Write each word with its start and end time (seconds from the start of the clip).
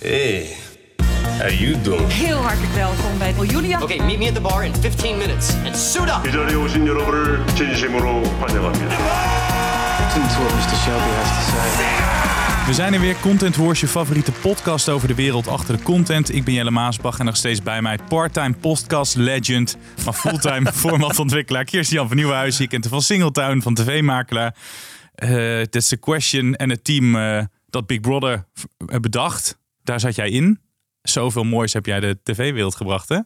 Hey, 0.00 0.56
how 1.38 1.48
you 1.50 1.80
doing? 1.82 2.12
Heel 2.12 2.36
hartelijk 2.36 2.72
welkom 2.72 3.18
bij 3.18 3.34
Julia. 3.46 3.82
Okay, 3.82 3.98
meet 3.98 4.18
me 4.18 4.26
at 4.28 4.34
the 4.34 4.40
bar 4.40 4.64
in 4.64 4.74
15 4.74 5.16
minutes 5.18 5.54
and 5.64 5.76
suit 5.76 6.08
up. 6.08 6.26
이 6.28 6.32
자리에 6.32 6.54
오신 6.54 6.86
여러분을 6.86 7.46
진심으로 7.56 8.22
환영합니다. 8.40 8.96
We 12.66 12.72
zijn 12.74 12.94
er 12.94 13.00
weer, 13.00 13.16
Content 13.20 13.56
Wars, 13.56 13.80
je 13.80 13.86
favoriete 13.88 14.32
podcast 14.32 14.88
over 14.88 15.08
de 15.08 15.14
wereld 15.14 15.48
achter 15.48 15.76
de 15.76 15.82
content. 15.82 16.34
Ik 16.34 16.44
ben 16.44 16.54
Jelle 16.54 16.70
Maasbach 16.70 17.18
en 17.18 17.24
nog 17.24 17.36
steeds 17.36 17.62
bij 17.62 17.82
mij 17.82 17.98
part-time 18.08 18.54
podcast 18.54 19.14
legend, 19.16 19.76
maar 20.04 20.14
fulltime 20.14 20.72
formatontwikkelaar 20.72 21.64
Kirsten-Jan 21.64 22.06
van 22.08 22.16
Nieuwenhuizen. 22.16 22.62
Je 22.62 22.68
kent 22.68 22.86
van 22.86 23.02
Singletown, 23.02 23.60
van 23.60 23.74
tv-makelaar. 23.74 24.54
Uh, 25.24 25.62
That's 25.62 25.88
the 25.88 25.96
Question 25.96 26.54
en 26.54 26.70
het 26.70 26.84
team 26.84 27.14
uh, 27.16 27.42
dat 27.70 27.86
Big 27.86 28.00
Brother 28.00 28.44
v- 28.54 28.98
bedacht. 29.00 29.58
daar 29.84 30.00
zat 30.00 30.14
jij 30.14 30.30
in. 30.30 30.60
Zoveel 31.02 31.44
moois 31.44 31.72
heb 31.72 31.86
jij 31.86 32.00
de 32.00 32.18
tv-wereld 32.22 32.74
gebracht, 32.74 33.08
hè? 33.08 33.18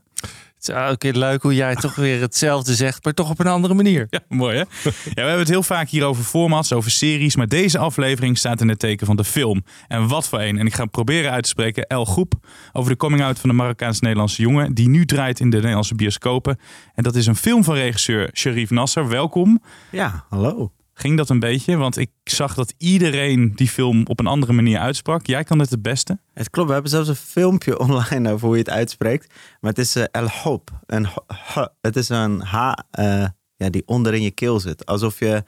Het 0.58 0.68
is 0.68 0.74
elke 0.74 0.98
keer 0.98 1.12
leuk 1.12 1.42
hoe 1.42 1.54
jij 1.54 1.74
toch 1.74 1.94
weer 1.94 2.20
hetzelfde 2.20 2.74
zegt, 2.74 3.04
maar 3.04 3.14
toch 3.14 3.30
op 3.30 3.38
een 3.38 3.46
andere 3.46 3.74
manier. 3.74 4.06
Ja, 4.10 4.20
mooi 4.28 4.56
hè? 4.56 4.60
Ja, 4.60 4.90
we 5.14 5.20
hebben 5.20 5.38
het 5.38 5.48
heel 5.48 5.62
vaak 5.62 5.88
hier 5.88 6.04
over 6.04 6.24
formats, 6.24 6.72
over 6.72 6.90
series. 6.90 7.36
Maar 7.36 7.48
deze 7.48 7.78
aflevering 7.78 8.38
staat 8.38 8.60
in 8.60 8.68
het 8.68 8.78
teken 8.78 9.06
van 9.06 9.16
de 9.16 9.24
film. 9.24 9.64
En 9.88 10.08
wat 10.08 10.28
voor 10.28 10.40
een. 10.40 10.58
En 10.58 10.66
ik 10.66 10.74
ga 10.74 10.84
proberen 10.86 11.30
uit 11.30 11.42
te 11.42 11.48
spreken. 11.48 11.86
El 11.86 12.04
Groep. 12.04 12.34
Over 12.72 12.90
de 12.90 12.96
coming-out 12.96 13.38
van 13.38 13.48
de 13.48 13.54
Marokkaans-Nederlandse 13.54 14.42
jongen. 14.42 14.74
Die 14.74 14.88
nu 14.88 15.04
draait 15.04 15.40
in 15.40 15.50
de 15.50 15.56
Nederlandse 15.56 15.94
bioscopen. 15.94 16.58
En 16.94 17.02
dat 17.02 17.14
is 17.14 17.26
een 17.26 17.36
film 17.36 17.64
van 17.64 17.74
regisseur 17.74 18.30
Sharif 18.32 18.70
Nasser. 18.70 19.08
Welkom. 19.08 19.62
Ja, 19.90 20.24
hallo. 20.28 20.72
Ging 20.94 21.16
dat 21.16 21.28
een 21.28 21.40
beetje? 21.40 21.76
Want 21.76 21.96
ik 21.96 22.10
zag 22.24 22.54
dat 22.54 22.74
iedereen 22.78 23.52
die 23.54 23.68
film 23.68 24.06
op 24.06 24.20
een 24.20 24.26
andere 24.26 24.52
manier 24.52 24.78
uitsprak. 24.78 25.26
Jij 25.26 25.44
kan 25.44 25.58
het 25.58 25.70
het 25.70 25.82
beste. 25.82 26.18
Het 26.38 26.50
klopt, 26.50 26.66
we 26.66 26.72
hebben 26.72 26.90
zelfs 26.90 27.08
een 27.08 27.16
filmpje 27.16 27.78
online 27.88 28.32
over 28.32 28.46
hoe 28.46 28.56
je 28.56 28.62
het 28.62 28.70
uitspreekt. 28.70 29.34
Maar 29.60 29.70
het 29.70 29.78
is 29.78 29.96
uh, 29.96 30.04
El 30.10 30.28
Hop. 30.28 30.70
Een 30.86 31.08
h, 31.26 31.64
het 31.80 31.96
is 31.96 32.08
een 32.08 32.40
H 32.40 32.54
uh, 32.54 33.26
ja, 33.56 33.70
die 33.70 33.82
onder 33.86 34.14
in 34.14 34.22
je 34.22 34.30
keel 34.30 34.60
zit. 34.60 34.86
Alsof 34.86 35.18
je 35.18 35.44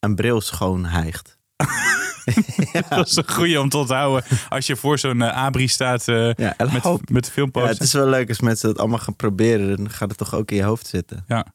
een 0.00 0.14
bril 0.14 0.40
schoon 0.40 0.84
hijgt. 0.84 1.38
ja. 2.72 2.82
Dat 2.88 3.06
is 3.06 3.16
een 3.16 3.30
goeie 3.30 3.60
om 3.60 3.68
te 3.68 3.76
onthouden. 3.76 4.24
Als 4.48 4.66
je 4.66 4.76
voor 4.76 4.98
zo'n 4.98 5.20
uh, 5.20 5.44
abri 5.44 5.68
staat 5.68 6.04
ja, 6.04 6.34
met, 6.56 7.10
met 7.10 7.24
de 7.24 7.30
filmposter. 7.30 7.70
Ja, 7.70 7.76
het 7.76 7.86
is 7.86 7.92
wel 7.92 8.08
leuk 8.08 8.28
als 8.28 8.40
mensen 8.40 8.68
dat 8.68 8.78
allemaal 8.78 8.98
gaan 8.98 9.16
proberen. 9.16 9.76
Dan 9.76 9.90
gaat 9.90 10.08
het 10.08 10.18
toch 10.18 10.34
ook 10.34 10.50
in 10.50 10.56
je 10.56 10.62
hoofd 10.62 10.86
zitten. 10.86 11.24
Ja 11.26 11.46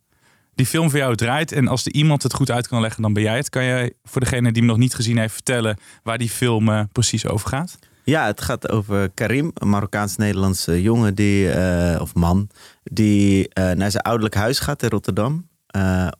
die 0.56 0.66
film 0.66 0.90
voor 0.90 1.00
jou 1.00 1.16
draait. 1.16 1.52
En 1.52 1.68
als 1.68 1.86
er 1.86 1.94
iemand 1.94 2.24
het 2.24 2.34
goed 2.34 2.52
uit 2.52 2.68
kan 2.68 2.82
leggen, 2.82 3.02
dan 3.02 3.14
ben 3.14 3.24
jij 3.24 3.38
het. 3.38 3.50
Kan 3.50 3.66
jij 3.66 3.94
voor 4.04 4.22
degene 4.22 4.52
die 4.52 4.62
hem 4.62 4.72
nog 4.72 4.78
niet 4.78 4.96
gezien 4.96 5.18
heeft 5.18 5.34
vertellen 5.34 5.78
waar 6.04 6.18
die 6.18 6.30
film 6.30 6.70
uh, 6.70 6.82
precies 6.92 7.28
over 7.28 7.48
gaat? 7.48 7.78
Ja, 8.06 8.26
het 8.26 8.42
gaat 8.42 8.70
over 8.70 9.10
Karim, 9.10 9.52
een 9.54 9.70
Marokkaans-Nederlandse 9.70 10.82
jongen 10.82 11.16
die, 11.16 11.56
uh, 11.56 11.98
of 12.02 12.16
man, 12.16 12.50
die 12.84 13.40
uh, 13.40 13.72
naar 13.72 13.92
zijn 13.92 14.04
ouderlijk 14.04 14.36
huis 14.36 14.60
gaat 14.60 14.84
in 14.84 14.90
Rotterdam. 14.90 15.48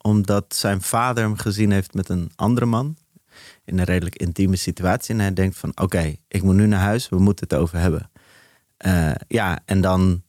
omdat 0.02 0.54
zijn 0.54 0.82
vader 0.82 1.24
hem 1.24 1.36
gezien 1.36 1.70
heeft 1.70 1.94
met 1.94 2.08
een 2.08 2.30
andere 2.36 2.66
man. 2.66 2.96
In 3.64 3.78
een 3.78 3.84
redelijk 3.84 4.16
intieme 4.16 4.56
situatie. 4.56 5.14
En 5.14 5.20
hij 5.20 5.32
denkt 5.32 5.56
van 5.56 5.72
oké, 5.74 6.14
ik 6.28 6.42
moet 6.42 6.54
nu 6.54 6.66
naar 6.66 6.80
huis, 6.80 7.08
we 7.08 7.18
moeten 7.18 7.46
het 7.48 7.58
over 7.58 7.78
hebben. 7.78 8.10
ja, 9.28 9.58
en 9.64 9.80
dan 9.80 10.22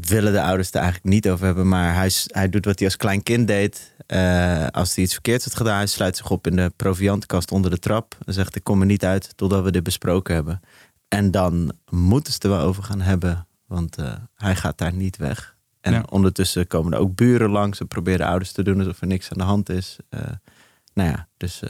willen 0.00 0.32
de 0.32 0.42
ouders 0.42 0.66
het 0.66 0.76
eigenlijk 0.76 1.06
niet 1.06 1.28
over 1.28 1.46
hebben. 1.46 1.68
Maar 1.68 1.94
hij, 1.94 2.10
hij 2.26 2.48
doet 2.48 2.64
wat 2.64 2.78
hij 2.78 2.88
als 2.88 2.96
klein 2.96 3.22
kind 3.22 3.46
deed. 3.46 3.94
Uh, 4.06 4.66
als 4.66 4.94
hij 4.94 5.04
iets 5.04 5.12
verkeerds 5.12 5.44
had 5.44 5.56
gedaan, 5.56 5.76
hij 5.76 5.86
sluit 5.86 6.16
zich 6.16 6.30
op 6.30 6.46
in 6.46 6.56
de 6.56 6.72
proviantkast 6.76 7.50
onder 7.50 7.70
de 7.70 7.78
trap. 7.78 8.16
En 8.24 8.32
zegt: 8.32 8.56
Ik 8.56 8.64
kom 8.64 8.80
er 8.80 8.86
niet 8.86 9.04
uit 9.04 9.36
totdat 9.36 9.64
we 9.64 9.70
dit 9.70 9.82
besproken 9.82 10.34
hebben. 10.34 10.60
En 11.08 11.30
dan 11.30 11.72
moeten 11.90 12.32
ze 12.32 12.38
er 12.38 12.48
wel 12.48 12.60
over 12.60 12.82
gaan 12.82 13.00
hebben, 13.00 13.46
want 13.66 13.98
uh, 13.98 14.12
hij 14.34 14.56
gaat 14.56 14.78
daar 14.78 14.94
niet 14.94 15.16
weg. 15.16 15.56
En 15.80 15.92
ja. 15.92 16.04
ondertussen 16.10 16.66
komen 16.66 16.92
er 16.92 16.98
ook 16.98 17.14
buren 17.14 17.50
langs 17.50 17.80
en 17.80 17.88
proberen 17.88 18.26
ouders 18.26 18.52
te 18.52 18.62
doen 18.62 18.78
alsof 18.78 19.00
er 19.00 19.06
niks 19.06 19.30
aan 19.30 19.38
de 19.38 19.44
hand 19.44 19.68
is. 19.68 19.96
Uh, 20.10 20.20
nou 20.94 21.10
ja, 21.10 21.28
dus 21.36 21.62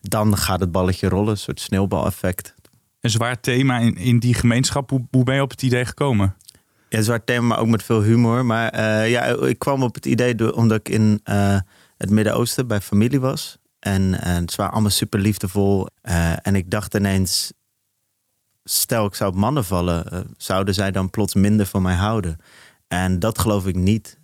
dan 0.00 0.36
gaat 0.36 0.60
het 0.60 0.72
balletje 0.72 1.08
rollen, 1.08 1.30
een 1.30 1.36
soort 1.36 1.60
sneeuwbaleffect. 1.60 2.54
Een 3.00 3.10
zwaar 3.10 3.40
thema 3.40 3.78
in, 3.78 3.96
in 3.96 4.18
die 4.18 4.34
gemeenschap. 4.34 4.90
Hoe, 4.90 5.06
hoe 5.10 5.24
ben 5.24 5.34
je 5.34 5.42
op 5.42 5.50
het 5.50 5.62
idee 5.62 5.84
gekomen? 5.84 6.36
Ja, 6.88 7.02
zwart 7.02 7.26
thema, 7.26 7.46
maar 7.46 7.58
ook 7.58 7.66
met 7.68 7.82
veel 7.82 8.02
humor. 8.02 8.44
Maar 8.44 8.74
uh, 8.74 9.10
ja, 9.10 9.24
ik 9.24 9.58
kwam 9.58 9.82
op 9.82 9.94
het 9.94 10.06
idee 10.06 10.34
door, 10.34 10.52
omdat 10.52 10.78
ik 10.78 10.88
in 10.88 11.20
uh, 11.24 11.58
het 11.96 12.10
Midden-Oosten 12.10 12.66
bij 12.66 12.80
familie 12.80 13.20
was. 13.20 13.58
En 13.78 14.02
uh, 14.02 14.18
het 14.20 14.54
waren 14.54 14.72
allemaal 14.72 14.90
super 14.90 15.20
liefdevol. 15.20 15.88
en 16.42 16.54
ik 16.54 16.70
dacht 16.70 16.94
ineens, 16.94 17.52
stel 18.64 19.06
ik 19.06 19.14
zou 19.14 19.30
op 19.30 19.36
mannen 19.36 19.64
vallen, 19.64 20.26
zouden 20.36 20.74
zij 20.74 20.90
dan 20.90 21.10
plots 21.10 21.34
minder 21.34 21.66
van 21.66 21.82
mij 21.82 21.94
houden? 21.94 22.36
En 22.88 23.18
dat 23.18 23.38
geloof 23.38 23.66
ik 23.66 23.74
niet. 23.74 24.18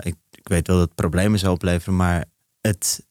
Ik, 0.00 0.16
ik, 0.30 0.48
weet 0.48 0.66
wel 0.66 0.76
dat 0.76 0.86
het 0.86 0.94
problemen 0.94 1.38
zou 1.38 1.52
opleveren, 1.52 1.96
maar 1.96 2.24
het, 2.60 3.06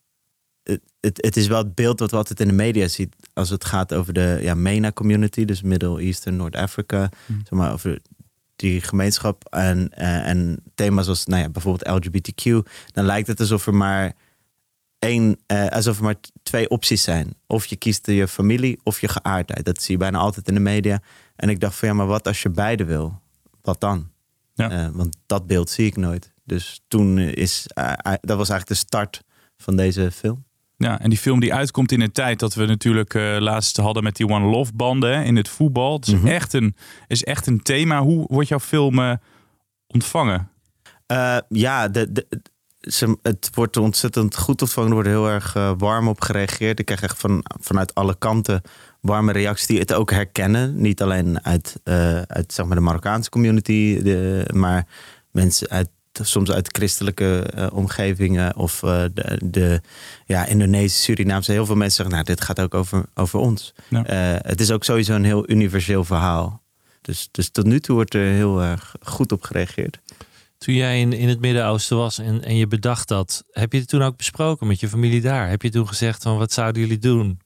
het, 0.64 0.82
het, 1.00 1.22
het, 1.22 1.38
is 1.38 1.47
wel 1.47 1.58
het 1.58 1.76
beeld 1.76 2.00
wat 2.00 2.12
we 2.12 2.18
altijd 2.18 2.40
in 2.40 2.47
de 2.47 2.53
media 2.53 2.88
ziet. 2.88 3.16
Als 3.34 3.50
het 3.50 3.66
gaat 3.66 3.94
over 3.94 4.14
de 4.14 4.40
ja, 4.42 4.53
MENA-community, 4.53 5.46
dus 5.46 5.62
Middle 5.62 6.00
Eastern, 6.00 6.36
Noord-Afrika. 6.36 7.09
Hmm. 7.26 7.40
Zeg 7.44 7.50
maar 7.50 7.74
over 7.74 8.02
die 8.55 8.81
gemeenschap 8.81 9.45
en, 9.49 9.91
uh, 9.97 10.27
en 10.27 10.63
thema's 10.75 11.07
als 11.07 11.25
nou 11.25 11.41
ja, 11.41 11.49
bijvoorbeeld 11.49 12.05
LGBTQ, 12.05 12.67
dan 12.91 13.05
lijkt 13.05 13.27
het 13.27 13.39
alsof 13.39 13.67
er 13.67 13.75
maar 13.75 14.13
één, 14.99 15.39
uh, 15.47 15.67
alsof 15.67 15.97
er 15.97 16.03
maar 16.03 16.16
twee 16.43 16.69
opties 16.69 17.03
zijn. 17.03 17.35
Of 17.47 17.66
je 17.66 17.75
kiest 17.75 18.07
je 18.07 18.27
familie 18.27 18.79
of 18.83 19.01
je 19.01 19.07
geaardheid. 19.07 19.66
Dat 19.66 19.81
zie 19.81 19.93
je 19.93 19.99
bijna 19.99 20.17
altijd 20.17 20.47
in 20.47 20.53
de 20.53 20.59
media. 20.59 21.01
En 21.35 21.49
ik 21.49 21.59
dacht 21.59 21.75
van 21.75 21.88
ja, 21.88 21.93
maar 21.93 22.05
wat 22.05 22.27
als 22.27 22.41
je 22.41 22.49
beide 22.49 22.85
wil? 22.85 23.21
Wat 23.61 23.79
dan? 23.79 24.09
Ja. 24.53 24.85
Uh, 24.85 24.89
want 24.93 25.17
dat 25.25 25.47
beeld 25.47 25.69
zie 25.69 25.85
ik 25.85 25.97
nooit. 25.97 26.31
Dus 26.43 26.81
toen 26.87 27.17
is, 27.17 27.66
dat 28.22 28.37
was 28.37 28.49
eigenlijk 28.49 28.67
de 28.67 28.73
start 28.73 29.23
van 29.57 29.75
deze 29.75 30.11
film. 30.11 30.44
Ja, 30.78 31.00
en 31.00 31.09
die 31.09 31.19
film 31.19 31.40
die 31.40 31.53
uitkomt 31.53 31.91
in 31.91 32.02
een 32.02 32.12
tijd 32.12 32.40
dat 32.40 32.53
we 32.53 32.66
natuurlijk 32.66 33.13
uh, 33.13 33.38
laatst 33.40 33.78
hadden 33.78 34.03
met 34.03 34.16
die 34.16 34.28
One 34.28 34.46
Love 34.46 34.72
banden 34.74 35.16
hè, 35.18 35.24
in 35.24 35.36
het 35.36 35.50
voetbal. 35.50 35.94
Het 35.94 36.08
is, 36.08 36.13
mm 36.13 36.19
-hmm. 36.19 36.28
echt 36.28 36.53
een, 36.53 36.75
is 37.08 37.24
echt 37.24 37.47
een 37.47 37.62
thema. 37.62 38.02
Hoe 38.02 38.25
wordt 38.28 38.47
jouw 38.47 38.59
film 38.59 39.00
uh, 39.00 39.14
ontvangen? 39.88 40.50
Uh, 41.12 41.38
ja, 41.50 41.88
de, 41.88 42.12
de, 42.12 42.28
ze, 42.80 43.18
het 43.22 43.50
wordt 43.53 43.78
ontzettend 43.78 44.38
goed 44.38 44.62
ontvangen. 44.62 44.90
Er 44.90 44.96
wordt 44.96 45.09
heel 45.09 45.30
erg 45.30 45.53
warm 45.78 46.08
op 46.08 46.22
gereageerd. 46.22 46.80
Ik 46.80 46.85
krijg 46.85 47.02
echt 47.02 47.19
van, 47.19 47.46
vanuit 47.62 47.94
alle 47.94 48.16
kanten 48.18 48.62
warme 49.02 49.31
reacties 49.31 49.68
die 49.68 49.80
het 49.80 49.94
ook 49.94 50.12
herkennen. 50.12 50.81
Niet 50.81 51.02
alleen 51.02 51.44
uit, 51.44 51.80
uit 52.28 52.53
zeg 52.53 52.66
maar 52.66 52.75
de 52.75 52.81
Marokkaanse 52.81 53.30
community, 53.30 54.02
de, 54.02 54.50
maar 54.53 54.88
mensen 55.31 55.69
uit 55.69 55.90
soms 56.22 56.52
uit 56.52 56.70
christelijke 56.72 57.53
uh, 57.58 57.68
omgevingen 57.72 58.56
of 58.56 58.84
uh, 58.84 59.03
de, 59.14 59.40
de 59.44 59.81
ja, 60.26 60.46
Indonesische, 60.46 61.02
Surinaamse. 61.02 61.52
Heel 61.52 61.66
veel 61.66 61.76
mensen 61.76 61.96
zeggen, 61.96 62.14
nou, 62.14 62.26
dit 62.26 62.42
gaat 62.42 62.59
ook 62.59 62.74
over, 62.74 63.06
over 63.14 63.40
ons. 63.40 63.74
Ja. 63.90 64.34
Uh, 64.34 64.40
het 64.42 64.62
is 64.62 64.72
ook 64.72 64.84
sowieso 64.84 65.16
een 65.16 65.24
heel 65.24 65.50
universeel 65.50 66.03
verhaal. 66.03 66.64
Dus, 67.02 67.28
dus 67.31 67.50
tot 67.50 67.66
nu 67.66 67.80
toe 67.80 67.96
wordt 67.96 68.14
er 68.14 68.31
heel 68.31 68.62
erg 68.62 68.96
goed 69.02 69.31
op 69.31 69.44
gereageerd. 69.44 70.00
Toen 70.58 70.76
jij 70.76 71.00
in, 71.00 71.14
in 71.14 71.28
het 71.28 71.40
Midden-Oosten 71.40 71.98
was 71.98 72.20
en, 72.20 72.44
en 72.44 72.56
je 72.56 72.68
bedacht 72.68 73.08
dat, 73.08 73.44
heb 73.52 73.72
je 73.74 73.80
het 73.80 73.88
toen 73.88 74.02
ook 74.02 74.18
besproken 74.18 74.68
met 74.68 74.80
je 74.80 74.90
familie 74.90 75.22
daar? 75.22 75.50
Heb 75.50 75.62
je 75.62 75.70
toen 75.70 75.88
gezegd 75.88 76.24
van 76.24 76.38
wat 76.38 76.52
zouden 76.52 76.82
jullie 76.82 76.97
doen? 76.97 77.40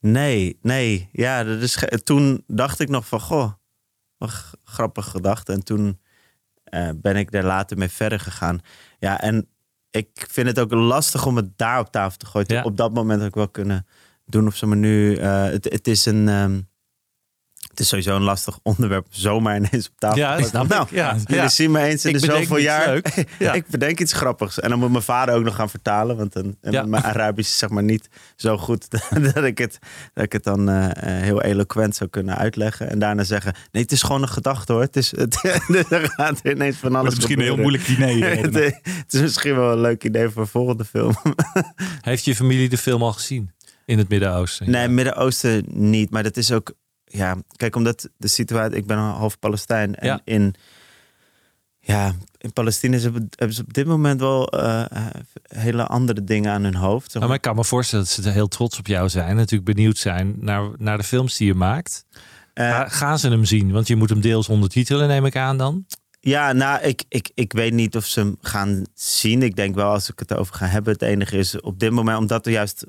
Nee, 0.00 0.58
nee. 0.62 1.08
Ja, 1.12 1.44
dat 1.44 1.60
is, 1.60 1.84
toen 2.04 2.44
dacht 2.46 2.80
ik 2.80 2.88
nog 2.88 3.06
van, 3.06 3.20
goh, 3.20 3.52
wat 4.16 4.32
grappig 4.64 5.08
gedacht. 5.08 5.48
En 5.48 5.64
toen 5.64 5.98
uh, 6.70 6.88
ben 6.96 7.16
ik 7.16 7.30
daar 7.30 7.44
later 7.44 7.78
mee 7.78 7.88
verder 7.88 8.20
gegaan. 8.20 8.60
Ja, 8.98 9.20
en 9.20 9.48
ik 9.90 10.26
vind 10.30 10.46
het 10.46 10.58
ook 10.58 10.72
lastig 10.72 11.26
om 11.26 11.36
het 11.36 11.58
daar 11.58 11.80
op 11.80 11.90
tafel 11.90 12.18
te 12.18 12.26
gooien. 12.26 12.54
Ja. 12.54 12.62
Op 12.62 12.76
dat 12.76 12.94
moment 12.94 13.18
had 13.18 13.28
ik 13.28 13.34
wel 13.34 13.48
kunnen 13.48 13.86
doen 14.24 14.46
of 14.46 14.56
zo. 14.56 14.66
Maar 14.66 14.76
nu, 14.76 15.18
uh, 15.18 15.44
het, 15.44 15.64
het 15.64 15.88
is 15.88 16.06
een... 16.06 16.28
Um, 16.28 16.68
het 17.78 17.86
is 17.86 17.92
sowieso 17.92 18.16
een 18.16 18.22
lastig 18.22 18.58
onderwerp 18.62 19.06
zomaar 19.10 19.56
ineens 19.56 19.88
op 19.88 19.98
tafel. 19.98 20.18
Ja, 20.18 20.42
snap 20.42 20.68
nou, 20.68 20.82
ik. 20.82 20.90
Ja, 20.90 21.16
jullie 21.24 21.42
ja. 21.42 21.48
zien 21.48 21.70
me 21.70 21.80
eens 21.80 22.04
in 22.04 22.14
ik 22.14 22.20
de 22.20 22.26
zoveel 22.26 22.56
jaar. 22.56 22.88
Leuk. 22.88 23.06
Ja. 23.38 23.52
ik 23.52 23.66
bedenk 23.66 24.00
iets 24.00 24.12
grappigs. 24.12 24.60
En 24.60 24.70
dan 24.70 24.78
moet 24.78 24.90
mijn 24.90 25.02
vader 25.02 25.34
ook 25.34 25.44
nog 25.44 25.54
gaan 25.54 25.70
vertalen. 25.70 26.16
Want 26.16 26.34
een, 26.34 26.58
ja. 26.60 26.84
mijn 26.84 27.02
Arabisch 27.02 27.50
is 27.50 27.58
zeg 27.58 27.68
maar 27.68 27.82
niet 27.82 28.08
zo 28.36 28.58
goed 28.58 28.86
dat 29.34 29.44
ik 29.44 29.58
het, 29.58 29.78
dat 30.14 30.24
ik 30.24 30.32
het 30.32 30.44
dan 30.44 30.70
uh, 30.70 30.86
heel 31.00 31.42
eloquent 31.42 31.96
zou 31.96 32.10
kunnen 32.10 32.36
uitleggen. 32.36 32.90
En 32.90 32.98
daarna 32.98 33.24
zeggen, 33.24 33.54
nee, 33.72 33.82
het 33.82 33.92
is 33.92 34.02
gewoon 34.02 34.22
een 34.22 34.28
gedachte 34.28 34.72
hoor. 34.72 34.82
Het 34.82 34.96
is, 34.96 35.10
het, 35.10 35.42
er 35.90 36.10
gaat 36.16 36.40
er 36.42 36.52
ineens 36.52 36.76
van 36.76 36.94
alles 36.94 37.14
Het 37.14 37.22
is 37.22 37.28
misschien 37.28 37.48
gebeuren. 37.48 37.64
een 37.64 37.86
heel 37.86 37.96
moeilijk 37.96 38.20
diner. 38.20 38.62
het, 38.62 38.80
het 39.04 39.14
is 39.14 39.20
misschien 39.20 39.54
wel 39.54 39.72
een 39.72 39.80
leuk 39.80 40.04
idee 40.04 40.28
voor 40.28 40.42
een 40.42 40.48
volgende 40.48 40.84
film. 40.84 41.14
Heeft 42.00 42.24
je 42.24 42.34
familie 42.34 42.68
de 42.68 42.78
film 42.78 43.02
al 43.02 43.12
gezien? 43.12 43.50
In 43.84 43.98
het 43.98 44.08
Midden-Oosten? 44.08 44.70
Nee, 44.70 44.88
Midden-Oosten 44.88 45.64
niet. 45.66 46.10
Maar 46.10 46.22
dat 46.22 46.36
is 46.36 46.52
ook 46.52 46.74
ja, 47.08 47.36
kijk, 47.56 47.76
omdat 47.76 48.08
de 48.16 48.28
situatie, 48.28 48.76
ik 48.76 48.86
ben 48.86 48.98
half 48.98 49.38
Palestijn 49.38 49.94
en 49.94 50.06
Ja. 50.06 50.20
in, 50.24 50.54
Ja, 51.80 52.12
in 52.38 52.52
Palestina 52.52 52.98
hebben 52.98 53.28
hebben 53.30 53.56
ze 53.56 53.62
op 53.62 53.74
dit 53.74 53.86
moment 53.86 54.20
wel 54.20 54.48
eh, 54.48 54.80
eh, 54.90 55.06
hele 55.42 55.86
andere 55.86 56.24
dingen 56.24 56.52
aan 56.52 56.62
hun 56.64 56.74
hoofd. 56.74 57.04
zeg 57.04 57.14
Nou, 57.14 57.26
maar 57.26 57.36
ik 57.36 57.42
kan 57.42 57.56
me 57.56 57.64
voorstellen 57.64 58.04
dat 58.04 58.24
ze 58.24 58.30
heel 58.30 58.48
trots 58.48 58.78
op 58.78 58.86
jou 58.86 59.08
zijn. 59.08 59.36
Natuurlijk 59.36 59.74
benieuwd 59.74 59.98
zijn 59.98 60.36
naar, 60.40 60.70
naar 60.78 60.98
de 60.98 61.04
films 61.04 61.36
die 61.36 61.46
je 61.46 61.54
maakt. 61.54 62.04
Eh, 62.54 62.82
gaan 62.86 63.18
ze 63.18 63.28
hem 63.28 63.44
zien? 63.44 63.72
Want 63.72 63.86
je 63.86 63.96
moet 63.96 64.08
hem 64.08 64.20
deels 64.20 64.48
ondertitelen, 64.48 65.08
neem 65.08 65.24
ik 65.24 65.36
aan 65.36 65.58
dan. 65.58 65.86
Ja, 66.20 66.52
nou, 66.52 66.82
ik, 66.82 67.04
ik, 67.08 67.30
ik 67.34 67.52
weet 67.52 67.72
niet 67.72 67.96
of 67.96 68.04
ze 68.04 68.20
hem 68.20 68.36
gaan 68.40 68.84
zien. 68.94 69.42
Ik 69.42 69.56
denk 69.56 69.74
wel 69.74 69.90
als 69.90 70.10
ik 70.10 70.18
het 70.18 70.34
over 70.34 70.54
ga 70.54 70.66
hebben. 70.66 70.92
Het 70.92 71.02
enige 71.02 71.36
is 71.36 71.60
op 71.60 71.78
dit 71.78 71.90
moment, 71.90 72.18
omdat 72.18 72.44
we 72.44 72.50
juist, 72.50 72.84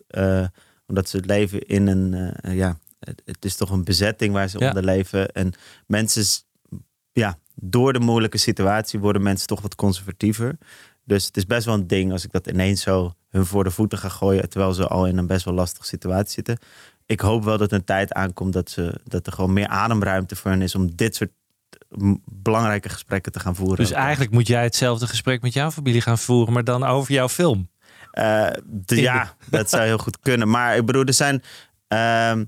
omdat 0.87 1.09
ze 1.09 1.17
het 1.17 1.25
leven 1.25 1.67
in 1.67 1.87
een, 1.87 2.33
ja, 2.55 2.77
het, 2.99 3.21
het 3.25 3.45
is 3.45 3.55
toch 3.55 3.69
een 3.69 3.83
bezetting 3.83 4.33
waar 4.33 4.47
ze 4.47 4.59
Ja. 4.59 4.67
onder 4.67 4.83
leven. 4.83 5.27
En 5.31 5.53
mensen, 5.87 6.23
ja, 7.11 7.37
door 7.55 7.93
de 7.93 7.99
moeilijke 7.99 8.37
situatie 8.37 8.99
worden 8.99 9.21
mensen 9.23 9.47
toch 9.47 9.61
wat 9.61 9.75
conservatiever. 9.75 10.57
Dus 11.03 11.25
het 11.25 11.37
is 11.37 11.45
best 11.45 11.65
wel 11.65 11.75
een 11.75 11.87
ding 11.87 12.11
als 12.11 12.23
ik 12.25 12.31
dat 12.31 12.47
ineens 12.47 12.81
zo 12.81 13.13
hun 13.29 13.45
voor 13.45 13.63
de 13.63 13.71
voeten 13.71 13.97
ga 13.97 14.09
gooien, 14.09 14.49
terwijl 14.49 14.73
ze 14.73 14.87
al 14.87 15.05
in 15.07 15.17
een 15.17 15.27
best 15.27 15.45
wel 15.45 15.53
lastige 15.53 15.85
situatie 15.85 16.33
zitten. 16.33 16.57
Ik 17.05 17.19
hoop 17.19 17.43
wel 17.43 17.57
dat 17.57 17.71
een 17.71 17.83
tijd 17.83 18.13
aankomt 18.13 18.53
dat, 18.53 18.69
ze, 18.69 18.99
dat 19.03 19.27
er 19.27 19.33
gewoon 19.33 19.53
meer 19.53 19.67
ademruimte 19.67 20.35
voor 20.35 20.51
hen 20.51 20.61
is 20.61 20.75
om 20.75 20.95
dit 20.95 21.15
soort 21.15 21.31
belangrijke 22.25 22.89
gesprekken 22.89 23.31
te 23.31 23.39
gaan 23.39 23.55
voeren. 23.55 23.77
Dus 23.77 23.91
eigenlijk 23.91 24.31
moet 24.31 24.47
jij 24.47 24.63
hetzelfde 24.63 25.07
gesprek 25.07 25.41
met 25.41 25.53
jouw 25.53 25.71
familie 25.71 26.01
gaan 26.01 26.17
voeren, 26.17 26.53
maar 26.53 26.63
dan 26.63 26.83
over 26.83 27.13
jouw 27.13 27.29
film. 27.29 27.69
Eh, 28.11 28.47
de- 28.65 29.01
ja, 29.01 29.35
dat 29.49 29.69
zou 29.69 29.83
heel 29.83 29.97
goed 29.97 30.19
kunnen. 30.19 30.49
Maar 30.49 30.77
ik 30.77 30.85
bedoel, 30.85 31.03
er 31.03 31.13
zijn, 31.13 31.43
ehm, 31.87 32.45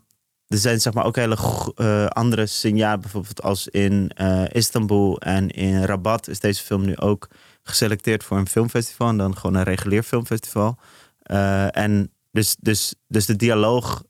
er 0.51 0.57
zijn 0.57 0.81
zeg 0.81 0.93
maar 0.93 1.05
ook 1.05 1.15
hele 1.15 1.37
eh, 1.75 2.05
andere 2.05 2.45
signalen. 2.45 3.01
Bijvoorbeeld 3.01 3.41
als 3.41 3.67
in 3.67 4.11
eh, 4.15 4.43
Istanbul 4.49 5.19
en 5.19 5.49
in 5.49 5.83
Rabat 5.83 6.27
is 6.27 6.39
deze 6.39 6.63
film 6.63 6.85
nu 6.85 6.97
ook 6.97 7.27
geselecteerd 7.63 8.23
voor 8.23 8.37
een 8.37 8.47
filmfestival. 8.47 9.07
En 9.09 9.17
dan 9.17 9.37
gewoon 9.37 9.55
een 9.55 9.63
regulier 9.63 10.03
filmfestival. 10.03 10.77
Eh, 11.21 11.77
en 11.77 12.11
dus, 12.31 12.55
dus, 12.59 12.95
dus 13.07 13.25
de 13.25 13.35
dialoog 13.35 14.03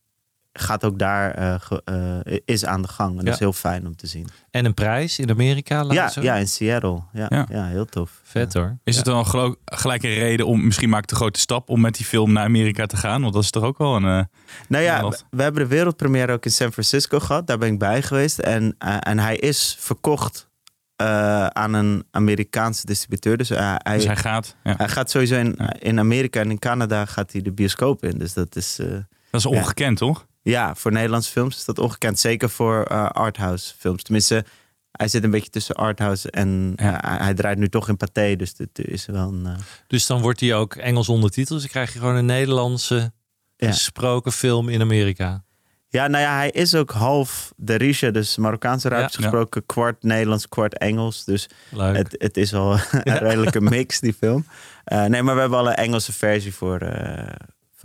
gaat 0.54 0.86
ook 0.86 1.00
daar, 1.00 1.32
eh, 1.34 1.56
ge- 1.60 1.82
eh, 2.26 2.38
is 2.46 2.66
aan 2.66 2.82
de 2.82 2.88
gang. 2.88 3.20
En 3.20 3.26
dat 3.26 3.34
is 3.34 3.40
heel 3.40 3.54
fijn 3.54 3.86
om 3.88 3.96
te 3.96 4.08
zien. 4.08 4.28
En 4.52 4.66
een 4.66 4.74
prijs 4.74 5.20
in 5.20 5.30
Amerika. 5.30 5.84
laat 5.84 5.94
Ja, 5.94 6.10
zo. 6.10 6.22
ja, 6.22 6.36
in 6.36 6.48
Seattle. 6.48 7.02
Ja, 7.14 7.26
Ja. 7.30 7.46
ja. 7.50 7.66
heel 7.66 7.86
tof. 7.86 8.20
Vet 8.24 8.54
hoor. 8.54 8.78
Is 8.84 8.96
het 8.96 9.06
dan 9.06 9.16
al 9.16 9.24
gelo- 9.24 9.56
gelijk 9.66 10.04
een 10.04 10.14
reden 10.14 10.46
om, 10.46 10.66
misschien 10.66 10.90
maak 10.90 11.02
ik 11.04 11.10
de 11.10 11.16
grote 11.16 11.40
stap 11.40 11.70
om 11.70 11.82
met 11.82 11.96
die 11.96 12.06
film 12.06 12.32
naar 12.34 12.44
Amerika 12.44 12.86
te 12.86 12.98
gaan? 12.98 13.22
Want 13.22 13.34
dat 13.34 13.44
is 13.44 13.50
toch 13.50 13.64
ook 13.64 13.78
wel 13.78 13.96
een... 13.96 14.06
eh, 14.20 14.24
Nou 14.68 14.84
ja, 14.84 15.10
we, 15.10 15.20
we 15.30 15.42
hebben 15.44 15.62
de 15.62 15.68
wereldpremière 15.68 16.32
ook 16.34 16.46
in 16.46 16.52
San 16.52 16.72
Francisco 16.72 17.20
gehad. 17.20 17.48
Daar 17.48 17.58
ben 17.58 17.72
ik 17.74 17.80
bij 17.80 18.02
geweest. 18.02 18.40
En, 18.40 18.76
en 19.00 19.20
hij 19.20 19.36
is 19.36 19.76
verkocht 19.80 20.50
eh, 20.96 21.46
aan 21.48 21.74
een 21.74 22.04
Amerikaanse 22.12 22.86
distributeur. 22.86 23.38
Dus, 23.38 23.50
hij, 23.50 23.80
dus 23.94 24.06
hij 24.06 24.16
gaat. 24.16 24.56
Ja. 24.64 24.74
hij 24.78 24.88
gaat 24.90 25.10
sowieso 25.10 25.36
in, 25.36 25.56
in 25.80 26.00
Amerika 26.00 26.40
en 26.40 26.50
in 26.52 26.60
Canada 26.60 27.06
gaat 27.06 27.32
hij 27.32 27.42
de 27.42 27.52
bioscoop 27.52 28.04
in. 28.04 28.18
Dus 28.18 28.34
dat 28.34 28.56
is... 28.56 28.80
eh, 28.80 28.88
Dat 29.32 29.40
is 29.40 29.46
ongekend, 29.46 29.98
toch? 29.98 30.26
Ja, 30.42 30.76
voor 30.76 30.92
Nederlandse 30.92 31.32
films 31.32 31.58
is 31.58 31.66
dat 31.66 31.80
ongekend. 31.80 32.20
Zeker 32.20 32.50
voor 32.50 32.84
eh, 32.84 33.06
arthouse 33.10 33.74
films. 33.78 34.04
Tenminste, 34.04 34.46
hij 34.92 35.08
zit 35.08 35.24
een 35.24 35.32
beetje 35.32 35.50
tussen 35.50 35.76
arthouse 35.76 36.32
en 36.32 36.74
Ja. 36.76 37.04
eh, 37.04 37.20
hij 37.26 37.34
draait 37.34 37.58
nu 37.58 37.70
toch 37.70 37.90
in 37.90 37.98
Pathé. 37.98 38.36
Dus 38.36 38.54
het 38.58 38.80
is 38.80 39.06
wel 39.06 39.28
een... 39.28 39.46
eh, 39.46 39.54
Dus 39.88 40.06
dan 40.06 40.22
wordt 40.22 40.40
hij 40.40 40.56
ook 40.56 40.76
Engels 40.76 41.10
ondertiteld. 41.10 41.50
Dus 41.62 41.62
dan 41.62 41.70
krijg 41.72 41.94
je 41.94 42.00
gewoon 42.00 42.16
een 42.16 42.26
Nederlandse 42.26 43.12
Ja. 43.56 43.68
gesproken 43.72 44.32
film 44.32 44.70
in 44.70 44.82
Amerika. 44.82 45.44
Ja, 45.88 46.08
nou 46.08 46.24
ja, 46.24 46.36
hij 46.36 46.50
is 46.50 46.76
ook 46.76 46.92
half 46.92 47.54
de 47.58 47.76
Risha, 47.76 48.10
dus 48.12 48.38
Marokkaanse 48.38 48.90
Ja. 48.90 49.08
gesproken, 49.08 49.66
kwart 49.66 50.04
Nederlands, 50.04 50.48
kwart 50.50 50.78
Engels. 50.78 51.24
Dus 51.26 51.48
Leuk. 51.70 51.96
het, 51.96 52.16
het 52.18 52.38
is 52.38 52.54
al 52.54 52.72
een 52.92 53.18
redelijke 53.18 53.62
mix, 53.62 54.00
die 54.00 54.14
film. 54.14 54.46
Nee, 54.86 55.22
maar 55.24 55.36
we 55.36 55.42
hebben 55.42 55.60
al 55.60 55.68
een 55.68 55.74
Engelse 55.76 56.14
versie 56.14 56.54
voor, 56.54 56.80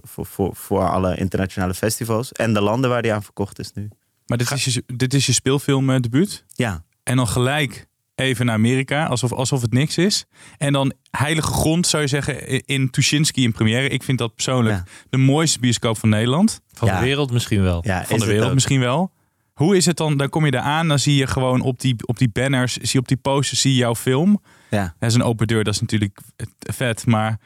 voor, 0.03 0.27
voor, 0.27 0.57
voor 0.57 0.89
alle 0.91 1.17
internationale 1.17 1.75
festivals. 1.75 2.33
En 2.33 2.53
de 2.55 2.61
landen 2.61 2.91
waar 2.91 3.03
die 3.03 3.13
aan 3.13 3.23
verkocht 3.23 3.59
is 3.59 3.73
nu. 3.73 3.89
Maar 4.27 4.39
dit 4.39 4.51
is 4.51 4.65
je, 4.65 4.83
dit 4.87 5.15
is 5.15 5.27
je 5.27 5.33
speelfilmdebuut. 5.33 6.45
Ja, 6.55 6.85
En 7.03 7.17
dan 7.17 7.29
gelijk 7.29 7.87
even 8.15 8.47
naar 8.47 8.55
Amerika, 8.55 9.07
alsof, 9.07 9.33
alsof 9.33 9.61
het 9.63 9.73
niks 9.73 9.99
is. 9.99 10.25
En 10.59 10.73
dan 10.73 10.93
heilige 11.11 11.53
grond, 11.53 11.87
zou 11.87 12.03
je 12.03 12.09
zeggen, 12.09 12.65
in 12.67 12.91
Tuschinski 12.91 13.43
in 13.43 13.53
première. 13.53 13.89
Ik 13.89 14.03
vind 14.03 14.19
dat 14.19 14.35
persoonlijk 14.35 14.77
Ja. 14.77 14.85
de 15.11 15.17
mooiste 15.17 15.59
bioscoop 15.59 15.99
van 15.99 16.09
Nederland. 16.09 16.61
Van 16.73 16.89
Ja. 16.89 16.99
de 16.99 17.05
wereld 17.05 17.33
misschien 17.33 17.63
wel. 17.63 17.81
ja 17.87 18.05
Van 18.05 18.19
de 18.19 18.27
wereld 18.27 18.55
misschien 18.55 18.81
wel. 18.81 19.13
Hoe 19.53 19.77
is 19.77 19.87
het 19.87 19.97
dan? 19.97 20.17
Dan 20.17 20.29
kom 20.29 20.45
je 20.45 20.51
daar 20.51 20.63
aan, 20.63 20.89
dan 20.89 20.99
zie 20.99 21.15
je 21.17 21.27
gewoon 21.27 21.61
op 21.61 21.81
die, 21.81 21.97
op 22.07 22.19
die 22.19 22.29
banners, 22.33 22.73
zie 22.77 22.89
je 22.93 22.99
op 22.99 23.09
die 23.09 23.17
posters, 23.17 23.61
zie 23.61 23.71
je 23.73 23.79
jouw 23.79 23.95
film. 23.95 24.43
Ja. 24.71 24.95
Dat 24.99 25.09
is 25.09 25.15
een 25.15 25.23
open 25.23 25.47
deur, 25.47 25.65
dat 25.65 25.75
is 25.75 25.81
natuurlijk 25.81 26.19
vet. 26.59 27.07
Maar 27.07 27.39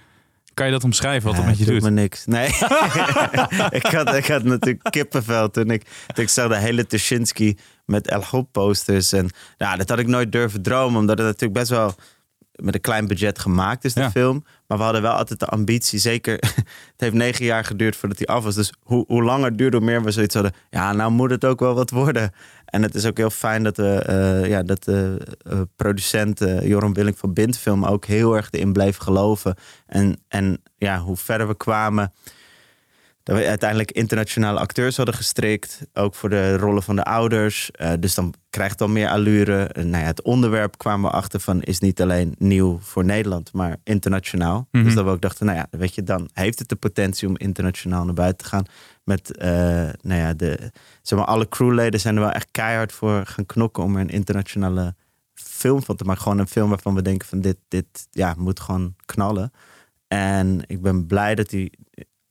kan 0.55 0.67
je 0.67 0.73
dat 0.73 0.85
omschrijven, 0.85 1.23
wat 1.29 1.33
Ja, 1.33 1.39
dat 1.39 1.49
met 1.51 1.59
je 1.59 1.65
doet 1.65 1.75
doet? 1.75 1.83
me 1.83 2.01
niks. 2.01 2.27
Nee, 2.27 2.47
ik, 3.81 3.87
had, 3.87 4.15
ik 4.15 4.27
had 4.27 4.43
natuurlijk 4.45 4.91
kippenvel 4.91 5.51
toen 5.51 5.71
ik, 5.71 5.83
toen 6.15 6.25
ik 6.25 6.31
zag 6.31 6.49
de 6.49 6.57
hele 6.59 6.87
Tuschinski 6.87 7.57
met 7.85 8.07
El 8.09 8.25
Hop 8.25 8.53
posters. 8.53 9.13
En 9.13 9.31
ja, 9.57 9.77
dat 9.77 9.89
had 9.89 9.99
ik 9.99 10.07
nooit 10.07 10.33
durven 10.33 10.63
dromen, 10.63 11.01
omdat 11.01 11.19
het 11.19 11.27
natuurlijk 11.27 11.59
best 11.59 11.71
wel 11.71 11.95
met 12.63 12.75
een 12.75 12.81
klein 12.81 13.07
budget 13.07 13.39
gemaakt 13.39 13.85
is, 13.85 13.95
de 13.95 14.01
Ja. 14.01 14.11
film. 14.11 14.45
Maar 14.67 14.79
we 14.79 14.85
hadden 14.85 15.03
wel 15.03 15.13
altijd 15.13 15.39
de 15.41 15.47
ambitie, 15.47 15.99
zeker, 15.99 16.33
het 16.93 16.95
heeft 16.97 17.15
negen 17.15 17.45
jaar 17.45 17.65
geduurd 17.65 17.97
voordat 17.97 18.19
hij 18.19 18.27
af 18.27 18.45
was. 18.45 18.55
Dus 18.55 18.73
hoe, 18.83 19.05
hoe 19.07 19.23
langer 19.23 19.49
het 19.49 19.59
duurde, 19.59 19.77
hoe 19.77 19.87
meer 19.87 20.03
we 20.03 20.11
zoiets 20.11 20.35
hadden. 20.35 20.53
Ja, 20.71 20.93
nou 20.93 21.11
moet 21.11 21.31
het 21.31 21.45
ook 21.45 21.61
wel 21.61 21.75
wat 21.75 21.91
worden. 21.91 22.33
En 22.65 22.83
het 22.83 22.95
is 22.95 23.07
ook 23.07 23.17
heel 23.17 23.31
fijn 23.31 23.63
dat, 23.63 23.77
we, 23.77 23.95
eh, 23.95 24.49
ja, 24.49 24.63
dat 24.63 24.85
de 24.85 25.17
eh, 25.43 25.61
producent 25.77 26.41
eh, 26.41 26.67
Joram 26.67 26.95
Willink 26.95 27.17
van 27.17 27.33
Bindfilm 27.33 27.85
ook 27.85 28.05
heel 28.05 28.37
erg 28.37 28.49
erin 28.51 28.73
bleef 28.73 28.97
geloven. 28.97 29.55
En, 29.87 30.17
en 30.29 30.63
ja, 30.79 30.99
hoe 30.99 31.17
verder 31.17 31.49
we 31.49 31.57
kwamen, 31.57 32.13
dat 33.23 33.37
we 33.37 33.47
uiteindelijk 33.47 33.91
internationale 33.91 34.59
acteurs 34.59 34.97
hadden 34.97 35.15
gestrikt. 35.15 35.81
Ook 35.93 36.15
voor 36.15 36.29
de 36.29 36.57
rollen 36.57 36.83
van 36.83 36.97
de 36.97 37.05
ouders. 37.05 37.71
Eh, 37.71 37.93
dus 38.01 38.15
dan 38.15 38.35
krijgt 38.51 38.73
het 38.73 38.81
al 38.81 38.89
meer 38.89 39.09
allure. 39.09 39.63
Eh, 39.63 39.85
nou 39.85 40.03
ja, 40.03 40.09
het 40.09 40.23
onderwerp 40.23 40.79
kwamen 40.79 41.11
we 41.11 41.17
achter 41.17 41.41
van 41.41 41.63
is 41.63 41.79
niet 41.79 42.03
alleen 42.03 42.35
nieuw 42.39 42.79
voor 42.81 43.05
Nederland, 43.05 43.53
maar 43.53 43.77
internationaal. 43.85 44.69
Mhm. 44.71 44.85
Dus 44.85 44.95
dat 44.95 45.05
we 45.05 45.11
ook 45.11 45.21
dachten, 45.21 45.47
nou 45.47 45.59
ja, 45.59 45.67
weet 45.71 45.95
je, 45.95 46.03
dan 46.03 46.29
heeft 46.33 46.59
het 46.59 46.69
de 46.69 46.77
potentie 46.77 47.29
om 47.29 47.37
internationaal 47.37 48.05
naar 48.05 48.15
buiten 48.15 48.45
te 48.45 48.49
gaan. 48.49 48.65
Met, 49.05 49.37
eh, 49.37 49.51
nou 50.01 50.21
ja, 50.21 50.35
de, 50.35 50.71
zeg 51.03 51.19
maar, 51.19 51.29
alle 51.29 51.49
crewleden 51.49 52.01
zijn 52.01 52.15
er 52.15 52.23
wel 52.23 52.31
echt 52.31 52.49
keihard 52.51 52.93
voor 52.93 53.27
gaan 53.27 53.47
knokken 53.47 53.83
om 53.83 53.95
er 53.95 54.01
een 54.01 54.09
internationale 54.09 54.95
film 55.35 55.83
van 55.83 55.97
te 55.97 56.05
maken. 56.05 56.23
Gewoon 56.23 56.39
een 56.39 56.49
film 56.49 56.69
waarvan 56.69 56.95
we 56.95 57.03
denken 57.03 57.29
van 57.29 57.41
dit, 57.41 57.57
dit 57.69 57.87
ja, 58.11 58.35
moet 58.39 58.61
gewoon 58.61 58.95
knallen. 59.05 59.53
En 60.09 60.63
ik 60.67 60.83
ben 60.83 61.07
blij 61.07 61.35
dat 61.35 61.49
die 61.49 61.79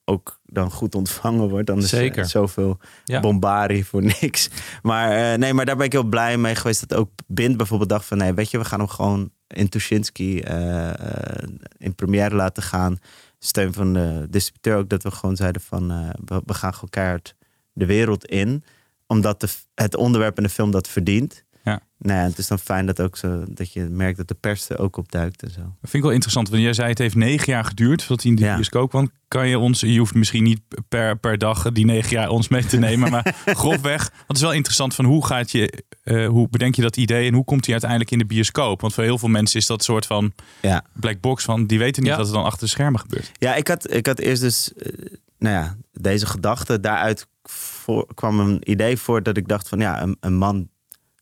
ook 0.06 0.39
dan 0.52 0.72
goed 0.72 0.96
ontvangen 0.96 1.50
wordt. 1.50 1.68
Dan 1.68 1.78
is 1.78 1.90
Zeker. 1.90 2.20
er 2.24 2.30
zoveel 2.30 2.80
Ja. 3.06 3.20
bombarie 3.20 3.86
voor 3.86 4.02
niks. 4.22 4.50
Maar, 4.82 5.32
eh, 5.32 5.38
nee, 5.38 5.54
maar 5.54 5.66
daar 5.66 5.76
ben 5.76 5.86
ik 5.86 5.92
heel 5.92 6.04
blij 6.04 6.38
mee 6.38 6.56
geweest. 6.56 6.88
Dat 6.88 7.00
ook 7.00 7.10
Bind 7.28 7.58
bijvoorbeeld 7.58 7.90
dacht 7.90 8.06
van... 8.06 8.18
nee, 8.18 8.34
weet 8.34 8.52
je, 8.52 8.58
we 8.58 8.66
gaan 8.66 8.80
hem 8.80 8.88
gewoon 8.88 9.32
in 9.48 9.70
Tuschinski 9.70 10.40
eh, 10.40 10.90
eh, 10.90 11.48
in 11.78 11.96
première 11.96 12.36
laten 12.36 12.64
gaan. 12.64 12.98
Steun 13.40 13.74
van 13.74 13.94
de 13.94 14.28
distributeur 14.30 14.78
ook. 14.78 14.90
Dat 14.90 15.04
we 15.04 15.12
gewoon 15.12 15.36
zeiden 15.36 15.62
van... 15.62 15.88
we, 16.26 16.42
we 16.46 16.54
gaan 16.54 16.74
gewoon 16.74 16.90
keihard 16.90 17.36
de 17.74 17.86
wereld 17.86 18.26
in. 18.26 18.64
Omdat 19.08 19.42
de, 19.42 19.48
het 19.76 19.96
onderwerp 19.96 20.38
in 20.38 20.44
de 20.44 20.50
film 20.50 20.72
dat 20.72 20.88
verdient. 20.88 21.44
Ja. 21.70 21.80
Nou 21.98 22.20
ja, 22.20 22.26
het 22.26 22.38
is 22.38 22.48
dan 22.48 22.60
fijn 22.60 22.86
dat, 22.86 23.02
ook 23.02 23.18
zo, 23.18 23.44
dat 23.48 23.74
je 23.74 23.84
merkt 23.84 24.18
dat 24.18 24.28
de 24.28 24.34
pers 24.34 24.70
er 24.70 24.80
ook 24.80 24.98
op 24.98 25.12
duikt 25.12 25.44
en 25.44 25.52
zo. 25.52 25.60
Dat 25.60 25.70
vind 25.82 25.94
ik 25.94 26.02
wel 26.02 26.12
interessant, 26.12 26.50
want 26.50 26.62
jij 26.62 26.74
zei 26.74 26.90
het 26.90 26.98
heeft 26.98 27.16
negen 27.16 27.54
jaar 27.54 27.66
geduurd 27.66 28.00
voordat 28.04 28.22
hij 28.22 28.32
in 28.32 28.38
de 28.38 28.44
Ja. 28.46 28.54
bioscoop 28.56 28.90
kwam. 28.90 29.12
Kan 29.28 29.48
je 29.48 29.60
ons, 29.60 29.80
je 29.80 29.98
hoeft 30.00 30.14
misschien 30.14 30.44
niet 30.44 30.62
per, 30.88 31.18
per 31.18 31.38
dag 31.38 31.72
die 31.72 31.86
negen 31.86 32.10
jaar 32.10 32.30
ons 32.30 32.48
mee 32.48 32.66
te 32.66 32.78
nemen, 32.88 33.12
maar 33.12 33.36
grofweg. 33.46 34.10
Want 34.10 34.24
het 34.28 34.36
is 34.38 34.42
wel 34.44 34.54
interessant 34.54 34.96
van 34.96 35.06
hoe 35.06 35.26
gaat 35.26 35.52
je, 35.52 35.84
eh, 36.04 36.28
hoe 36.28 36.48
bedenk 36.50 36.76
je 36.76 36.82
dat 36.82 36.98
idee 36.98 37.28
en 37.28 37.34
hoe 37.34 37.44
komt 37.46 37.64
hij 37.64 37.72
uiteindelijk 37.72 38.12
in 38.12 38.18
de 38.18 38.26
bioscoop? 38.26 38.82
Want 38.82 38.94
voor 38.94 39.04
heel 39.04 39.18
veel 39.18 39.30
mensen 39.30 39.60
is 39.60 39.66
dat 39.66 39.78
een 39.78 39.84
soort 39.84 40.06
van 40.06 40.34
Ja. 40.62 40.84
black 40.94 41.20
box 41.22 41.44
van 41.44 41.66
die 41.68 41.80
weten 41.80 42.04
niet 42.04 42.12
Ja. 42.12 42.18
wat 42.18 42.28
er 42.28 42.34
dan 42.34 42.44
achter 42.44 42.64
de 42.64 42.68
schermen 42.70 43.00
gebeurt. 43.00 43.32
Ja, 43.38 43.56
ik 43.56 43.68
had, 43.68 43.94
ik 43.94 44.06
had 44.06 44.20
eerst 44.20 44.42
dus, 44.42 44.74
eh, 44.74 44.94
nou 45.38 45.56
ja, 45.56 45.76
deze 45.94 46.26
gedachte. 46.26 46.80
Daaruit 46.80 47.28
voor, 47.44 48.08
kwam 48.14 48.40
een 48.40 48.72
idee 48.72 48.98
voor 48.98 49.24
dat 49.24 49.38
ik 49.38 49.48
dacht 49.48 49.70
van, 49.70 49.80
ja, 49.80 50.02
een, 50.02 50.18
een 50.20 50.36
man. 50.36 50.70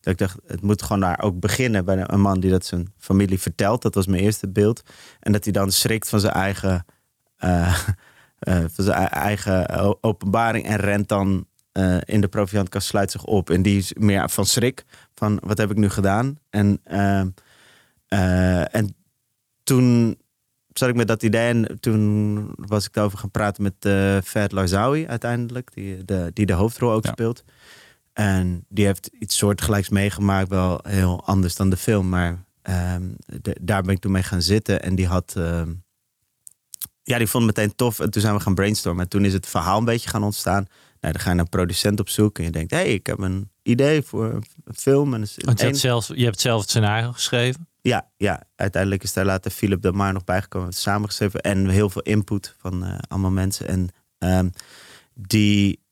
Dat 0.08 0.20
ik 0.20 0.26
dacht, 0.26 0.38
het 0.52 0.62
moet 0.62 0.82
gewoon 0.82 1.00
daar 1.00 1.22
ook 1.22 1.40
beginnen 1.40 1.84
bij 1.84 2.04
een 2.06 2.20
man 2.20 2.40
die 2.40 2.50
dat 2.50 2.66
zijn 2.66 2.92
familie 2.98 3.38
vertelt. 3.40 3.82
Dat 3.82 3.94
was 3.94 4.06
mijn 4.06 4.22
eerste 4.22 4.48
beeld. 4.48 4.82
En 5.20 5.32
dat 5.32 5.44
hij 5.44 5.52
dan 5.52 5.72
schrikt 5.72 6.08
van 6.08 6.20
zijn 6.20 6.32
eigen, 6.32 6.84
eh, 7.36 7.78
eh, 8.38 8.64
van 8.70 8.84
zijn 8.84 8.96
ei- 8.96 9.06
eigen 9.06 10.02
openbaring 10.02 10.66
en 10.66 10.76
rent 10.76 11.08
dan 11.08 11.46
eh, 11.72 11.96
in 12.04 12.20
de 12.20 12.28
proviantkast, 12.28 12.86
sluit 12.86 13.10
zich 13.10 13.24
op. 13.24 13.50
En 13.50 13.62
die 13.62 13.78
is 13.78 13.92
meer 13.94 14.30
van 14.30 14.46
schrik, 14.46 14.84
van 15.14 15.38
wat 15.44 15.58
heb 15.58 15.70
ik 15.70 15.76
nu 15.76 15.88
gedaan? 15.88 16.38
En, 16.50 16.80
en 18.70 18.94
toen 19.62 20.16
zat 20.72 20.88
ik 20.88 20.94
met 20.94 21.08
dat 21.08 21.22
idee 21.22 21.48
en 21.48 21.80
toen 21.80 22.50
was 22.54 22.86
ik 22.86 22.92
daarover 22.92 23.18
gaan 23.18 23.30
praten 23.30 23.62
met 23.62 23.74
uh, 23.86 24.18
Fed 24.24 24.52
Larzawi 24.52 25.06
uiteindelijk, 25.06 25.74
die 25.74 26.04
de, 26.04 26.30
die 26.32 26.46
de 26.46 26.52
hoofdrol 26.52 26.92
ook 26.92 27.04
Ja. 27.04 27.10
speelt. 27.10 27.44
En 28.18 28.64
die 28.68 28.84
heeft 28.86 29.06
iets 29.18 29.36
soortgelijks 29.36 29.88
meegemaakt, 29.88 30.48
wel 30.48 30.80
heel 30.88 31.22
anders 31.26 31.54
dan 31.56 31.70
de 31.70 31.76
film, 31.76 32.08
maar 32.08 32.44
ehm, 32.62 33.02
de- 33.26 33.56
daar 33.60 33.82
ben 33.82 33.94
ik 33.94 34.00
toen 34.00 34.12
mee 34.12 34.22
gaan 34.22 34.42
zitten. 34.42 34.82
En 34.82 34.94
die 34.94 35.06
had. 35.06 35.34
ehm, 35.36 35.72
ja, 37.02 37.18
die 37.18 37.26
vond 37.26 37.46
het 37.46 37.56
meteen 37.56 37.74
tof. 37.74 38.00
En 38.00 38.10
toen 38.10 38.22
zijn 38.22 38.34
we 38.34 38.40
gaan 38.40 38.54
brainstormen. 38.54 39.02
En 39.02 39.08
toen 39.08 39.24
is 39.24 39.32
het 39.32 39.46
verhaal 39.46 39.78
een 39.78 39.84
beetje 39.84 40.08
gaan 40.08 40.22
ontstaan. 40.24 40.66
Nou, 41.00 41.12
dan 41.12 41.22
ga 41.22 41.28
je 41.28 41.34
naar 41.34 41.44
een 41.44 41.50
producent 41.50 42.00
op 42.00 42.08
zoek. 42.08 42.38
En 42.38 42.44
je 42.44 42.50
denkt, 42.50 42.70
hé, 42.70 42.76
hey, 42.76 42.92
ik 42.92 43.06
heb 43.06 43.18
een 43.18 43.50
idee 43.62 44.02
voor 44.02 44.32
een 44.64 44.74
film. 44.74 45.14
En 45.14 45.26
Want 45.36 45.60
je, 45.60 45.74
zelf, 45.74 46.08
je 46.14 46.24
hebt 46.24 46.40
zelf 46.40 46.60
het 46.60 46.70
scenario 46.70 47.12
geschreven. 47.12 47.68
ja, 47.80 48.08
ja, 48.16 48.42
uiteindelijk 48.56 49.02
is 49.02 49.12
daar 49.12 49.24
later 49.24 49.50
Philip 49.50 49.82
de 49.82 49.92
Maar 49.92 50.12
nog 50.12 50.24
bijgekomen. 50.24 50.72
Samengeschreven 50.72 51.40
en 51.40 51.68
heel 51.68 51.90
veel 51.90 52.02
input 52.02 52.54
van 52.58 52.84
eh, 52.84 52.98
allemaal 53.08 53.30
mensen. 53.30 53.68
En 53.68 53.88
ehm, 54.18 54.48
die. 55.14 55.86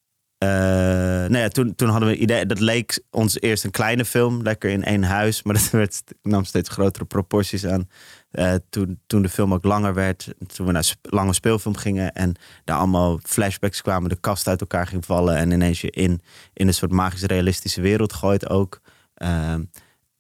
Eh, 0.46 1.30
nou 1.30 1.38
ja, 1.38 1.48
toen, 1.48 1.74
toen 1.74 1.88
hadden 1.88 2.08
we 2.08 2.16
idee. 2.16 2.46
Dat 2.46 2.60
leek 2.60 3.02
ons 3.10 3.40
eerst 3.40 3.64
een 3.64 3.70
kleine 3.70 4.04
film, 4.04 4.42
lekker 4.42 4.70
in 4.70 4.84
één 4.84 5.02
huis. 5.02 5.42
Maar 5.42 5.54
dat 5.60 5.70
werd, 5.70 6.02
nam 6.22 6.44
steeds 6.44 6.68
grotere 6.68 7.04
proporties 7.04 7.66
aan. 7.66 7.88
Eh, 8.30 8.54
toen, 8.70 9.00
toen 9.06 9.22
de 9.22 9.28
film 9.28 9.54
ook 9.54 9.64
langer 9.64 9.94
werd. 9.94 10.34
Toen 10.46 10.66
we 10.66 10.72
naar 10.72 10.94
lange 11.02 11.32
speelfilm 11.32 11.76
gingen. 11.76 12.12
En 12.12 12.34
daar 12.64 12.78
allemaal 12.78 13.18
flashbacks 13.22 13.82
kwamen. 13.82 14.08
De 14.08 14.20
kast 14.20 14.48
uit 14.48 14.60
elkaar 14.60 14.86
ging 14.86 15.04
vallen. 15.04 15.36
En 15.36 15.50
ineens 15.50 15.80
je 15.80 15.90
in, 15.90 16.20
in 16.52 16.66
een 16.66 16.74
soort 16.74 16.92
magisch 16.92 17.22
realistische 17.22 17.80
wereld 17.80 18.12
gooit 18.12 18.48
ook. 18.48 18.80
Ehm, 19.14 19.62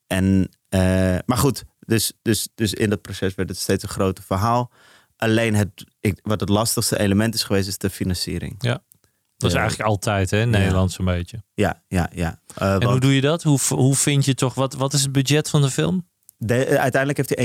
en, 0.06 0.48
eh, 0.68 1.18
maar 1.26 1.38
goed, 1.38 1.64
dus, 1.80 2.12
dus, 2.22 2.48
dus 2.54 2.74
in 2.74 2.90
dat 2.90 3.02
proces 3.02 3.34
werd 3.34 3.48
het 3.48 3.58
steeds 3.58 3.82
een 3.82 3.88
groter 3.88 4.24
verhaal. 4.24 4.70
Alleen 5.16 5.54
het, 5.54 5.84
wat 6.22 6.40
het 6.40 6.48
lastigste 6.48 6.98
element 6.98 7.34
is 7.34 7.42
geweest, 7.42 7.68
is 7.68 7.78
de 7.78 7.90
financiering. 7.90 8.54
Dat 9.36 9.50
is 9.50 9.56
eigenlijk 9.56 9.88
altijd 9.88 10.30
hè, 10.30 10.40
in 10.40 10.50
Ja. 10.50 10.58
Nederland 10.58 10.92
zo'n 10.92 11.04
beetje. 11.04 11.42
Ja, 11.54 11.82
ja, 11.88 12.10
ja. 12.14 12.40
Eh, 12.54 12.72
En 12.74 12.84
hoe 12.84 13.00
doe 13.00 13.14
je 13.14 13.20
dat? 13.20 13.42
Hoe, 13.42 13.58
hoe 13.68 13.94
vind 13.94 14.24
je 14.24 14.34
toch, 14.34 14.54
wat, 14.54 14.74
wat 14.74 14.92
is 14.92 15.02
het 15.02 15.12
budget 15.12 15.50
van 15.50 15.62
de 15.62 15.70
film? 15.70 16.08
de- 16.38 16.64
eh, 16.64 16.76
uiteindelijk 16.80 17.16
heeft 17.16 17.28
hij 17.28 17.38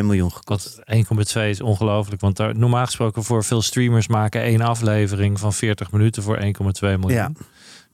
1,2 0.00 0.02
miljoen 0.06 0.32
gekost. 0.32 0.74
Want 0.84 0.88
1,2 1.34 1.48
is 1.48 1.60
ongelooflijk. 1.60 2.20
Want 2.20 2.36
daar, 2.36 2.56
normaal 2.56 2.84
gesproken 2.84 3.24
voor 3.24 3.44
veel 3.44 3.62
streamers 3.62 4.06
maken 4.08 4.42
één 4.42 4.60
aflevering 4.60 5.38
van 5.38 5.52
40 5.52 5.92
minuten 5.92 6.22
voor 6.22 6.36
1,2 6.36 6.98
miljoen. 6.98 7.10
Ja. 7.10 7.30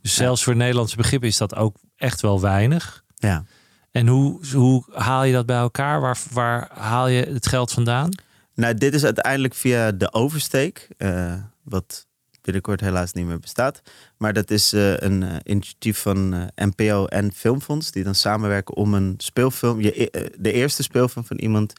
Dus 0.03 0.15
zelfs 0.15 0.45
voor 0.45 0.57
Nederlandse 0.57 0.97
begrippen 0.97 1.29
is 1.29 1.37
dat 1.37 1.55
ook 1.55 1.77
echt 1.97 2.21
wel 2.21 2.41
weinig. 2.41 3.05
Ja. 3.15 3.45
En 3.91 4.07
hoe, 4.07 4.41
hoe 4.53 4.85
haal 4.93 5.25
je 5.25 5.33
dat 5.33 5.47
bij 5.47 5.57
elkaar? 5.57 6.01
Waar, 6.01 6.19
waar 6.33 6.69
haal 6.75 7.09
je 7.09 7.23
het 7.23 7.47
geld 7.47 7.73
vandaan? 7.73 8.09
Nou, 8.55 8.75
dit 8.75 8.95
is 8.95 9.05
uiteindelijk 9.05 9.55
via 9.55 9.93
de 9.93 10.13
oversteek, 10.13 10.89
eh, 10.97 11.35
wat 11.63 12.07
binnenkort 12.45 12.81
helaas 12.81 13.13
niet 13.13 13.27
meer 13.27 13.39
bestaat. 13.39 13.83
Maar 14.17 14.33
dat 14.33 14.51
is 14.51 14.73
eh, 14.73 14.97
een 14.97 15.23
eh, 15.23 15.37
initiatief 15.45 15.99
van 15.99 16.35
eh, 16.35 16.67
NPO 16.67 17.07
en 17.07 17.33
Filmfonds, 17.33 17.91
die 17.91 18.05
dan 18.05 18.15
samenwerken 18.15 18.77
om 18.77 18.95
een 18.95 19.15
speelfilm, 19.17 19.81
je, 19.81 20.03
e- 20.03 20.29
de 20.39 20.53
eerste 20.53 20.83
speelfilm 20.83 21.25
van 21.25 21.37
iemand, 21.37 21.73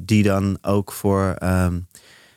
die 0.00 0.22
dan 0.22 0.58
ook 0.62 0.92
voor, 0.92 1.34
ehm, 1.38 1.80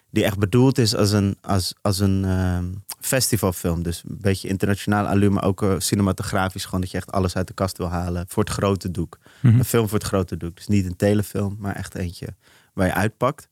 die 0.10 0.24
echt 0.24 0.38
bedoeld 0.38 0.78
is 0.78 0.96
als 0.96 1.12
een, 1.12 1.38
als, 1.42 1.74
als 1.82 2.00
een 2.00 2.26
ehm, 2.26 2.66
festivalfilm. 3.00 3.84
Dus 3.84 4.04
een 4.10 4.18
beetje 4.22 4.48
internationaal 4.48 5.06
allure, 5.06 5.30
maar 5.30 5.44
ook 5.44 5.66
cinematografisch, 5.78 6.66
gewoon 6.66 6.82
dat 6.82 6.92
je 6.92 6.98
echt 6.98 7.12
alles 7.12 7.36
uit 7.36 7.48
de 7.48 7.54
kast 7.54 7.78
wil 7.78 7.90
halen 7.90 8.26
voor 8.28 8.44
het 8.44 8.54
grote 8.54 8.92
doek. 8.92 9.18
Mhm. 9.40 9.58
Een 9.58 9.66
film 9.66 9.88
voor 9.90 9.98
het 9.98 10.08
grote 10.08 10.38
doek. 10.38 10.56
Dus 10.56 10.68
niet 10.68 10.86
een 10.86 10.96
telefilm, 10.96 11.56
maar 11.60 11.76
echt 11.76 11.96
eentje 11.96 12.28
waar 12.74 12.88
je 12.88 12.94
uitpakt. 12.94 13.48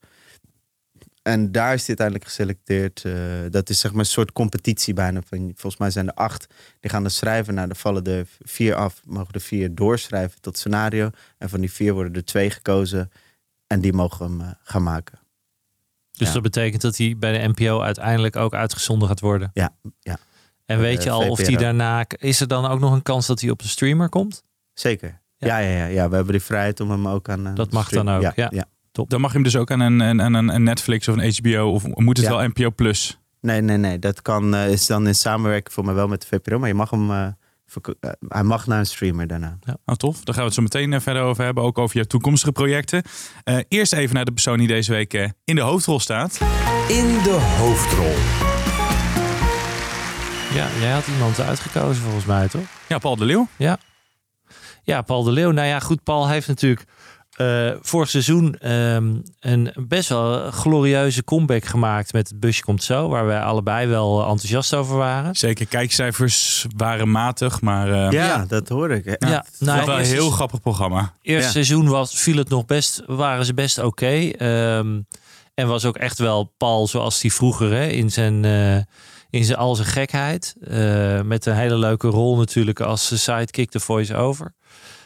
En 1.22 1.52
daar 1.52 1.74
is 1.74 1.80
hij 1.80 1.88
uiteindelijk 1.88 2.28
geselecteerd. 2.28 3.06
eh, 3.06 3.14
dat 3.50 3.70
is 3.70 3.80
zeg 3.80 3.92
maar 3.92 4.00
een 4.00 4.06
soort 4.06 4.32
competitie 4.32 4.94
bijna. 4.94 5.22
Van, 5.26 5.40
volgens 5.40 5.78
mij 5.78 5.92
zijn 5.92 6.08
er 6.08 6.14
acht. 6.14 6.48
Die 6.80 6.92
gaan 6.92 7.04
er 7.04 7.12
schrijven. 7.12 7.54
Nou, 7.54 7.68
dan 7.68 7.76
vallen 7.76 8.04
er 8.04 8.28
vier 8.40 8.76
af. 8.76 9.02
Mogen 9.06 9.34
er 9.34 9.42
vier 9.42 9.76
doorschrijven 9.76 10.42
tot 10.42 10.58
scenario. 10.58 11.10
En 11.38 11.50
van 11.50 11.60
die 11.60 11.72
vier 11.72 11.94
worden 11.94 12.14
er 12.14 12.26
twee 12.26 12.50
gekozen. 12.50 13.12
En 13.68 13.82
die 13.82 13.94
mogen 13.94 14.26
hem 14.26 14.42
eh, 14.42 14.48
gaan 14.64 14.84
maken. 14.84 15.20
Dus 16.12 16.28
Ja. 16.28 16.34
dat 16.34 16.44
betekent 16.44 16.82
dat 16.82 16.98
hij 16.98 17.16
bij 17.18 17.38
de 17.42 17.48
NPO 17.48 17.82
uiteindelijk 17.82 18.36
ook 18.36 18.54
uitgezonden 18.54 19.08
gaat 19.08 19.20
worden. 19.20 19.52
Ja, 19.54 19.76
ja. 20.00 20.18
En 20.66 20.80
weet 20.80 20.98
de 20.98 21.04
je 21.04 21.10
al 21.10 21.30
of 21.30 21.40
die 21.40 21.58
daarna... 21.58 22.06
Is 22.18 22.40
er 22.40 22.48
dan 22.48 22.66
ook 22.66 22.80
nog 22.80 22.92
een 22.94 23.02
kans 23.02 23.28
dat 23.28 23.42
hij 23.42 23.50
op 23.50 23.60
de 23.62 23.68
streamer 23.68 24.10
komt? 24.10 24.44
Zeker. 24.74 25.22
Ja. 25.38 25.48
Ja. 25.48 25.58
Ja, 25.60 25.78
ja, 25.78 25.86
ja, 25.86 26.10
We 26.10 26.16
hebben 26.16 26.34
die 26.34 26.42
vrijheid 26.44 26.80
om 26.80 26.90
hem 26.92 27.08
ook 27.08 27.30
aan... 27.30 27.48
eh, 27.48 27.56
Dat 27.56 27.72
mag 27.72 27.90
dan 27.90 28.10
ook, 28.10 28.22
Ja, 28.22 28.34
ja. 28.36 28.66
Ja. 28.92 29.04
Dan 29.08 29.22
mag 29.22 29.30
je 29.30 29.36
hem 29.36 29.44
dus 29.46 29.56
ook 29.56 29.72
aan 29.72 29.80
een, 29.80 30.00
een, 30.00 30.22
aan 30.22 30.34
een 30.34 30.50
een 30.50 30.64
Netflix 30.64 31.08
of 31.08 31.16
een 31.18 31.34
HBO 31.42 31.72
of 31.72 31.84
moet 31.96 32.18
het 32.18 32.26
Ja. 32.26 32.36
wel 32.36 32.48
NPO 32.48 32.72
Plus? 32.72 33.20
Nee, 33.42 33.62
nee, 33.62 33.78
nee. 33.78 34.00
Dat 34.00 34.22
kan, 34.22 34.56
eh, 34.56 34.72
is 34.72 34.86
dan 34.88 35.08
in 35.08 35.16
samenwerking 35.16 35.74
voor 35.74 35.86
mij 35.86 35.94
wel 35.94 36.08
met 36.08 36.22
de 36.22 36.28
VPRO. 36.28 36.60
Maar 36.60 36.68
je 36.68 36.74
mag 36.74 36.90
hem... 36.90 37.12
eh, 37.12 37.26
eh, 37.26 38.10
hij 38.28 38.44
mag 38.44 38.68
naar 38.68 38.80
een 38.80 38.86
streamer 38.86 39.28
daarna. 39.28 39.58
Nou, 39.86 39.98
tof. 39.98 40.16
Daar 40.24 40.34
gaan 40.36 40.44
we 40.44 40.50
het 40.50 40.54
zo 40.54 40.62
meteen 40.62 41.02
verder 41.02 41.22
over 41.22 41.44
hebben. 41.44 41.64
Ook 41.64 41.78
over 41.78 41.98
je 41.98 42.08
toekomstige 42.08 42.52
projecten. 42.52 43.04
Eh, 43.44 43.58
eerst 43.68 43.94
even 43.94 44.16
naar 44.16 44.26
de 44.26 44.32
persoon 44.32 44.58
die 44.58 44.68
deze 44.68 44.92
week 44.92 45.14
eh, 45.14 45.30
in 45.44 45.56
de 45.56 45.62
hoofdrol 45.62 46.00
staat. 46.00 46.40
In 46.88 47.06
de 47.24 47.56
hoofdrol. 47.58 48.16
Ja, 50.54 50.68
jij 50.80 50.92
had 50.92 51.08
iemand 51.08 51.40
uitgekozen 51.40 52.04
volgens 52.04 52.26
mij, 52.26 52.48
toch? 52.48 52.62
Ja, 52.88 52.98
Paul 52.98 53.16
de 53.16 53.26
Leeuw. 53.26 53.48
Ja, 54.84 55.02
Paul 55.02 55.24
de 55.24 55.32
Leeuw. 55.32 55.52
Nou 55.52 55.68
ja, 55.68 55.80
goed, 55.80 56.04
Paul 56.04 56.28
heeft 56.30 56.48
natuurlijk 56.48 56.84
eh, 57.38 57.72
vorig 57.82 58.10
seizoen 58.10 58.56
ehm, 58.58 59.16
een 59.40 59.72
best 59.88 60.10
wel 60.10 60.52
glorieuze 60.52 61.24
comeback 61.24 61.66
gemaakt 61.66 62.14
met 62.14 62.30
het 62.30 62.40
busje 62.40 62.64
komt 62.64 62.84
zo, 62.84 63.08
waar 63.08 63.26
wij 63.26 63.42
allebei 63.42 63.88
wel 63.88 64.20
enthousiast 64.22 64.74
over 64.74 64.98
waren. 64.98 65.36
Zeker, 65.36 65.66
kijkcijfers 65.68 66.66
waren 66.76 67.12
matig, 67.12 67.62
maar 67.62 67.88
eh 67.88 68.12
Ja, 68.12 68.26
Ja. 68.26 68.46
dat 68.48 68.70
hoor 68.70 68.92
ik. 68.92 69.06
Ja, 69.06 69.12
het 69.20 69.60
nou, 69.60 69.78
was 69.78 69.86
wel 69.88 70.00
een 70.00 70.06
heel 70.06 70.30
grappig 70.30 70.62
programma. 70.62 71.14
Eerste 71.22 71.46
Ja. 71.46 71.52
seizoen 71.52 71.88
was, 71.88 72.20
viel 72.20 72.38
het 72.38 72.50
nog 72.50 72.66
best, 72.66 73.02
waren 73.06 73.46
ze 73.46 73.54
best 73.54 73.78
oké. 73.80 74.30
Ehm, 74.30 75.00
en 75.54 75.68
was 75.68 75.86
ook 75.86 75.98
echt 75.98 76.18
wel 76.20 76.54
Paul 76.58 76.88
zoals 76.88 77.22
hij 77.22 77.32
vroeger 77.32 77.72
hè, 77.72 77.86
in 77.88 78.10
zijn, 78.12 78.46
eh, 78.46 78.76
in 79.30 79.44
zijn 79.46 79.58
al 79.58 79.76
zijn 79.76 79.88
gekheid. 79.88 80.56
Eh, 80.62 81.22
met 81.22 81.46
een 81.46 81.56
hele 81.56 81.78
leuke 81.78 82.08
rol 82.08 82.38
natuurlijk 82.38 82.80
als 82.80 83.24
sidekick 83.24 83.72
de 83.72 83.80
voice-over. 83.80 84.54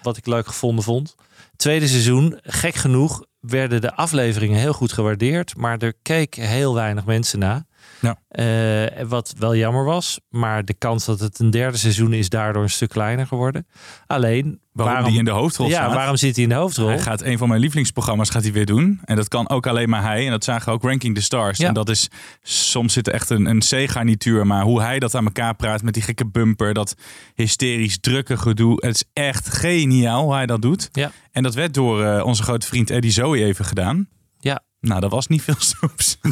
Wat 0.02 0.18
ik 0.18 0.26
leuk 0.26 0.48
gevonden 0.48 0.84
vond. 0.84 1.16
Tweede 1.56 1.88
seizoen, 1.88 2.40
gek 2.42 2.76
genoeg, 2.76 3.26
werden 3.40 3.82
de 3.82 3.94
afleveringen 3.94 4.60
heel 4.60 4.74
goed 4.74 4.94
gewaardeerd. 4.94 5.58
Maar 5.58 5.78
er 5.78 5.94
keken 6.02 6.48
heel 6.48 6.74
weinig 6.74 7.06
mensen 7.06 7.40
na. 7.40 7.66
Ja. 8.02 8.18
Eh, 8.28 9.06
wat 9.08 9.34
wel 9.38 9.56
jammer 9.56 9.86
was. 9.86 10.20
Maar 10.30 10.66
de 10.66 10.74
kans 10.74 11.06
dat 11.06 11.20
het 11.20 11.40
een 11.40 11.50
derde 11.50 11.78
seizoen 11.78 12.14
is 12.14 12.30
daardoor 12.30 12.64
een 12.64 12.70
stuk 12.70 12.90
kleiner 12.90 13.28
geworden. 13.28 13.68
Alleen, 14.08 14.60
Waarom, 14.72 15.10
die 15.10 15.18
in 15.18 15.26
de 15.26 15.32
hoofdrol 15.32 15.68
ja, 15.68 15.74
staat. 15.74 15.94
waarom 15.94 16.16
zit 16.16 16.36
hij 16.36 16.44
in 16.44 16.50
de 16.50 16.56
hoofdrol? 16.56 16.88
Hij 16.88 17.00
gaat 17.00 17.22
een 17.22 17.38
van 17.38 17.48
mijn 17.48 17.60
lievelingsprogramma's 17.60 18.30
gaat 18.30 18.44
hij 18.44 18.52
weer 18.52 18.66
doen. 18.66 19.02
En 19.06 19.16
dat 19.16 19.28
kan 19.28 19.50
ook 19.50 19.68
alleen 19.68 19.90
maar 19.90 20.02
hij. 20.02 20.26
En 20.26 20.32
dat 20.32 20.44
zagen 20.44 20.66
we 20.66 20.72
ook 20.72 20.84
Ranking 20.84 21.16
the 21.16 21.22
Stars. 21.22 21.58
Ja. 21.58 21.68
En 21.68 21.74
dat 21.74 21.90
is 21.90 22.10
soms 22.42 22.94
zit 22.94 23.08
er 23.08 23.14
echt 23.14 23.30
een, 23.30 23.46
een 23.46 23.60
C-garnituur. 23.60 24.48
Maar 24.48 24.64
hoe 24.64 24.82
hij 24.82 25.00
dat 25.00 25.16
aan 25.16 25.26
elkaar 25.26 25.56
praat 25.56 25.82
met 25.82 25.94
die 25.94 26.04
gekke 26.04 26.26
bumper. 26.26 26.74
Dat 26.74 26.96
hysterisch 27.34 28.00
drukke 28.00 28.38
gedoe. 28.38 28.86
Het 28.86 28.96
is 28.96 29.04
echt 29.14 29.54
geniaal 29.54 30.24
hoe 30.24 30.34
hij 30.34 30.46
dat 30.46 30.62
doet. 30.62 30.90
Ja. 30.92 31.12
En 31.32 31.44
dat 31.44 31.54
werd 31.54 31.74
door 31.74 32.04
eh, 32.04 32.26
onze 32.26 32.44
grote 32.44 32.68
vriend 32.68 32.90
Eddie 32.90 33.12
Zoe 33.12 33.44
even 33.44 33.66
gedaan. 33.66 34.08
Ja. 34.40 34.64
Nou, 34.88 35.00
dat 35.02 35.12
was 35.12 35.28
niet 35.28 35.42
veel 35.42 35.56
snoeps. 35.58 36.18
Nee, 36.22 36.32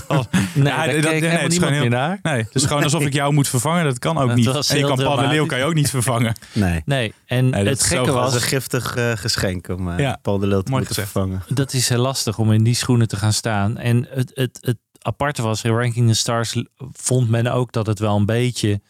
Ja, 0.64 0.86
daar 0.86 0.86
dat- 0.88 0.96
keek 0.96 1.04
nee, 1.04 1.14
helemaal 1.14 1.32
het 1.32 1.52
is 1.52 1.60
niemand 1.60 1.74
gewoon 1.76 1.90
meer 1.90 1.90
naar. 1.90 2.20
Nee, 2.22 2.44
het 2.44 2.56
is 2.56 2.64
gewoon 2.66 2.84
alsof 2.84 3.06
ik 3.06 3.14
jou 3.14 3.34
moet 3.34 3.48
vervangen. 3.48 3.84
Dat 3.84 4.00
kan 4.00 4.18
ook 4.18 4.28
Dat 4.28 4.36
niet. 4.38 4.46
was 4.46 4.70
En 4.70 4.78
je 4.78 4.84
kan 4.86 4.96
Paul 4.96 5.10
de 5.10 5.16
Leeuw 5.16 5.22
dramatisch. 5.28 5.48
kan 5.50 5.58
je 5.60 5.64
ook 5.66 5.74
niet 5.74 5.90
vervangen. 5.90 6.36
Nee. 6.54 6.82
Nee, 6.86 7.14
en 7.26 7.50
Nee, 7.50 7.66
het 7.66 7.84
gekke 7.84 8.12
was, 8.12 8.36
is 8.36 8.42
een 8.42 8.48
giftig 8.48 8.96
eh, 8.96 9.12
geschenk 9.16 9.68
om 9.68 9.90
eh, 9.92 10.00
Ja, 10.00 10.20
Paul 10.22 10.40
de 10.40 10.48
Leeuw 10.48 10.62
te 10.62 10.70
moeten 10.72 10.88
gezegd. 10.88 11.10
vervangen. 11.12 11.44
dat 11.48 11.74
is 11.74 11.90
heel 11.90 11.98
lastig 12.02 12.38
om 12.38 12.52
in 12.52 12.64
die 12.64 12.76
schoenen 12.76 13.08
te 13.08 13.16
gaan 13.16 13.34
staan. 13.34 13.78
En 13.78 14.08
het, 14.10 14.32
het, 14.34 14.58
het 14.62 14.78
aparte 15.02 15.42
was, 15.42 15.64
in 15.64 15.72
Ranking 15.72 16.08
the 16.08 16.14
Stars 16.16 16.64
vond 16.92 17.30
men 17.30 17.48
ook 17.48 17.72
dat 17.72 17.86
het 17.88 18.00
wel 18.00 18.16
een 18.16 18.26
beetje 18.26 18.82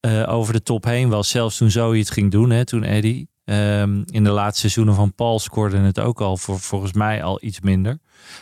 eh, 0.00 0.28
over 0.28 0.52
de 0.52 0.62
top 0.62 0.84
heen 0.84 1.08
was. 1.08 1.28
Zelfs 1.28 1.56
toen 1.56 1.70
Zoe 1.70 1.98
het 1.98 2.10
ging 2.10 2.30
doen, 2.30 2.50
hè, 2.50 2.64
toen 2.64 2.82
Eddie. 2.84 3.30
Ehm, 3.44 4.02
in 4.06 4.24
de 4.24 4.30
laatste 4.30 4.60
seizoenen 4.60 4.94
van 4.94 5.14
Paul 5.14 5.38
scoorde 5.38 5.78
het 5.78 6.00
ook 6.00 6.20
al 6.20 6.36
voor, 6.36 6.60
volgens 6.60 6.92
mij 6.92 7.22
al 7.22 7.38
iets 7.44 7.60
minder. 7.60 7.98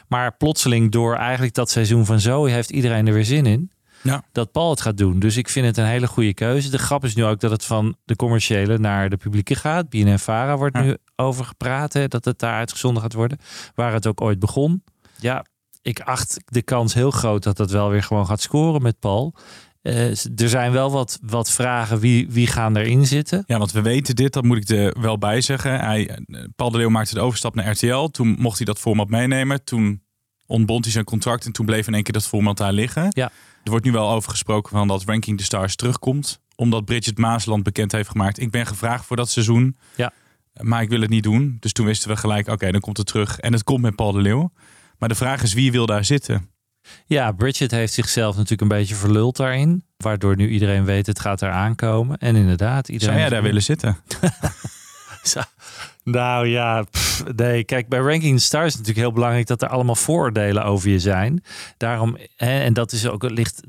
Maar 0.08 0.36
plotseling 0.36 0.90
door 0.90 1.14
eigenlijk 1.16 1.54
dat 1.54 1.70
seizoen 1.70 2.06
van 2.06 2.20
Zoe 2.20 2.50
heeft 2.50 2.70
iedereen 2.70 3.06
er 3.06 3.12
weer 3.12 3.24
zin 3.24 3.46
in. 3.46 3.70
Ja. 4.02 4.24
Dat 4.32 4.52
Paul 4.52 4.70
het 4.70 4.80
gaat 4.80 4.96
doen. 4.96 5.18
Dus 5.18 5.36
ik 5.36 5.48
vind 5.48 5.66
het 5.66 5.76
een 5.76 5.84
hele 5.84 6.06
goede 6.06 6.34
keuze. 6.34 6.70
De 6.70 6.78
grap 6.78 7.04
is 7.04 7.14
nu 7.14 7.24
ook 7.24 7.40
dat 7.40 7.50
het 7.50 7.64
van 7.64 7.96
de 8.04 8.16
commerciële 8.16 8.78
naar 8.78 9.08
de 9.10 9.16
publieke 9.16 9.54
gaat. 9.54 9.88
BNN-Vara 9.88 10.56
wordt 10.56 10.76
Ja. 10.76 10.82
nu 10.82 10.96
over 11.16 11.44
gepraat. 11.44 11.92
Hè, 11.92 12.08
dat 12.08 12.24
het 12.24 12.38
daar 12.38 12.54
uitgezonden 12.54 13.02
gaat 13.02 13.12
worden. 13.12 13.38
Waar 13.74 13.92
het 13.92 14.06
ook 14.06 14.20
ooit 14.20 14.38
begon. 14.38 14.84
Ja, 15.16 15.44
ik 15.82 16.00
acht 16.00 16.36
de 16.44 16.62
kans 16.62 16.94
heel 16.94 17.10
groot 17.10 17.42
dat 17.42 17.58
het 17.58 17.70
wel 17.70 17.88
weer 17.90 18.02
gewoon 18.02 18.26
gaat 18.26 18.40
scoren 18.40 18.82
met 18.82 18.98
Paul. 18.98 19.34
Eh, 19.82 20.08
er 20.10 20.48
zijn 20.48 20.72
wel 20.72 20.90
wat, 20.90 21.18
wat 21.22 21.50
vragen. 21.50 21.98
Wie, 21.98 22.30
wie 22.30 22.46
gaan 22.46 22.76
erin 22.76 23.06
zitten? 23.06 23.42
Ja, 23.46 23.58
want 23.58 23.72
we 23.72 23.82
weten 23.82 24.16
dit, 24.16 24.32
dat 24.32 24.44
moet 24.44 24.56
ik 24.56 24.68
er 24.68 25.00
wel 25.00 25.18
bij 25.18 25.40
zeggen. 25.40 25.80
Hij, 25.80 26.08
eh, 26.08 26.44
Paul 26.56 26.70
de 26.70 26.78
Leeuw 26.78 26.88
maakte 26.88 27.14
de 27.14 27.20
overstap 27.20 27.54
naar 27.54 27.70
RTL. 27.70 28.04
Toen 28.04 28.36
mocht 28.38 28.56
hij 28.56 28.66
dat 28.66 28.78
format 28.78 29.08
meenemen. 29.08 29.64
Toen 29.64 30.02
ontbond 30.46 30.84
hij 30.84 30.92
zijn 30.92 31.04
contract 31.04 31.46
en 31.46 31.52
toen 31.52 31.66
bleef 31.66 31.86
in 31.86 31.94
één 31.94 32.02
keer 32.02 32.12
dat 32.12 32.26
format 32.26 32.56
daar 32.56 32.72
liggen. 32.72 33.06
Ja. 33.08 33.30
Er 33.64 33.70
wordt 33.70 33.84
nu 33.84 33.92
wel 33.92 34.10
over 34.10 34.30
gesproken 34.30 34.70
van 34.72 34.88
dat 34.88 35.04
Ranking 35.04 35.38
the 35.38 35.44
Stars 35.44 35.76
terugkomt. 35.76 36.40
Omdat 36.54 36.84
Bridget 36.84 37.18
Maasland 37.18 37.62
bekend 37.62 37.92
heeft 37.92 38.08
gemaakt. 38.08 38.40
Ik 38.40 38.50
ben 38.50 38.66
gevraagd 38.66 39.04
voor 39.04 39.16
dat 39.16 39.30
seizoen. 39.30 39.76
Ja. 39.96 40.12
Maar 40.60 40.82
ik 40.82 40.88
wil 40.88 41.00
het 41.00 41.10
niet 41.10 41.22
doen. 41.22 41.56
Dus 41.60 41.72
toen 41.72 41.86
wisten 41.86 42.08
we 42.08 42.16
gelijk, 42.16 42.48
oké, 42.48 42.70
dan 42.70 42.80
komt 42.80 42.96
het 42.96 43.06
terug. 43.06 43.38
En 43.38 43.52
het 43.52 43.64
komt 43.64 43.82
met 43.82 43.96
Paul 43.96 44.12
de 44.12 44.20
Leeuw. 44.20 44.52
Maar 44.98 45.08
de 45.08 45.14
vraag 45.14 45.42
is, 45.42 45.52
wie 45.52 45.72
wil 45.72 45.86
daar 45.86 46.04
zitten? 46.04 46.50
Ja, 47.06 47.32
Bridget 47.32 47.70
heeft 47.70 47.92
zichzelf 47.92 48.34
natuurlijk 48.34 48.60
een 48.62 48.78
beetje 48.78 48.94
verluld 48.94 49.36
daarin. 49.36 49.84
Waardoor 49.96 50.36
nu 50.36 50.48
iedereen 50.48 50.84
weet, 50.84 51.06
het 51.06 51.20
gaat 51.20 51.40
er 51.40 51.50
aankomen. 51.50 52.18
En 52.18 52.36
inderdaad, 52.36 52.88
iedereen... 52.88 53.14
Zou 53.14 53.20
jij 53.28 53.34
daar 53.34 53.42
willen 53.42 53.62
zitten? 53.62 53.96
Nou 56.04 56.46
ja, 56.48 56.82
pff, 56.82 57.24
nee. 57.36 57.64
Kijk, 57.64 57.88
bij 57.88 57.98
Ranking 57.98 58.40
Stars 58.40 58.66
is 58.66 58.72
het 58.72 58.80
natuurlijk 58.80 59.06
heel 59.06 59.14
belangrijk 59.14 59.46
dat 59.46 59.62
er 59.62 59.68
allemaal 59.68 59.94
vooroordelen 59.94 60.64
over 60.64 60.90
je 60.90 60.98
zijn. 60.98 61.44
Daarom, 61.76 62.16
hè, 62.36 62.60
en 62.60 62.72
dat 62.72 62.92
is 62.92 63.06
ook 63.06 63.30
ligt 63.30 63.60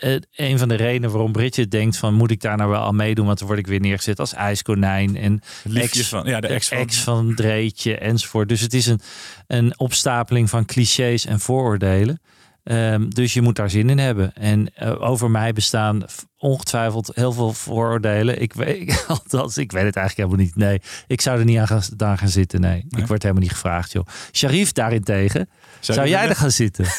eh, 0.00 0.16
een 0.34 0.58
van 0.58 0.68
de 0.68 0.74
redenen 0.74 1.10
waarom 1.10 1.32
Bridget 1.32 1.70
denkt 1.70 1.96
van 1.96 2.14
moet 2.14 2.30
ik 2.30 2.40
daar 2.40 2.56
nou 2.56 2.70
wel 2.70 2.82
aan 2.82 2.96
meedoen, 2.96 3.26
want 3.26 3.38
dan 3.38 3.46
word 3.46 3.58
ik 3.58 3.66
weer 3.66 3.80
neergezet 3.80 4.18
als 4.20 4.34
ijskonijn 4.34 5.16
en 5.16 5.40
ex, 5.74 6.08
van- 6.08 6.26
ja, 6.26 6.40
de 6.40 6.46
ex 6.46 6.68
van- 6.68 6.78
ex 6.78 6.98
van 6.98 7.34
Dreetje 7.34 7.98
enzovoort. 7.98 8.48
Dus 8.48 8.60
het 8.60 8.74
is 8.74 8.86
een, 8.86 9.00
een 9.46 9.78
opstapeling 9.78 10.50
van 10.50 10.64
clichés 10.64 11.26
en 11.26 11.40
vooroordelen. 11.40 12.20
Ehm, 12.66 13.08
dus 13.08 13.34
je 13.34 13.42
moet 13.42 13.56
daar 13.56 13.70
zin 13.70 13.90
in 13.90 13.98
hebben. 13.98 14.34
En 14.34 14.74
eh, 14.74 15.02
over 15.02 15.30
mij 15.30 15.52
bestaan 15.52 16.04
ongetwijfeld 16.38 17.10
heel 17.14 17.32
veel 17.32 17.52
vooroordelen. 17.52 18.40
Ik 18.40 18.52
weet, 18.52 19.04
althans, 19.08 19.58
ik 19.58 19.72
weet 19.72 19.84
het 19.84 19.96
eigenlijk 19.96 20.28
helemaal 20.28 20.46
niet. 20.46 20.56
Nee, 20.56 20.82
ik 21.06 21.20
zou 21.20 21.38
er 21.38 21.44
niet 21.44 21.58
aan 21.58 21.66
gaan, 21.66 21.82
aan 21.96 22.18
gaan 22.18 22.28
zitten. 22.28 22.60
Nee, 22.60 22.86
ik 22.88 23.06
word 23.06 23.22
helemaal 23.22 23.42
niet 23.42 23.52
gevraagd, 23.52 23.92
joh. 23.92 24.06
Sharif 24.32 24.72
daarentegen, 24.72 25.48
zou, 25.80 26.00
je 26.00 26.08
jij 26.08 26.28
er 26.28 26.36
gaan 26.36 26.50
zitten? 26.50 26.86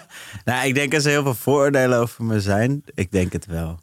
Nou, 0.44 0.66
ik 0.66 0.74
denk 0.74 0.92
dat 0.92 1.04
er 1.04 1.10
heel 1.10 1.22
veel 1.22 1.34
vooroordelen 1.34 1.98
over 1.98 2.24
me 2.24 2.40
zijn. 2.40 2.82
Ik 2.94 3.10
denk 3.10 3.32
het 3.32 3.46
wel. 3.46 3.80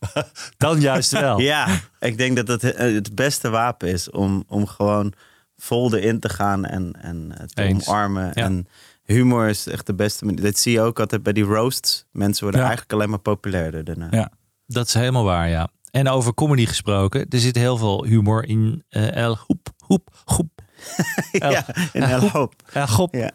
Dan 0.58 0.80
juist 0.80 1.12
wel. 1.12 1.40
Ja, 1.40 1.68
ik 2.00 2.18
denk 2.18 2.36
dat 2.36 2.48
het 2.48 2.64
eh, 2.64 2.94
het 2.94 3.16
beste 3.16 3.50
wapen 3.50 3.88
is 3.88 4.10
om, 4.10 4.44
om 4.48 4.68
gewoon 4.68 5.14
vol 5.58 5.96
erin 5.96 6.20
te 6.20 6.30
gaan 6.30 6.66
en, 6.66 6.94
en 7.02 7.32
het 7.34 7.56
te 7.56 7.62
Eens. 7.62 7.88
omarmen. 7.88 8.32
Ja. 8.34 8.44
En 8.44 8.68
humor 9.14 9.48
is 9.50 9.68
echt 9.68 9.86
de 9.86 9.94
beste 9.96 10.26
manier. 10.26 10.42
Dat 10.42 10.58
zie 10.58 10.72
je 10.72 10.82
ook 10.82 11.00
altijd 11.00 11.24
bij 11.24 11.34
die 11.34 11.44
roasts. 11.44 12.06
Mensen 12.12 12.42
worden 12.44 12.62
Ja. 12.62 12.68
eigenlijk 12.68 12.96
alleen 12.98 13.10
maar 13.10 13.20
populairder 13.20 13.84
daarna. 13.84 14.08
Ja. 14.12 14.32
Dat 14.66 14.88
is 14.88 14.94
helemaal 14.94 15.24
waar, 15.24 15.50
ja. 15.50 15.68
En 15.92 16.08
over 16.10 16.34
comedy 16.34 16.66
gesproken, 16.66 17.26
er 17.30 17.40
zit 17.40 17.56
heel 17.56 17.78
veel 17.78 18.04
humor 18.06 18.48
in 18.48 18.84
eh, 18.90 19.16
El 19.16 19.38
Hoep, 19.48 19.68
Hoep, 19.86 20.10
Goep. 20.26 20.50
El, 21.32 21.52
Ja, 21.56 21.66
in 21.94 22.04
El 22.04 22.30
Hoop. 22.30 22.54
El 22.74 22.88
Gop. 22.88 23.14
Ja. 23.16 23.32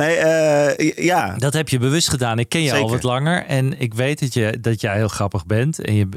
Nee, 0.00 0.16
eh, 0.16 1.04
ja. 1.04 1.34
Dat 1.36 1.52
heb 1.52 1.68
je 1.68 1.78
bewust 1.78 2.08
gedaan. 2.08 2.38
Ik 2.38 2.48
ken 2.48 2.62
je 2.62 2.72
al 2.72 2.90
wat 2.90 3.02
langer 3.02 3.46
en 3.46 3.80
ik 3.80 3.94
weet 3.94 4.20
dat, 4.20 4.34
je, 4.34 4.60
dat 4.60 4.80
jij 4.80 4.96
heel 4.96 5.08
grappig 5.08 5.46
bent. 5.46 5.78
En 5.80 5.94
je, 5.94 6.08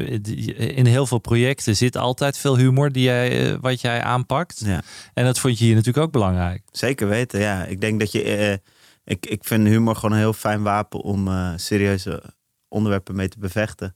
in 0.55 0.85
heel 0.85 1.07
veel 1.07 1.17
projecten 1.19 1.75
zit 1.75 1.97
altijd 1.97 2.37
veel 2.37 2.57
humor 2.57 2.91
die 2.91 3.03
jij, 3.03 3.51
eh, 3.51 3.57
wat 3.61 3.81
jij 3.81 4.01
aanpakt. 4.01 4.61
ja. 4.65 4.81
En 5.13 5.25
dat 5.25 5.39
vond 5.39 5.59
je 5.59 5.65
hier 5.65 5.75
natuurlijk 5.75 6.05
ook 6.05 6.11
belangrijk. 6.11 6.61
Zeker 6.71 7.07
weten, 7.07 7.39
ja. 7.39 7.65
Ik 7.65 7.81
denk 7.81 7.99
dat 7.99 8.11
je... 8.11 8.23
eh, 8.23 8.57
ik, 9.03 9.25
ik 9.25 9.43
vind 9.43 9.67
humor 9.67 9.95
gewoon 9.95 10.11
een 10.11 10.17
heel 10.17 10.33
fijn 10.33 10.63
wapen 10.63 10.99
om 10.99 11.29
serieuze 11.55 12.23
onderwerpen 12.67 13.15
mee 13.15 13.27
te 13.27 13.39
bevechten. 13.39 13.93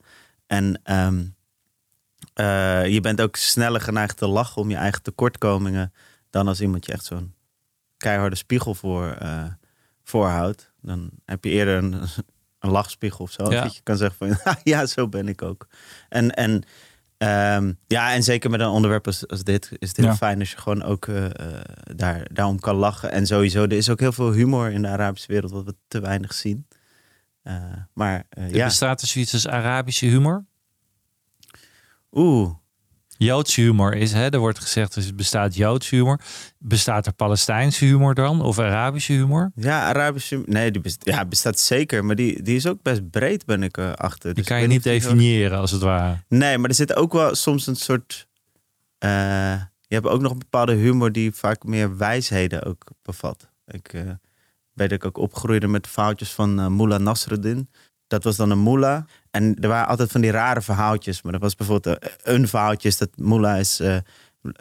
En 0.47 0.79
ehm, 0.83 1.23
eh, 2.33 2.87
je 2.87 3.01
bent 3.01 3.21
ook 3.21 3.35
sneller 3.35 3.81
geneigd 3.81 4.17
te 4.17 4.27
lachen 4.27 4.61
om 4.61 4.69
je 4.69 4.75
eigen 4.75 5.01
tekortkomingen... 5.01 5.93
dan 6.29 6.47
als 6.47 6.61
iemand 6.61 6.85
je 6.85 6.91
echt 6.91 7.05
zo'n 7.05 7.33
keiharde 7.97 8.35
spiegel 8.35 8.75
voor, 8.75 9.17
voorhoudt. 10.07 10.71
Dan 10.81 11.09
heb 11.25 11.43
je 11.43 11.49
eerder 11.49 11.77
een, 11.77 11.93
een 12.59 12.69
lachspiegel 12.69 13.19
of 13.23 13.31
zo. 13.31 13.51
Ja. 13.51 13.63
Dat 13.63 13.75
je 13.75 13.81
kan 13.83 13.97
zeggen 13.97 14.17
van, 14.37 14.53
ja, 14.63 14.85
zo 14.85 15.07
ben 15.07 15.27
ik 15.27 15.41
ook. 15.41 15.67
En, 16.09 16.31
en, 16.31 16.63
ehm, 17.17 17.73
ja, 17.87 18.13
en 18.13 18.23
zeker 18.23 18.49
met 18.49 18.59
een 18.59 18.67
onderwerp 18.67 19.05
als, 19.05 19.27
als 19.27 19.43
dit 19.43 19.71
is 19.79 19.87
het 19.87 19.97
heel 19.97 20.05
Ja. 20.05 20.15
fijn 20.15 20.39
als 20.39 20.51
je 20.51 20.57
gewoon 20.57 20.83
ook 20.83 21.07
eh, 21.07 21.25
eh, 21.25 21.61
daar, 21.95 22.27
daarom 22.33 22.59
kan 22.59 22.75
lachen. 22.75 23.11
En 23.11 23.25
sowieso, 23.27 23.63
er 23.63 23.71
is 23.71 23.89
ook 23.89 23.99
heel 23.99 24.11
veel 24.11 24.31
humor 24.31 24.71
in 24.71 24.81
de 24.81 24.87
Arabische 24.87 25.31
wereld, 25.31 25.51
wat 25.51 25.65
we 25.65 25.75
te 25.87 25.99
weinig 25.99 26.33
zien. 26.33 26.67
Eh, 27.43 27.53
maar 27.93 28.23
eh, 28.29 28.43
Er 28.43 28.55
ja, 28.55 28.65
bestaat 28.65 29.01
er 29.01 29.07
zoiets 29.07 29.33
als 29.33 29.47
Arabische 29.47 30.05
humor. 30.05 30.45
oeh. 32.11 32.53
Joodse 33.17 33.61
humor 33.61 33.93
is, 33.95 34.13
hè, 34.13 34.29
er 34.29 34.39
wordt 34.39 34.59
gezegd, 34.59 34.95
er 34.95 35.15
bestaat 35.15 35.55
Joodse 35.55 35.95
humor. 35.95 36.19
Bestaat 36.57 37.05
er 37.05 37.13
Palestijnse 37.13 37.85
humor 37.85 38.13
dan? 38.13 38.41
Of 38.41 38.59
Arabische 38.59 39.13
humor? 39.13 39.51
Ja, 39.55 39.81
Arabische, 39.87 40.43
nee, 40.45 40.71
die 40.71 40.81
best, 40.81 41.01
ja, 41.05 41.25
bestaat 41.25 41.59
zeker, 41.59 42.05
maar 42.05 42.15
die, 42.15 42.41
die 42.43 42.55
is 42.55 42.67
ook 42.67 42.81
best 42.81 43.09
breed, 43.09 43.45
ben 43.45 43.63
ik 43.63 43.77
eh, 43.77 43.91
achter. 43.93 44.25
Die 44.25 44.33
Dus 44.33 44.45
kan 44.45 44.61
je 44.61 44.67
niet 44.67 44.83
definiëren, 44.83 45.57
als 45.57 45.71
het 45.71 45.81
ware. 45.81 46.17
Nee, 46.27 46.57
maar 46.57 46.69
er 46.69 46.75
zit 46.75 46.95
ook 46.95 47.13
wel 47.13 47.35
soms 47.35 47.67
een 47.67 47.75
soort. 47.75 48.27
eh, 48.97 49.61
je 49.89 49.95
hebt 49.95 50.07
ook 50.07 50.21
nog 50.21 50.31
een 50.31 50.39
bepaalde 50.39 50.73
humor 50.73 51.11
die 51.11 51.31
vaak 51.31 51.63
meer 51.63 51.97
wijsheden 51.97 52.63
ook 52.63 52.83
bevat. 53.01 53.49
Ik 53.67 53.93
eh, 53.93 54.01
weet 54.73 54.89
dat 54.89 54.97
ik 54.97 55.05
ook 55.05 55.17
opgroeide 55.17 55.67
met 55.67 55.87
verhaaltjes 55.87 56.31
van 56.31 56.75
Mullah 56.75 56.99
Nasruddin. 56.99 57.69
Dat 58.07 58.23
was 58.23 58.35
dan 58.35 58.49
een 58.49 58.63
mullah. 58.63 59.03
En 59.31 59.55
er 59.59 59.67
waren 59.67 59.87
altijd 59.87 60.11
van 60.11 60.21
die 60.21 60.31
rare 60.31 60.61
verhaaltjes. 60.61 61.21
Maar 61.21 61.33
er 61.33 61.39
was 61.39 61.55
bijvoorbeeld 61.55 61.99
eh, 61.99 62.09
een 62.23 62.47
verhaaltje 62.47 62.87
is 62.87 62.97
dat 62.97 63.09
mullah 63.15 63.59
is... 63.59 63.79
eh, 63.79 63.97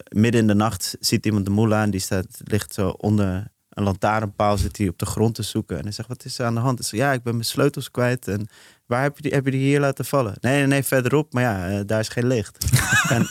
midden 0.09 0.41
in 0.41 0.47
de 0.47 0.55
nacht 0.55 0.97
ziet 1.01 1.27
iemand 1.27 1.45
de 1.45 1.51
mullah 1.51 1.83
en 1.83 1.91
die 1.91 2.01
staat, 2.01 2.27
ligt 2.45 2.75
zo 2.75 2.89
onder 2.89 3.51
een 3.69 3.85
lantaarnpaal. 3.85 4.59
Zit 4.59 4.77
hij 4.79 4.89
op 4.89 4.99
de 4.99 5.07
grond 5.07 5.35
te 5.35 5.43
zoeken. 5.43 5.77
En 5.77 5.83
hij 5.83 5.93
zegt, 5.93 6.09
wat 6.09 6.25
is 6.25 6.39
er 6.39 6.47
aan 6.47 6.55
de 6.55 6.61
hand? 6.61 6.79
Hij 6.79 6.89
zegt, 6.89 7.03
ja, 7.03 7.13
ik 7.13 7.23
ben 7.23 7.33
mijn 7.33 7.45
sleutels 7.45 7.91
kwijt. 7.91 8.29
En 8.29 8.49
waar 8.87 9.03
heb 9.03 9.17
je 9.17 9.23
die, 9.23 9.33
heb 9.33 9.45
je 9.45 9.51
die 9.51 9.61
hier 9.61 9.81
laten 9.81 10.05
vallen? 10.05 10.35
Nee, 10.41 10.57
nee, 10.59 10.67
nee, 10.67 10.83
verderop. 10.83 11.33
Maar 11.33 11.43
ja, 11.43 11.69
eh, 11.69 11.81
daar 11.87 12.01
is 12.01 12.09
geen 12.09 12.27
licht. 12.27 12.65
en 13.09 13.29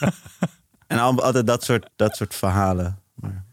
en 0.88 1.00
al- 1.00 1.24
altijd 1.24 1.48
dat 1.48 1.64
soort, 1.64 1.90
dat 1.96 2.16
soort 2.16 2.36
verhalen. 2.36 3.00
Maar, 3.16 3.46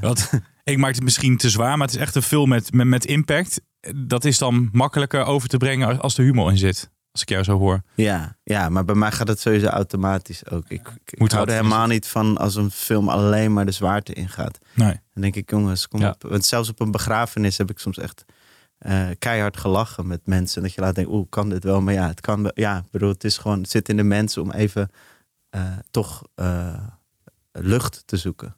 Want 0.00 0.30
ik 0.64 0.78
maak 0.78 0.94
het 0.94 1.02
misschien 1.04 1.36
te 1.36 1.50
zwaar, 1.50 1.76
maar 1.78 1.86
het 1.86 1.96
is 1.96 2.02
echt 2.02 2.14
een 2.14 2.22
film 2.22 2.48
met, 2.48 2.72
met, 2.72 2.86
met 2.86 3.04
impact. 3.04 3.60
Dat 3.96 4.24
is 4.24 4.38
dan 4.38 4.68
makkelijker 4.72 5.24
over 5.24 5.48
te 5.48 5.56
brengen 5.56 6.00
als- 6.00 6.18
er 6.18 6.24
humor 6.24 6.50
in 6.50 6.58
zit. 6.58 6.90
Als 7.12 7.22
ik 7.22 7.28
jou 7.28 7.44
zo 7.44 7.58
hoor. 7.58 7.82
ja, 7.94 8.36
ja, 8.42 8.68
maar 8.68 8.84
bij 8.84 8.94
mij 8.94 9.12
gaat 9.12 9.28
het 9.28 9.40
sowieso 9.40 9.66
automatisch 9.66 10.50
ook. 10.50 10.64
Ik, 10.68 10.88
ik, 11.04 11.18
Moet 11.18 11.28
ik 11.30 11.34
hou 11.36 11.48
er 11.48 11.54
helemaal 11.56 11.86
niet 11.86 12.06
van 12.06 12.36
als 12.38 12.54
een 12.54 12.70
film 12.70 13.08
alleen 13.08 13.52
maar 13.52 13.66
de 13.66 13.72
zwaarte 13.72 14.12
ingaat. 14.12 14.58
Nee. 14.74 15.00
Dan 15.12 15.22
denk 15.22 15.36
ik, 15.36 15.50
jongens, 15.50 15.88
kom 15.88 16.00
Ja. 16.00 16.08
op. 16.10 16.22
Want 16.22 16.44
zelfs 16.44 16.68
op 16.68 16.80
een 16.80 16.90
begrafenis 16.90 17.58
heb 17.58 17.70
ik 17.70 17.78
soms 17.78 17.98
echt 17.98 18.24
eh, 18.78 19.08
keihard 19.18 19.56
gelachen 19.56 20.06
met 20.06 20.20
mensen. 20.26 20.62
Dat 20.62 20.72
je 20.74 20.80
laat 20.80 20.94
denken, 20.94 21.14
oeh, 21.14 21.26
kan 21.28 21.48
dit 21.48 21.64
wel? 21.64 21.80
Maar 21.80 21.94
ja, 21.94 22.06
het 22.06 22.20
kan 22.20 22.42
wel. 22.42 22.52
Ja, 22.54 22.78
ik 22.78 22.90
bedoel, 22.90 23.08
het 23.08 23.24
is 23.24 23.38
gewoon, 23.38 23.60
het 23.60 23.70
zit 23.70 23.88
in 23.88 23.96
de 23.96 24.02
mensen 24.02 24.42
om 24.42 24.50
even 24.50 24.90
eh, 25.50 25.62
toch 25.90 26.22
eh, 26.34 26.74
lucht 27.52 28.02
te 28.06 28.16
zoeken. 28.16 28.56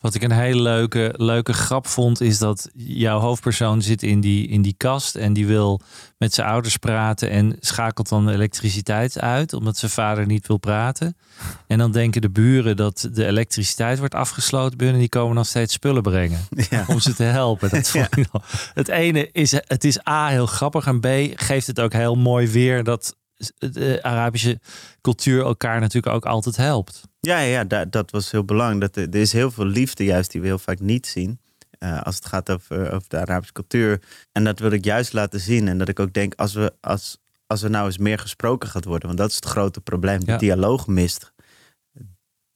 Wat 0.00 0.14
ik 0.14 0.22
een 0.22 0.30
hele 0.32 0.62
leuke, 0.62 1.14
leuke 1.16 1.52
grap 1.52 1.86
vond, 1.86 2.20
is 2.20 2.38
dat 2.38 2.70
jouw 2.74 3.18
hoofdpersoon 3.18 3.82
zit 3.82 4.02
in 4.02 4.20
die, 4.20 4.48
in 4.48 4.62
die 4.62 4.74
kast 4.76 5.14
en 5.14 5.32
die 5.32 5.46
wil 5.46 5.80
met 6.18 6.34
zijn 6.34 6.48
ouders 6.48 6.76
praten 6.76 7.30
en 7.30 7.56
schakelt 7.60 8.08
dan 8.08 8.26
de 8.26 8.32
elektriciteit 8.32 9.20
uit, 9.20 9.52
omdat 9.52 9.76
zijn 9.76 9.90
vader 9.90 10.26
niet 10.26 10.46
wil 10.46 10.56
praten. 10.56 11.16
En 11.66 11.78
dan 11.78 11.92
denken 11.92 12.20
de 12.20 12.30
buren 12.30 12.76
dat 12.76 13.08
de 13.12 13.26
elektriciteit 13.26 13.98
wordt 13.98 14.14
afgesloten 14.14 14.76
bij 14.76 14.86
hun 14.86 14.94
en 14.94 15.00
die 15.00 15.08
komen 15.08 15.34
dan 15.34 15.44
steeds 15.44 15.72
spullen 15.72 16.02
brengen 16.02 16.40
Ja. 16.70 16.84
om 16.86 17.00
ze 17.00 17.14
te 17.14 17.22
helpen. 17.22 17.70
Dat 17.70 17.92
Het 18.74 18.88
ene 18.88 19.28
is, 19.32 19.52
het 19.52 19.84
is 19.84 20.06
A, 20.08 20.28
heel 20.28 20.46
grappig 20.46 20.86
en 20.86 21.00
B, 21.00 21.06
geeft 21.34 21.66
het 21.66 21.80
ook 21.80 21.92
heel 21.92 22.14
mooi 22.14 22.48
weer 22.48 22.84
dat 22.84 23.16
de 23.58 23.98
Arabische 24.02 24.60
cultuur 25.00 25.44
elkaar 25.44 25.80
natuurlijk 25.80 26.14
ook 26.14 26.26
altijd 26.26 26.56
helpt. 26.56 27.00
Ja, 27.20 27.38
ja, 27.38 27.64
dat, 27.64 27.92
dat 27.92 28.10
was 28.10 28.30
heel 28.30 28.44
belangrijk. 28.44 28.80
Dat, 28.94 29.04
er 29.04 29.10
er 29.14 29.20
is 29.20 29.32
heel 29.32 29.50
veel 29.50 29.66
liefde 29.66 30.04
juist 30.04 30.30
die 30.30 30.40
we 30.40 30.46
heel 30.46 30.58
vaak 30.58 30.80
niet 30.80 31.06
zien. 31.06 31.40
eh, 31.78 32.02
als 32.02 32.14
het 32.14 32.26
gaat 32.26 32.50
over, 32.50 32.92
over 32.92 33.08
de 33.08 33.18
Arabische 33.18 33.52
cultuur. 33.52 34.02
En 34.32 34.44
dat 34.44 34.58
wil 34.58 34.70
ik 34.70 34.84
juist 34.84 35.12
laten 35.12 35.40
zien. 35.40 35.68
En 35.68 35.78
dat 35.78 35.88
ik 35.88 36.00
ook 36.00 36.12
denk, 36.12 36.34
als, 36.34 36.52
we, 36.52 36.72
als, 36.80 37.18
als 37.46 37.62
er 37.62 37.70
nou 37.70 37.86
eens 37.86 37.98
meer 37.98 38.18
gesproken 38.18 38.68
gaat 38.68 38.84
worden... 38.84 39.06
want 39.06 39.18
dat 39.20 39.28
is 39.30 39.34
het 39.36 39.44
grote 39.44 39.80
probleem, 39.80 40.24
de 40.24 40.30
Ja. 40.30 40.38
dialoog 40.38 40.86
mist... 40.86 41.32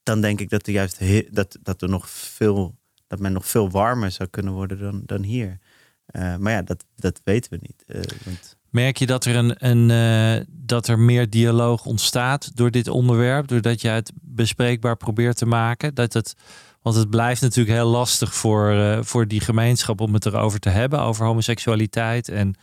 dan 0.02 0.20
denk 0.20 0.40
ik 0.40 0.50
dat 0.50 0.66
er 0.66 0.72
juist 0.72 0.98
he- 0.98 1.26
dat, 1.30 1.58
dat 1.62 1.82
er 1.82 1.88
nog 1.88 2.10
veel... 2.10 2.74
dat 3.06 3.18
men 3.18 3.32
nog 3.32 3.46
veel 3.46 3.70
warmer 3.70 4.10
zou 4.10 4.28
kunnen 4.28 4.52
worden 4.52 4.78
dan, 4.78 5.02
dan 5.06 5.22
hier. 5.22 5.58
Eh, 6.06 6.36
maar 6.36 6.52
ja, 6.52 6.62
dat, 6.62 6.84
dat 6.96 7.20
weten 7.24 7.50
we 7.50 7.58
niet. 7.60 7.84
Eh, 7.86 8.00
want, 8.24 8.56
Merk 8.74 8.96
je 8.96 9.06
dat 9.06 9.24
er, 9.24 9.36
een, 9.36 9.54
een, 9.58 9.90
eh, 9.90 10.44
dat 10.48 10.88
er 10.88 10.98
meer 10.98 11.30
dialoog 11.30 11.84
ontstaat 11.84 12.56
door 12.56 12.70
dit 12.70 12.88
onderwerp? 12.88 13.48
Doordat 13.48 13.80
je 13.80 13.88
het 13.88 14.12
bespreekbaar 14.14 14.96
probeert 14.96 15.36
te 15.36 15.46
maken? 15.46 15.94
Dat 15.94 16.12
het, 16.12 16.34
want 16.82 16.96
het 16.96 17.10
blijft 17.10 17.40
natuurlijk 17.40 17.76
heel 17.76 17.88
lastig 17.88 18.34
voor, 18.34 18.70
eh, 18.70 18.98
voor 19.02 19.28
die 19.28 19.40
gemeenschap 19.40 20.00
om 20.00 20.14
het 20.14 20.26
erover 20.26 20.60
te 20.60 20.68
hebben. 20.68 21.00
Over 21.00 21.26
homoseksualiteit. 21.26 22.28
En 22.28 22.54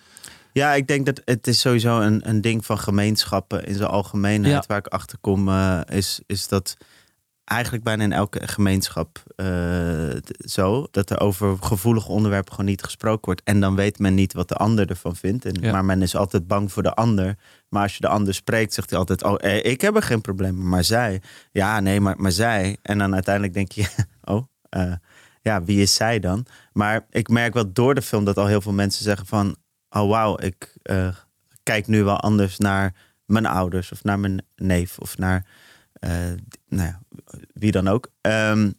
Ja, 0.52 0.74
ik 0.74 0.88
denk 0.88 1.06
dat 1.06 1.22
het 1.26 1.48
is 1.48 1.60
sowieso 1.60 2.00
een, 2.00 2.30
een 2.30 2.42
ding 2.42 2.66
van 2.66 2.80
gemeenschappen 2.80 3.66
in 3.66 3.76
zijn 3.76 3.90
algemeenheid. 3.90 4.54
Ja. 4.54 4.64
Waar 4.68 4.78
ik 4.78 4.88
achter 4.88 5.18
kom, 5.22 5.50
eh, 5.50 5.80
is, 5.90 6.20
is 6.26 6.48
dat 6.48 6.78
eigenlijk 7.44 7.84
bijna 7.84 8.04
in 8.04 8.12
elke 8.12 8.48
gemeenschap 8.48 9.24
eh, 9.36 10.16
zo. 10.40 10.88
Dat 10.92 11.10
er 11.10 11.20
over 11.20 11.58
gevoelige 11.58 12.10
onderwerpen 12.10 12.52
gewoon 12.54 12.70
niet 12.70 12.84
gesproken 12.84 13.26
wordt. 13.26 13.42
En 13.44 13.60
dan 13.60 13.76
weet 13.76 14.00
men 14.00 14.14
niet 14.14 14.34
wat 14.34 14.48
de 14.48 14.56
ander 14.56 14.90
ervan 14.90 15.16
vindt. 15.16 15.46
En, 15.46 15.62
Ja. 15.62 15.72
Maar 15.72 15.86
men 15.86 16.02
is 16.02 16.16
altijd 16.16 16.48
bang 16.48 16.72
voor 16.72 16.84
de 16.84 16.94
ander. 16.94 17.36
Maar 17.70 17.84
als 17.84 17.94
je 17.94 18.02
de 18.02 18.08
ander 18.08 18.34
spreekt, 18.34 18.74
zegt 18.74 18.90
hij 18.90 19.00
altijd... 19.00 19.24
Oh, 19.24 19.36
eh, 19.38 19.66
ik 19.66 19.82
heb 19.82 19.96
er 19.96 20.02
geen 20.02 20.22
probleem 20.22 20.68
maar 20.68 20.84
zij. 20.84 21.22
Ja, 21.52 21.80
nee, 21.80 22.00
maar, 22.00 22.16
maar 22.18 22.32
zij. 22.32 22.78
En 22.82 22.98
dan 22.98 23.14
uiteindelijk 23.14 23.54
denk 23.54 23.72
je... 23.72 23.88
Oh, 24.24 24.46
eh, 24.70 24.94
ja, 25.42 25.64
wie 25.64 25.82
is 25.82 25.94
zij 25.94 26.20
dan? 26.20 26.46
Maar 26.74 27.06
ik 27.10 27.30
merk 27.30 27.54
wel 27.54 27.74
door 27.74 27.96
de 27.96 28.02
film 28.02 28.26
dat 28.26 28.38
al 28.38 28.48
heel 28.48 28.62
veel 28.62 28.74
mensen 28.74 29.04
zeggen 29.04 29.26
van... 29.26 29.56
Oh, 29.90 30.10
wauw, 30.10 30.40
ik 30.40 30.76
eh, 30.82 31.16
kijk 31.64 31.88
nu 31.88 32.04
wel 32.04 32.20
anders 32.20 32.58
naar 32.58 32.96
mijn 33.26 33.46
ouders... 33.46 33.92
of 33.92 34.04
naar 34.04 34.20
mijn 34.20 34.46
neef 34.56 34.98
of 34.98 35.18
naar... 35.18 35.46
eh, 36.02 36.12
nou 36.68 36.88
ja, 36.88 37.00
wie 37.54 37.72
dan 37.72 37.88
ook. 37.88 38.12
Ehm, 38.22 38.72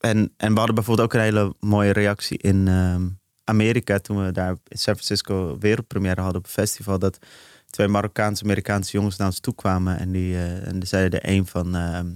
en, 0.00 0.32
en 0.36 0.52
we 0.52 0.56
hadden 0.58 0.74
bijvoorbeeld 0.74 1.06
ook 1.06 1.14
een 1.14 1.20
hele 1.20 1.54
mooie 1.60 1.92
reactie 1.92 2.38
in 2.38 2.68
ehm, 2.68 3.08
Amerika 3.44 3.98
toen 3.98 4.24
we 4.24 4.32
daar 4.32 4.56
in 4.68 4.78
San 4.78 4.94
Francisco 4.94 5.56
wereldpremière 5.58 6.20
hadden 6.20 6.38
op 6.38 6.46
een 6.46 6.52
festival. 6.52 6.98
Dat 6.98 7.18
twee 7.70 7.88
Marokkaans-Amerikaanse 7.88 8.92
jongens 8.92 9.16
naar 9.16 9.26
ons 9.26 9.40
toe 9.40 9.54
kwamen. 9.54 9.98
En 9.98 10.12
die, 10.12 10.34
eh, 10.34 10.66
en 10.66 10.78
die 10.78 10.88
zeiden 10.88 11.22
er 11.22 11.28
een 11.30 11.46
van 11.46 11.76
ehm, 11.76 12.06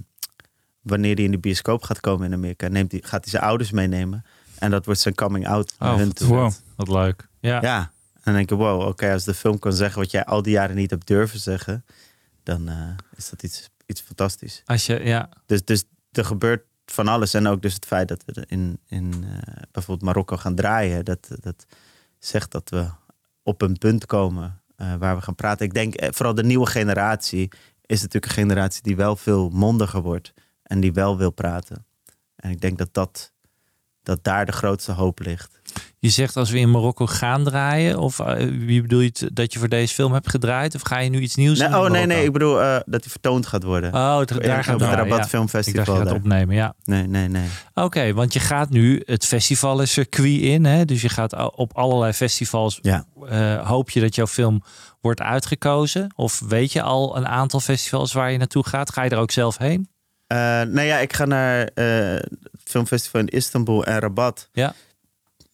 wanneer 0.81 1.15
hij 1.15 1.23
in 1.23 1.31
de 1.31 1.39
bioscoop 1.39 1.83
gaat 1.83 1.99
komen 1.99 2.25
in 2.25 2.33
Amerika, 2.33 2.67
neemt 2.67 2.91
hij, 2.91 3.01
gaat 3.03 3.21
hij 3.21 3.29
zijn 3.29 3.43
ouders 3.43 3.71
meenemen. 3.71 4.25
En 4.59 4.71
dat 4.71 4.85
wordt 4.85 4.99
zijn 4.99 5.15
coming 5.15 5.47
out 5.47 5.73
Oh, 5.79 5.95
hun. 5.95 6.11
Wow. 6.15 6.51
Wat 6.75 6.87
leuk. 6.87 7.27
Ja. 7.39 7.61
Ja. 7.61 7.79
En 8.13 8.33
dan 8.33 8.33
denk 8.33 8.51
ik, 8.51 8.57
wow, 8.57 8.87
oké, 8.87 9.11
als 9.11 9.23
de 9.23 9.33
film 9.33 9.59
kan 9.59 9.73
zeggen 9.73 10.01
wat 10.01 10.11
jij 10.11 10.25
al 10.25 10.41
die 10.41 10.51
jaren 10.51 10.75
niet 10.75 10.89
hebt 10.89 11.07
durven 11.07 11.39
zeggen, 11.39 11.85
dan 12.43 12.67
eh, 12.67 12.89
is 13.15 13.29
dat 13.29 13.43
iets, 13.43 13.69
iets 13.87 14.01
fantastisch. 14.01 14.61
Als 14.65 14.85
je, 14.85 15.03
ja. 15.03 15.29
Dus, 15.45 15.65
dus 15.65 15.83
er 16.11 16.25
gebeurt 16.25 16.63
van 16.85 17.07
alles. 17.07 17.33
En 17.33 17.47
ook 17.47 17.61
dus 17.61 17.73
het 17.73 17.85
feit 17.85 18.07
dat 18.07 18.23
we 18.25 18.45
in, 18.47 18.79
in 18.87 19.13
eh, 19.23 19.63
bijvoorbeeld 19.71 20.05
Marokko 20.05 20.37
gaan 20.37 20.55
draaien. 20.55 21.05
Dat, 21.05 21.27
dat 21.39 21.65
zegt 22.19 22.51
dat 22.51 22.69
we 22.69 22.89
op 23.43 23.61
een 23.61 23.77
punt 23.77 24.05
komen 24.05 24.61
eh, 24.75 24.95
waar 24.95 25.15
we 25.15 25.21
gaan 25.21 25.35
praten. 25.35 25.65
Ik 25.65 25.73
denk 25.73 25.95
eh, 25.95 26.09
vooral 26.11 26.33
de 26.33 26.43
nieuwe 26.43 26.65
generatie 26.65 27.51
is 27.85 28.01
natuurlijk 28.01 28.25
een 28.25 28.43
generatie 28.43 28.83
die 28.83 28.95
wel 28.95 29.15
veel 29.15 29.49
mondiger 29.49 30.01
wordt. 30.01 30.33
En 30.63 30.79
die 30.79 30.93
wel 30.93 31.17
wil 31.17 31.31
praten. 31.31 31.85
En 32.35 32.51
ik 32.51 32.61
denk 32.61 32.77
dat, 32.77 32.93
dat, 32.93 33.33
dat 34.03 34.23
daar 34.23 34.45
de 34.45 34.51
grootste 34.51 34.91
hoop 34.91 35.19
ligt. 35.19 35.59
Je 35.99 36.09
zegt 36.09 36.35
als 36.37 36.49
we 36.49 36.59
in 36.59 36.71
Marokko 36.71 37.05
gaan 37.05 37.43
draaien, 37.43 37.99
of 37.99 38.19
eh, 38.19 38.35
wie 38.51 38.81
bedoel 38.81 38.99
je 38.99 39.07
het, 39.13 39.29
dat 39.33 39.53
je 39.53 39.59
voor 39.59 39.69
deze 39.69 39.93
film 39.93 40.13
hebt 40.13 40.29
gedraaid, 40.29 40.75
of 40.75 40.81
ga 40.81 40.99
je 40.99 41.09
nu 41.09 41.19
iets 41.19 41.35
nieuws 41.35 41.59
Nee, 41.59 41.69
doen? 41.69 41.77
oh 41.79 41.89
nee, 41.89 42.05
nee, 42.05 42.25
ik 42.25 42.31
bedoel 42.33 42.61
eh, 42.61 42.79
dat 42.85 43.01
die 43.01 43.11
vertoond 43.11 43.45
gaat 43.47 43.63
worden. 43.63 43.93
Oh, 43.93 44.19
het- 44.19 44.29
daar 44.29 44.41
In- 44.57 44.63
gaat 44.63 44.79
het 44.79 44.89
Rabat 44.89 45.17
ja. 45.17 45.23
Ik 45.23 45.29
Filmfestival. 45.29 45.85
dacht 45.85 45.97
je 45.97 46.05
gaat 46.05 46.13
opnemen, 46.17 46.55
ja. 46.55 46.73
Nee, 46.83 47.03
nee, 47.07 47.27
nee. 47.27 47.47
Oké, 47.73 48.13
want 48.13 48.33
je 48.33 48.39
gaat 48.39 48.69
nu 48.69 49.01
het 49.05 49.25
festivalcircuit 49.25 50.41
in. 50.41 50.65
Hè? 50.65 50.85
Dus 50.85 51.01
je 51.01 51.09
gaat 51.09 51.55
op 51.55 51.73
allerlei 51.77 52.13
festivals. 52.13 52.79
Ja. 52.81 53.05
eh, 53.29 53.67
hoop 53.67 53.89
je 53.89 53.99
dat 54.01 54.15
jouw 54.15 54.27
film 54.27 54.63
wordt 55.01 55.21
uitgekozen? 55.21 56.13
Of 56.15 56.41
weet 56.47 56.71
je 56.71 56.81
al 56.81 57.17
een 57.17 57.27
aantal 57.27 57.59
festivals 57.59 58.13
waar 58.13 58.31
je 58.31 58.37
naartoe 58.37 58.65
gaat? 58.67 58.91
Ga 58.93 59.03
je 59.03 59.09
er 59.09 59.17
ook 59.17 59.31
zelf 59.31 59.57
heen? 59.57 59.89
Nou 60.27 60.81
ja, 60.81 60.97
ik 60.97 61.13
ga 61.13 61.25
naar 61.25 61.69
het 61.73 62.29
filmfestival 62.63 63.21
in 63.21 63.27
Istanbul 63.27 63.85
en 63.85 63.99
Rabat. 63.99 64.49
Ja. 64.51 64.73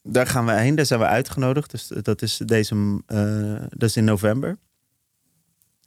Daar 0.04 0.28
gaan 0.28 0.46
we 0.46 0.52
heen, 0.52 0.76
daar 0.76 0.86
zijn 0.86 1.00
we 1.00 1.06
uitgenodigd. 1.06 1.72
Dus 1.72 1.88
dat 1.88 2.22
is, 2.22 2.38
deze, 2.38 3.02
eh, 3.06 3.62
dat 3.70 3.90
is 3.90 3.98
in 3.98 4.04
november. 4.04 4.58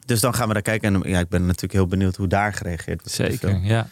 Dus 0.05 0.19
dan 0.19 0.33
gaan 0.33 0.47
we 0.47 0.53
daar 0.53 0.61
kijken. 0.61 1.03
En 1.03 1.09
ja, 1.11 1.19
ik 1.19 1.29
ben 1.29 1.41
natuurlijk 1.45 1.73
heel 1.73 1.87
benieuwd 1.87 2.15
hoe 2.15 2.27
daar 2.27 2.53
gereageerd 2.53 3.01
wordt. 3.01 3.11
Zeker, 3.15 3.59
ja. 3.63 3.87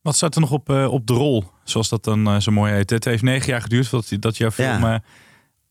Wat 0.00 0.16
staat 0.16 0.34
er 0.34 0.40
nog 0.40 0.50
op, 0.50 0.68
eh, 0.70 0.92
op 0.92 1.06
de 1.06 1.12
rol? 1.12 1.44
Zoals 1.64 1.88
dat 1.88 2.04
dan 2.04 2.26
eh, 2.26 2.40
zo 2.40 2.50
mooi 2.52 2.72
heet. 2.72 2.90
Het 2.90 3.04
heeft 3.04 3.22
negen 3.22 3.48
jaar 3.48 3.60
geduurd 3.62 3.88
voordat 3.88 4.20
dat 4.22 4.36
jouw 4.36 4.50
film 4.50 4.80
Ja. 4.84 5.02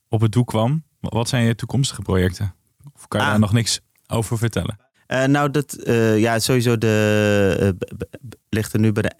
op 0.08 0.20
het 0.20 0.32
doek 0.32 0.46
kwam. 0.46 0.84
Wat 1.00 1.28
zijn 1.28 1.44
je 1.44 1.54
toekomstige 1.54 2.02
projecten? 2.02 2.54
Of 2.94 3.08
kan 3.08 3.20
je 3.20 3.26
Ah. 3.26 3.32
daar 3.32 3.40
nog 3.40 3.52
niks 3.52 3.80
over 4.06 4.38
vertellen? 4.38 4.78
Eh, 5.06 5.24
nou, 5.24 5.50
dat, 5.50 5.72
eh, 5.72 6.18
ja, 6.18 6.38
sowieso 6.38 6.78
de, 6.78 7.76
ligt 8.48 8.72
er 8.72 8.80
nu 8.80 8.92
bij 8.92 9.02
de 9.02 9.16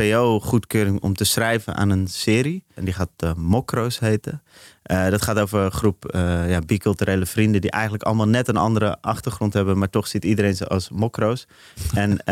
NPO 0.00 0.40
goedkeuring 0.40 1.00
om 1.02 1.14
te 1.14 1.24
schrijven 1.24 1.74
aan 1.74 1.90
een 1.90 2.06
serie. 2.06 2.64
En 2.74 2.84
die 2.84 2.94
gaat 2.94 3.10
eh, 3.16 3.34
Mokro's 3.34 3.98
heten. 3.98 4.42
Eh, 4.82 5.08
dat 5.08 5.22
gaat 5.22 5.38
over 5.38 5.60
een 5.60 5.70
groep 5.72 6.04
eh, 6.04 6.50
ja, 6.50 6.58
biculturele 6.60 7.26
vrienden 7.26 7.60
die 7.60 7.70
eigenlijk 7.70 8.02
allemaal 8.02 8.28
net 8.28 8.48
een 8.48 8.56
andere 8.56 9.00
achtergrond 9.00 9.52
hebben, 9.52 9.78
maar 9.78 9.90
toch 9.90 10.06
ziet 10.06 10.24
iedereen 10.24 10.56
ze 10.56 10.66
als 10.66 10.90
Mokro's. 10.90 11.46
en, 11.94 12.24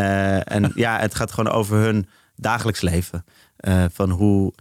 en 0.44 0.72
ja, 0.74 0.98
het 0.98 1.14
gaat 1.14 1.32
gewoon 1.32 1.52
over 1.52 1.78
hun 1.78 2.06
dagelijks 2.36 2.80
leven. 2.80 3.24
Van 3.92 4.10
hoe, 4.10 4.52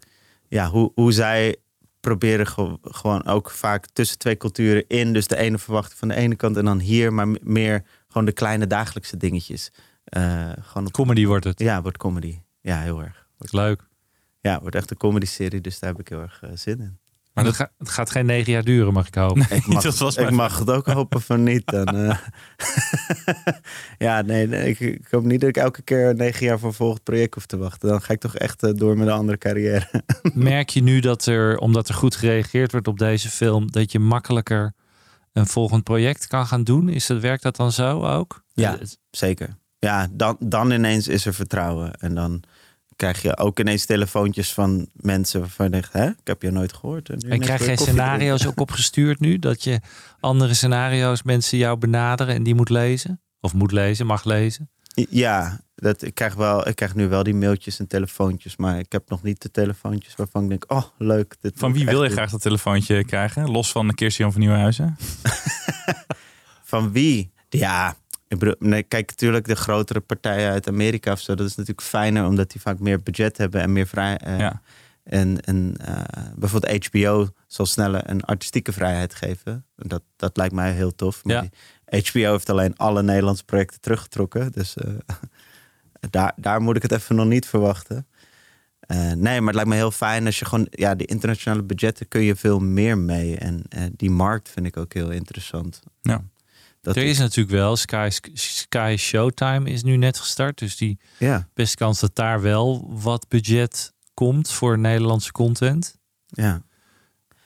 ja, 0.48 0.70
hoe, 0.70 0.92
hoe 0.96 1.12
zij 1.12 1.56
proberen 2.00 2.48
ge- 2.48 2.78
gewoon 2.82 3.26
ook 3.26 3.50
vaak 3.52 3.86
tussen 3.94 4.18
twee 4.18 4.38
culturen 4.38 4.88
in. 4.88 5.14
Dus 5.14 5.28
de 5.28 5.38
ene 5.38 5.58
verwachting 5.58 6.00
van 6.00 6.08
de 6.08 6.16
ene 6.16 6.36
kant 6.36 6.58
en 6.58 6.66
dan 6.66 6.80
hier, 6.80 7.14
maar 7.14 7.28
meer 7.42 7.84
gewoon 8.08 8.26
de 8.26 8.32
kleine 8.32 8.68
dagelijkse 8.68 9.18
dingetjes. 9.18 9.72
Gewoon 10.62 10.86
op, 10.88 10.92
Comedy 10.92 11.26
wordt 11.26 11.46
het. 11.46 11.60
ja, 11.60 11.82
wordt 11.82 11.98
comedy. 11.98 12.40
Ja, 12.64 12.80
heel 12.80 13.02
erg. 13.02 13.28
Wordt, 13.38 13.54
Leuk. 13.54 13.88
ja, 14.40 14.62
wordt 14.62 14.76
echt 14.76 14.92
een 14.92 14.98
comedy 14.98 15.26
serie, 15.26 15.62
dus 15.62 15.80
daar 15.80 15.90
heb 15.90 16.00
ik 16.00 16.08
heel 16.08 16.22
erg 16.22 16.40
eh, 16.42 16.50
zin 16.54 16.80
in. 16.80 17.00
Maar 17.34 17.46
het, 17.46 17.56
gaat, 17.56 17.72
het 17.78 17.90
gaat 17.90 18.12
geen 18.12 18.26
negen 18.26 18.52
jaar 18.52 18.64
duren, 18.64 18.94
mag 18.94 19.08
ik 19.08 19.16
hopen. 19.16 19.46
Ik 19.50 19.66
mag, 19.74 19.84
dat 19.84 19.98
was 19.98 20.16
ik 20.16 20.24
mijn 20.24 20.36
mag 20.36 20.60
het 20.60 20.70
ook 20.70 20.86
hopen 20.86 21.22
van 21.22 21.44
niet. 21.44 21.66
Dan, 21.66 21.88
eh. 21.88 22.18
ja, 24.08 24.22
nee, 24.22 24.48
nee 24.48 24.70
ik, 24.70 24.80
ik 24.80 25.08
hoop 25.12 25.24
niet 25.24 25.40
dat 25.40 25.50
ik 25.50 25.58
elke 25.58 25.82
keer 25.82 26.16
negen 26.16 26.46
jaar 26.46 26.60
voor 26.60 26.68
een 26.68 26.76
volgend 26.76 27.04
project 27.04 27.34
hoef 27.34 27.46
te 27.46 27.58
wachten. 27.58 27.90
Dan 27.90 28.02
ga 28.02 28.14
ik 28.14 28.20
toch 28.20 28.36
echt 28.36 28.64
eh, 28.64 28.72
door 28.74 28.98
met 28.98 29.08
een 29.08 29.14
andere 29.14 29.38
carrière. 29.38 30.04
Merk 30.34 30.70
je 30.70 30.82
nu 30.82 31.00
dat 31.00 31.26
er, 31.26 31.58
omdat 31.58 31.90
er 31.90 31.96
goed 31.96 32.16
gereageerd 32.16 32.72
wordt 32.72 32.88
op 32.88 33.00
deze 33.00 33.30
film, 33.30 33.72
dat 33.72 33.92
je 33.92 34.00
makkelijker 34.00 34.74
een 35.34 35.48
volgend 35.48 35.84
project 35.84 36.28
kan 36.28 36.46
gaan 36.46 36.64
doen? 36.64 36.90
Is 36.90 37.06
dat, 37.06 37.22
werkt 37.22 37.44
dat 37.44 37.56
dan 37.56 37.72
zo 37.72 38.04
ook? 38.06 38.44
Ja. 38.54 38.78
Zeker. 39.12 39.58
Ja, 39.80 40.08
dan, 40.12 40.38
dan 40.40 40.72
ineens 40.72 41.08
is 41.08 41.26
er 41.26 41.34
vertrouwen. 41.34 41.94
En 41.94 42.16
dan 42.16 42.44
krijg 42.96 43.22
je 43.22 43.38
ook 43.38 43.60
ineens 43.60 43.86
telefoontjes 43.86 44.54
van 44.54 44.88
mensen 44.94 45.40
waarvan 45.40 45.66
je 45.66 45.72
denkt, 45.72 45.94
hè, 45.94 46.08
ik 46.08 46.16
heb 46.24 46.42
je 46.42 46.52
nooit 46.52 46.74
gehoord. 46.74 47.10
En, 47.10 47.40
krijg 47.40 47.60
koffie 47.60 47.78
scenario's 47.78 48.46
ook 48.46 48.60
opgestuurd 48.60 49.20
nu? 49.20 49.40
Dat 49.40 49.64
je 49.64 49.80
andere 50.20 50.54
scenario's 50.54 51.24
mensen 51.24 51.58
jou 51.58 51.78
benaderen 51.78 52.36
en 52.36 52.44
die 52.44 52.56
moet 52.56 52.70
lezen? 52.70 53.22
Of 53.40 53.54
moet 53.54 53.72
lezen, 53.72 54.06
mag 54.06 54.24
lezen? 54.24 54.70
Ja, 55.10 55.60
dat, 55.76 56.02
ik, 56.02 56.14
krijg 56.14 56.34
wel, 56.34 56.68
ik 56.68 56.76
krijg 56.76 56.96
nu 56.96 57.08
wel 57.08 57.24
die 57.24 57.34
mailtjes 57.34 57.80
en 57.80 57.88
telefoontjes. 57.88 58.56
Maar 58.56 58.80
ik 58.80 58.92
heb 58.92 59.10
nog 59.10 59.24
niet 59.24 59.42
de 59.42 59.52
telefoontjes 59.52 60.16
waarvan 60.16 60.44
ik 60.44 60.50
denk, 60.50 60.66
oh 60.68 60.84
leuk. 60.98 61.36
Dit 61.40 61.54
Van 61.56 61.74
wie 61.74 61.86
wil 61.86 62.04
je 62.04 62.10
graag 62.10 62.32
dat 62.32 62.42
telefoontje 62.42 63.06
krijgen? 63.06 63.52
Los 63.52 63.72
van 63.72 63.94
Kirsten 63.94 64.32
van 64.32 64.42
Nieuwenhuizen? 64.42 64.98
Van 66.74 66.92
wie? 66.92 67.32
Ja, 67.50 67.96
bedoel, 68.40 68.56
nee, 68.60 68.84
kijk, 68.84 69.10
natuurlijk 69.10 69.46
de 69.46 69.56
grotere 69.56 70.00
partijen 70.00 70.52
uit 70.52 70.68
Amerika 70.68 71.12
of 71.12 71.20
zo. 71.20 71.36
Dat 71.36 71.48
is 71.48 71.56
natuurlijk 71.56 71.88
fijner, 71.88 72.26
omdat 72.26 72.52
die 72.52 72.62
vaak 72.62 72.80
meer 72.80 73.02
budget 73.02 73.38
hebben 73.38 73.62
en 73.62 73.74
meer 73.74 73.88
vrij. 73.88 74.20
Ja. 74.26 74.62
En, 75.04 75.42
en 75.42 75.76
eh, 75.78 76.02
bijvoorbeeld 76.36 76.86
HBO 76.86 77.30
zal 77.48 77.66
sneller 77.66 78.10
een 78.10 78.24
artistieke 78.24 78.72
vrijheid 78.72 79.16
geven. 79.16 79.66
Dat, 79.76 80.02
dat 80.16 80.38
lijkt 80.38 80.54
mij 80.54 80.72
heel 80.72 80.96
tof. 80.96 81.24
Maar 81.24 81.50
HBO 81.86 82.32
heeft 82.32 82.50
alleen 82.50 82.78
alle 82.78 83.04
Nederlandse 83.04 83.46
projecten 83.46 83.82
teruggetrokken. 83.82 84.52
Dus 84.52 84.76
eh, 84.76 84.94
daar, 86.10 86.34
daar 86.36 86.62
moet 86.62 86.76
ik 86.76 86.82
het 86.82 86.92
even 86.92 87.16
nog 87.16 87.26
niet 87.28 87.46
verwachten. 87.46 88.08
Nee, 89.16 89.40
maar 89.40 89.54
het 89.54 89.56
lijkt 89.56 89.70
me 89.70 89.76
heel 89.76 89.92
fijn 89.92 90.26
als 90.26 90.40
je 90.40 90.46
gewoon... 90.46 90.68
Ja, 90.70 90.96
die 90.96 91.08
internationale 91.08 91.64
budgetten 91.64 92.08
kun 92.08 92.22
je 92.22 92.36
veel 92.36 92.60
meer 92.60 92.98
mee. 92.98 93.38
En 93.38 93.64
die 93.92 94.10
markt 94.10 94.50
vind 94.50 94.66
ik 94.66 94.78
ook 94.78 94.94
heel 94.94 95.10
interessant. 95.10 95.82
Ja. 96.02 96.24
Dat 96.84 96.96
er 96.96 97.04
is 97.04 97.18
natuurlijk 97.18 97.56
wel, 97.56 97.76
Sky, 97.76 98.10
Sky 98.34 98.96
Showtime 99.00 99.70
is 99.70 99.84
nu 99.84 99.98
net 99.98 100.18
gestart. 100.20 100.58
Dus 100.58 100.76
die 100.78 101.00
Ja, 101.20 101.48
beste 101.54 101.76
kans 101.78 102.00
dat 102.00 102.16
daar 102.16 102.42
wel 102.42 102.88
wat 103.02 103.26
budget 103.28 103.94
komt 104.14 104.52
voor 104.52 104.80
Nederlandse 104.80 105.32
content. 105.32 105.98
ja. 106.28 106.62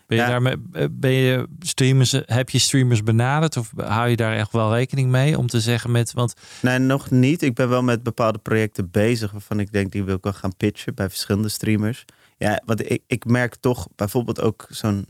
Ben 0.08 0.17
je 0.17 0.23
Ja. 0.23 0.30
daarmee, 0.30 0.56
eh, 0.71 0.86
ben 0.91 1.12
je 1.12 1.47
streamers, 1.60 2.12
heb 2.26 2.50
je 2.50 2.60
streamers 2.60 3.04
benaderd 3.04 3.58
of 3.58 3.71
hou 3.76 4.10
je 4.10 4.15
daar 4.15 4.36
echt 4.36 4.52
wel 4.52 4.73
rekening 4.73 5.10
mee 5.10 5.38
om 5.38 5.47
te 5.47 5.62
zeggen 5.62 5.91
met, 5.91 6.12
want 6.13 6.34
Nee, 6.62 6.80
nog 6.80 7.12
niet. 7.12 7.41
Ik 7.41 7.54
ben 7.56 7.69
wel 7.69 7.84
met 7.84 8.04
bepaalde 8.04 8.38
projecten 8.39 8.91
bezig 8.91 9.32
waarvan 9.32 9.60
ik 9.60 9.71
denk 9.71 9.91
die 9.91 10.04
wil 10.04 10.15
ik 10.15 10.23
wel 10.23 10.34
gaan 10.34 10.56
pitchen 10.56 10.95
bij 10.95 11.10
verschillende 11.10 11.50
streamers. 11.50 12.06
Ja, 12.38 12.62
want 12.65 12.91
ik, 12.91 13.04
ik 13.08 13.26
merk 13.26 13.56
toch 13.56 13.88
bijvoorbeeld 13.95 14.41
ook 14.41 14.65
zo'n 14.69 15.06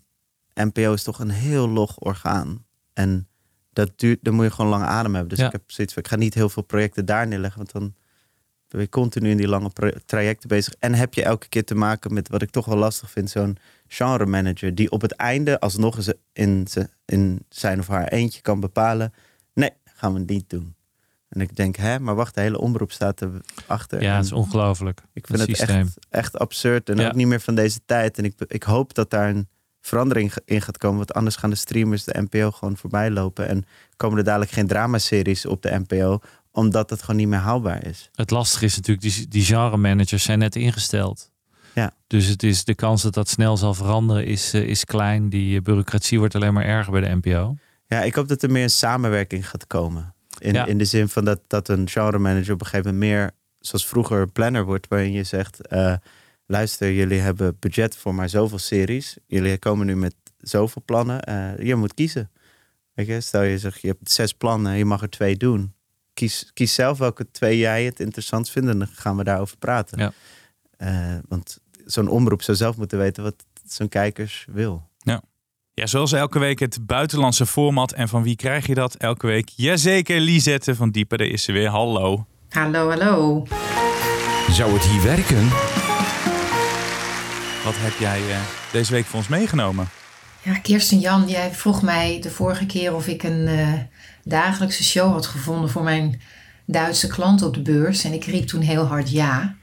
NPO 0.53 0.93
is 0.93 1.03
toch 1.03 1.19
een 1.19 1.29
heel 1.29 1.69
log 1.69 1.97
orgaan. 1.99 2.65
En 2.93 3.27
dat 3.77 3.91
duurt, 3.95 4.19
dan 4.21 4.33
moet 4.33 4.45
je 4.45 4.51
gewoon 4.51 4.69
lang 4.71 4.83
adem 4.83 5.11
hebben. 5.13 5.29
Dus 5.29 5.39
Ja. 5.39 5.45
ik 5.45 5.51
heb 5.51 5.61
zoiets 5.65 5.93
van, 5.93 6.03
ik 6.03 6.09
ga 6.09 6.15
niet 6.15 6.33
heel 6.33 6.49
veel 6.49 6.63
projecten 6.63 7.05
daar 7.05 7.27
neerleggen, 7.27 7.57
want 7.57 7.71
dan 7.71 7.93
ben 8.67 8.81
je 8.81 8.89
continu 8.89 9.29
in 9.29 9.37
die 9.37 9.47
lange 9.47 9.69
trajecten 10.05 10.49
bezig. 10.49 10.73
En 10.79 10.93
heb 10.93 11.13
je 11.13 11.23
elke 11.23 11.47
keer 11.49 11.63
te 11.63 11.75
maken 11.75 12.13
met 12.13 12.29
wat 12.29 12.41
ik 12.41 12.49
toch 12.49 12.65
wel 12.65 12.77
lastig 12.77 13.11
vind, 13.11 13.29
zo'n 13.29 13.57
genre 13.87 14.25
manager 14.25 14.75
die 14.75 14.91
op 14.91 15.01
het 15.01 15.11
einde 15.11 15.59
alsnog 15.59 15.97
eens 16.33 16.75
in, 17.05 17.45
zijn 17.49 17.79
of 17.79 17.87
haar 17.87 18.07
eentje 18.07 18.41
kan 18.41 18.59
bepalen. 18.59 19.13
Nee, 19.53 19.71
gaan 19.93 20.13
we 20.13 20.19
niet 20.19 20.49
doen. 20.49 20.75
En 21.29 21.41
ik 21.41 21.55
denk, 21.55 21.75
hè, 21.75 21.99
maar 21.99 22.15
wacht, 22.15 22.35
de 22.35 22.41
hele 22.41 22.59
omroep 22.59 22.91
staat 22.91 23.21
erachter. 23.65 24.01
Ja, 24.01 24.09
En 24.09 24.15
het 24.15 24.25
is 24.25 24.31
ongelooflijk. 24.31 25.01
ik 25.13 25.27
vind 25.27 25.39
het 25.39 25.59
echt, 25.59 25.97
echt 26.09 26.37
absurd 26.37 26.89
en 26.89 26.97
Ja. 26.97 27.07
ook 27.07 27.15
niet 27.15 27.27
meer 27.27 27.41
van 27.41 27.55
deze 27.55 27.79
tijd. 27.85 28.17
En 28.17 28.23
ik, 28.25 28.33
ik 28.47 28.63
hoop 28.63 28.93
dat 28.93 29.09
daar 29.09 29.29
een 29.29 29.47
verandering 29.87 30.33
in 30.45 30.61
gaat 30.61 30.77
komen. 30.77 30.97
Want 30.97 31.13
anders 31.13 31.35
gaan 31.35 31.49
de 31.49 31.55
streamers 31.55 32.03
de 32.03 32.21
NPO 32.29 32.51
gewoon 32.51 32.77
voorbij 32.77 33.11
lopen. 33.11 33.47
En 33.47 33.65
komen 33.97 34.17
er 34.17 34.23
dadelijk 34.23 34.51
geen 34.51 34.67
dramaseries 34.67 35.45
op 35.45 35.61
de 35.61 35.79
NPO. 35.87 36.19
Omdat 36.51 36.89
het 36.89 37.01
gewoon 37.01 37.15
niet 37.15 37.27
meer 37.27 37.39
haalbaar 37.39 37.85
is. 37.85 38.09
Het 38.15 38.31
lastige 38.31 38.65
is 38.65 38.75
natuurlijk, 38.75 39.13
die, 39.13 39.27
die 39.27 39.43
genre 39.43 39.77
managers 39.77 40.23
zijn 40.23 40.39
net 40.39 40.55
ingesteld. 40.55 41.31
Ja. 41.73 41.91
Dus 42.07 42.25
het 42.25 42.43
is, 42.43 42.63
de 42.63 42.75
kans 42.75 43.01
dat 43.01 43.13
dat 43.13 43.29
snel 43.29 43.57
zal 43.57 43.73
veranderen 43.73 44.25
is, 44.25 44.53
eh, 44.53 44.61
is 44.63 44.85
klein. 44.85 45.29
Die 45.29 45.57
eh, 45.57 45.63
bureaucratie 45.63 46.19
wordt 46.19 46.35
alleen 46.35 46.53
maar 46.53 46.65
erger 46.65 46.91
bij 46.91 47.01
de 47.01 47.15
NPO. 47.15 47.55
Ja, 47.87 48.01
ik 48.01 48.15
hoop 48.15 48.27
dat 48.27 48.43
er 48.43 48.51
meer 48.51 48.63
een 48.63 48.69
samenwerking 48.69 49.49
gaat 49.49 49.67
komen. 49.67 50.13
In, 50.39 50.53
Ja. 50.53 50.65
in 50.65 50.77
de 50.77 50.85
zin 50.85 51.09
van 51.09 51.25
dat, 51.25 51.39
dat 51.47 51.69
een 51.69 51.89
genre 51.89 52.17
manager 52.17 52.53
op 52.53 52.61
een 52.61 52.67
gegeven 52.67 52.93
moment 52.93 53.11
meer, 53.11 53.31
zoals 53.59 53.85
vroeger, 53.85 54.27
planner 54.27 54.65
wordt. 54.65 54.87
Waarin 54.87 55.11
je 55.11 55.23
zegt, 55.23 55.67
eh, 55.67 55.93
luister, 56.47 56.91
jullie 56.91 57.19
hebben 57.19 57.57
budget 57.59 57.97
voor 57.97 58.15
maar 58.15 58.29
zoveel 58.29 58.57
series. 58.57 59.17
Jullie 59.27 59.57
komen 59.57 59.85
nu 59.85 59.95
met 59.95 60.15
zoveel 60.37 60.81
plannen. 60.85 61.21
eh, 61.21 61.65
je 61.65 61.75
moet 61.75 61.93
kiezen. 61.93 62.31
Weet 62.93 63.07
je, 63.07 63.21
stel 63.21 63.41
je 63.41 63.59
zegt, 63.59 63.81
je 63.81 63.87
hebt 63.87 64.11
zes 64.11 64.33
plannen, 64.33 64.77
je 64.77 64.85
mag 64.85 65.01
er 65.01 65.09
twee 65.09 65.37
doen. 65.37 65.73
Kies, 66.13 66.51
kies 66.53 66.73
zelf 66.73 66.97
welke 66.97 67.31
twee 67.31 67.57
jij 67.57 67.83
het 67.83 67.99
interessant 67.99 68.49
vindt 68.49 68.69
en 68.69 68.79
dan 68.79 68.87
gaan 68.87 69.17
we 69.17 69.23
daarover 69.23 69.57
praten. 69.57 69.99
Ja. 69.99 70.11
Eh, 70.77 71.17
want 71.27 71.59
zo'n 71.85 72.07
omroep 72.07 72.41
zou 72.41 72.57
zelf 72.57 72.77
moeten 72.77 72.97
weten 72.97 73.23
wat 73.23 73.45
zo'n 73.65 73.89
kijkers 73.89 74.45
wil. 74.51 74.85
Ja, 75.79 75.85
zoals 75.85 76.11
elke 76.11 76.39
week 76.39 76.59
het 76.59 76.85
buitenlandse 76.85 77.45
format. 77.45 77.91
En 77.91 78.07
van 78.07 78.23
wie 78.23 78.35
krijg 78.35 78.67
je 78.67 78.73
dat 78.73 78.95
elke 78.95 79.27
week? 79.27 79.49
Jazeker, 79.49 80.19
Lisette 80.19 80.75
van 80.75 80.89
Diepen, 80.89 81.17
daar 81.17 81.27
is 81.27 81.43
ze 81.43 81.51
weer. 81.51 81.69
Hallo. 81.69 82.25
Hallo, 82.49 82.89
hallo. 82.89 83.45
Zou 84.49 84.73
het 84.73 84.83
hier 84.83 85.03
werken? 85.03 85.76
Wat 87.67 87.75
heb 87.77 87.99
jij 87.99 88.31
eh, 88.31 88.39
deze 88.71 88.91
week 88.91 89.05
voor 89.05 89.19
ons 89.19 89.27
meegenomen? 89.27 89.87
Ja, 90.41 90.57
Kirsten 90.57 90.99
Jan, 90.99 91.27
jij 91.27 91.51
vroeg 91.53 91.81
mij 91.81 92.19
de 92.21 92.29
vorige 92.29 92.65
keer 92.65 92.95
of 92.95 93.07
ik 93.07 93.23
een 93.23 93.47
eh, 93.47 93.73
dagelijkse 94.23 94.83
show 94.83 95.11
had 95.11 95.25
gevonden 95.25 95.69
voor 95.69 95.83
mijn 95.83 96.21
Duitse 96.65 97.07
klant 97.07 97.41
op 97.41 97.53
de 97.53 97.61
beurs. 97.61 98.03
En 98.03 98.13
ik 98.13 98.25
riep 98.25 98.47
toen 98.47 98.61
heel 98.61 98.85
hard 98.85 99.11
ja. 99.11 99.55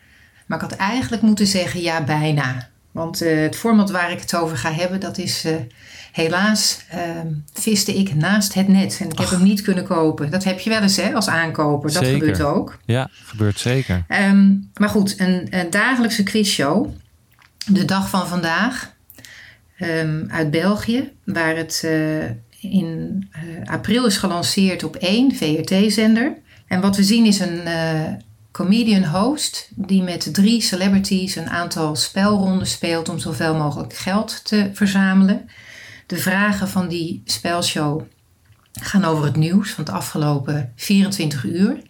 Maar 0.47 0.63
ik 0.63 0.71
had 0.71 0.79
eigenlijk 0.79 1.23
moeten 1.23 1.47
zeggen 1.47 1.81
ja, 1.81 2.05
bijna. 2.05 2.69
Want 2.91 3.23
eh, 3.23 3.41
het 3.41 3.57
format 3.57 3.91
waar 3.91 4.11
ik 4.13 4.21
het 4.21 4.35
over 4.35 4.57
ga 4.57 4.73
hebben, 4.73 5.01
dat 5.01 5.19
is 5.19 5.47
helaas 6.13 6.85
ehm, 6.91 7.29
viste 7.53 7.95
ik 7.95 8.15
naast 8.15 8.55
het 8.55 8.69
net. 8.69 8.99
En 9.01 9.11
ik 9.11 9.19
heb 9.19 9.31
hem 9.31 9.43
niet 9.43 9.63
kunnen 9.63 9.85
kopen. 9.85 10.31
Dat 10.31 10.45
heb 10.45 10.59
je 10.59 10.71
wel 10.71 10.83
eens 10.83 10.97
hè, 10.97 11.15
als 11.15 11.29
aankoper. 11.29 11.93
Dat 11.93 12.05
Zeker. 12.05 12.19
gebeurt 12.19 12.41
ook. 12.41 12.79
Ja, 12.85 13.09
gebeurt 13.13 13.59
zeker. 13.59 14.05
Ehm, 14.09 14.53
maar 14.75 14.89
goed, 14.89 15.21
een, 15.21 15.47
een 15.51 15.71
dagelijkse 15.71 16.23
quizshow. 16.23 17.03
De 17.67 17.85
dag 17.85 18.09
van 18.09 18.29
vandaag. 18.29 18.93
ehm, 19.79 20.25
uit 20.29 20.51
België. 20.51 21.13
Waar 21.25 21.57
het 21.57 21.83
eh, 21.85 22.25
in 22.73 23.29
eh, 23.33 23.43
april 23.65 24.07
is 24.07 24.17
gelanceerd 24.17 24.85
op 24.85 24.97
één 24.97 25.35
VRT-zender. 25.35 26.37
En 26.67 26.81
wat 26.81 26.97
we 26.97 27.05
zien 27.05 27.27
is 27.27 27.41
een 27.41 27.61
eh, 27.61 28.13
comedian 28.53 29.05
host. 29.05 29.69
Die 29.75 30.03
met 30.03 30.35
drie 30.35 30.61
celebrities 30.61 31.37
een 31.37 31.49
aantal 31.51 31.97
spelronden 31.97 32.67
speelt. 32.67 33.09
Om 33.09 33.19
zoveel 33.19 33.55
mogelijk 33.55 33.93
geld 33.93 34.45
te 34.45 34.71
verzamelen. 34.73 35.49
De 36.07 36.17
vragen 36.17 36.69
van 36.69 36.89
die 36.89 37.23
spelshow 37.25 38.03
gaan 38.73 39.05
over 39.05 39.25
het 39.25 39.37
nieuws 39.37 39.71
van 39.71 39.85
het 39.85 39.93
afgelopen 39.93 40.73
24 40.77 41.45
uur. 41.45 41.83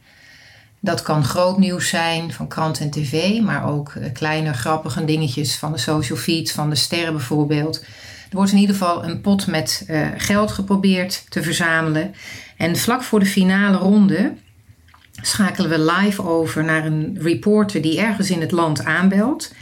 Dat 0.84 1.02
kan 1.02 1.24
groot 1.24 1.58
nieuws 1.58 1.88
zijn 1.88 2.32
van 2.32 2.48
krant 2.48 2.80
en 2.80 2.90
tv, 2.90 3.40
maar 3.40 3.68
ook 3.68 3.92
eh, 3.94 4.12
kleine 4.12 4.52
grappige 4.52 5.04
dingetjes 5.04 5.56
van 5.56 5.72
de 5.72 5.78
social 5.78 6.18
feed, 6.18 6.52
van 6.52 6.70
de 6.70 6.76
sterren 6.76 7.12
bijvoorbeeld. 7.12 7.80
Er 8.30 8.36
wordt 8.36 8.52
in 8.52 8.58
ieder 8.58 8.74
geval 8.74 9.04
een 9.04 9.20
pot 9.20 9.46
met 9.46 9.84
eh, 9.86 10.08
geld 10.16 10.52
geprobeerd 10.52 11.24
te 11.28 11.42
verzamelen. 11.42 12.14
En 12.56 12.76
vlak 12.76 13.02
voor 13.02 13.20
de 13.20 13.26
finale 13.26 13.76
ronde 13.76 14.34
schakelen 15.22 15.70
we 15.70 15.92
live 15.92 16.22
over 16.22 16.64
naar 16.64 16.86
een 16.86 17.18
reporter 17.20 17.82
die 17.82 18.00
ergens 18.00 18.30
in 18.30 18.40
het 18.40 18.52
land 18.52 18.84
aanbelt. 18.84 19.52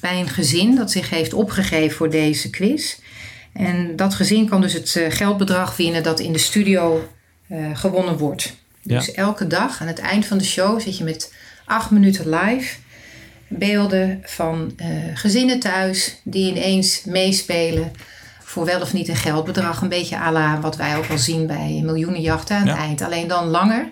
Bij 0.00 0.20
een 0.20 0.28
gezin 0.28 0.74
dat 0.76 0.90
zich 0.90 1.10
heeft 1.10 1.32
opgegeven 1.32 1.96
voor 1.96 2.10
deze 2.10 2.50
quiz. 2.50 2.98
En 3.52 3.96
dat 3.96 4.14
gezin 4.14 4.48
kan 4.48 4.60
dus 4.60 4.72
het 4.72 4.96
eh, 4.96 5.10
geldbedrag 5.10 5.76
winnen 5.76 6.02
dat 6.02 6.20
in 6.20 6.32
de 6.32 6.38
studio 6.38 7.08
gewonnen 7.74 8.16
wordt. 8.18 8.63
Ja. 8.84 8.98
Dus 8.98 9.12
elke 9.12 9.46
dag 9.46 9.80
aan 9.80 9.86
het 9.86 9.98
eind 9.98 10.26
van 10.26 10.38
de 10.38 10.44
show 10.44 10.80
zit 10.80 10.98
je 10.98 11.04
met 11.04 11.32
acht 11.64 11.90
minuten 11.90 12.28
live 12.28 12.76
beelden 13.48 14.22
van 14.22 14.72
eh, 14.76 14.88
gezinnen 15.14 15.60
thuis 15.60 16.20
die 16.24 16.50
ineens 16.50 17.04
meespelen 17.04 17.92
voor 18.42 18.64
wel 18.64 18.80
of 18.80 18.92
niet 18.92 19.08
een 19.08 19.16
geldbedrag. 19.16 19.82
Een 19.82 19.88
beetje 19.88 20.16
à 20.16 20.32
la 20.32 20.60
wat 20.60 20.76
wij 20.76 20.96
ook 20.96 21.08
al 21.10 21.18
zien 21.18 21.46
bij 21.46 21.80
miljoenenjachten 21.84 22.56
aan 22.56 22.66
het 22.66 22.76
eind. 22.76 23.02
Alleen 23.02 23.28
dan 23.28 23.46
langer. 23.46 23.88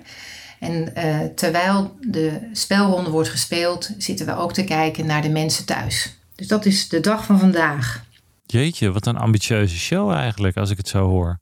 En 0.61 0.95
eh, 0.95 1.19
terwijl 1.35 1.97
de 2.01 2.49
spelronde 2.53 3.11
wordt 3.11 3.29
gespeeld, 3.29 3.91
zitten 3.99 4.27
we 4.27 4.37
ook 4.37 4.53
te 4.53 4.65
kijken 4.65 5.07
naar 5.07 5.23
de 5.23 5.29
mensen 5.29 5.65
thuis. 5.65 6.17
Dus 6.35 6.47
dat 6.47 6.67
is 6.67 6.89
de 6.89 7.01
dag 7.01 7.25
van 7.25 7.39
vandaag. 7.39 8.05
Jeetje, 8.47 8.93
wat 8.93 9.07
een 9.07 9.17
ambitieuze 9.17 9.79
show 9.79 10.11
eigenlijk, 10.11 10.57
als 10.57 10.71
ik 10.71 10.77
het 10.77 10.89
zo 10.89 11.09
hoor. 11.09 11.41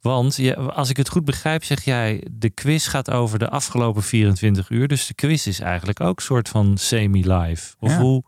Want 0.00 0.36
je, 0.36 0.56
als 0.56 0.90
ik 0.90 0.96
het 0.96 1.08
goed 1.08 1.24
begrijp, 1.24 1.64
zeg 1.64 1.84
jij, 1.84 2.26
de 2.30 2.50
quiz 2.50 2.88
gaat 2.88 3.10
over 3.10 3.38
de 3.38 3.48
afgelopen 3.48 4.02
24 4.02 4.70
uur. 4.70 4.88
Dus 4.88 5.06
de 5.06 5.14
quiz 5.14 5.46
is 5.46 5.60
eigenlijk 5.60 6.00
ook 6.00 6.16
een 6.16 6.22
soort 6.24 6.48
van 6.48 6.78
semi-live. 6.78 7.74
Of 7.78 7.90
Ja. 7.90 7.98
hoe, 7.98 8.22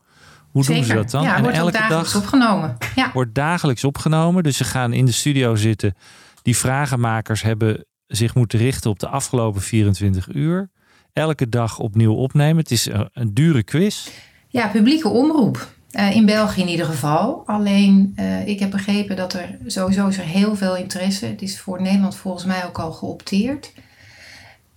hoe 0.51 0.65
doen 0.65 0.85
ze 0.85 0.95
dat 0.95 1.11
dan? 1.11 1.23
Ja, 1.23 1.37
en 1.37 1.43
wordt 1.43 1.57
elke 1.57 1.73
dagelijks 1.73 2.13
dag 2.13 2.23
opgenomen. 2.23 2.77
Ja. 2.95 3.11
wordt 3.13 3.35
dagelijks 3.35 3.85
opgenomen. 3.85 4.43
Dus 4.43 4.57
ze 4.57 4.65
gaan 4.65 4.93
in 4.93 5.05
de 5.07 5.13
studio 5.13 5.55
zitten. 5.55 5.95
Die 6.43 6.57
vragenmakers 6.57 7.43
hebben 7.43 7.85
zich 8.07 8.35
moeten 8.35 8.59
richten 8.59 8.91
op 8.91 8.99
de 8.99 9.09
afgelopen 9.09 9.61
24 9.63 10.29
uur. 10.35 10.71
Elke 11.13 11.49
dag 11.49 11.79
opnieuw 11.79 12.15
opnemen. 12.15 12.57
Het 12.57 12.71
is 12.71 12.87
een, 12.87 13.11
een 13.13 13.35
dure 13.35 13.63
quiz. 13.63 14.09
Ja, 14.49 14.67
publieke 14.69 15.09
omroep. 15.09 15.69
Eh, 15.93 16.15
in 16.15 16.27
België 16.27 16.61
in 16.61 16.69
ieder 16.69 16.87
geval. 16.87 17.43
Alleen, 17.47 18.13
eh, 18.17 18.47
ik 18.47 18.59
heb 18.59 18.71
begrepen 18.71 19.17
dat 19.17 19.33
er 19.33 19.59
sowieso 19.67 20.09
is 20.09 20.19
er 20.19 20.25
heel 20.25 20.57
veel 20.57 20.77
interesse. 20.77 21.27
Het 21.27 21.43
is 21.43 21.61
voor 21.61 21.83
Nederland 21.83 22.17
volgens 22.17 22.45
mij 22.45 22.67
ook 22.67 22.79
al 22.79 22.93
geopteerd. 22.93 23.73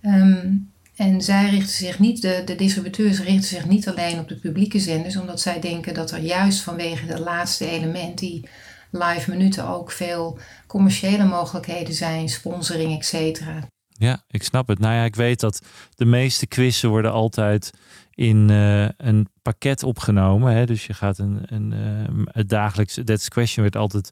Ehm, 0.00 0.46
en 0.96 1.22
zij 1.22 1.50
richten 1.50 1.74
zich 1.74 1.98
niet, 1.98 2.22
de, 2.22 2.42
de 2.44 2.56
distributeurs 2.56 3.20
richten 3.20 3.48
zich 3.48 3.66
niet 3.66 3.88
alleen 3.88 4.18
op 4.18 4.28
de 4.28 4.36
publieke 4.36 4.78
zenders, 4.78 5.16
omdat 5.16 5.40
zij 5.40 5.60
denken 5.60 5.94
dat 5.94 6.10
er 6.10 6.20
juist 6.20 6.60
vanwege 6.60 7.06
dat 7.06 7.18
laatste 7.18 7.70
element, 7.70 8.18
die 8.18 8.48
live 8.90 9.30
minuten, 9.30 9.68
ook 9.68 9.90
veel 9.90 10.38
commerciële 10.66 11.24
mogelijkheden 11.24 11.94
zijn, 11.94 12.28
sponsoring, 12.28 12.98
et 12.98 13.06
cetera. 13.06 13.68
Ja, 13.98 14.22
ik 14.30 14.42
snap 14.42 14.68
het. 14.68 14.78
Nou 14.78 14.94
ja, 14.94 15.04
ik 15.04 15.16
weet 15.16 15.40
dat 15.40 15.60
de 15.94 16.04
meeste 16.04 16.46
quizzen 16.46 16.88
worden 16.88 17.12
altijd 17.12 17.70
in 18.16 18.50
eh, 18.50 18.88
een 18.96 19.28
pakket 19.42 19.82
opgenomen. 19.82 20.52
Hè? 20.52 20.66
Dus 20.66 20.86
je 20.86 20.94
gaat 20.94 21.18
een, 21.18 21.40
een 21.46 21.74
het 22.30 22.48
dagelijkse 22.48 23.04
That's 23.04 23.28
Question 23.28 23.62
werd 23.62 23.76
altijd 23.76 24.10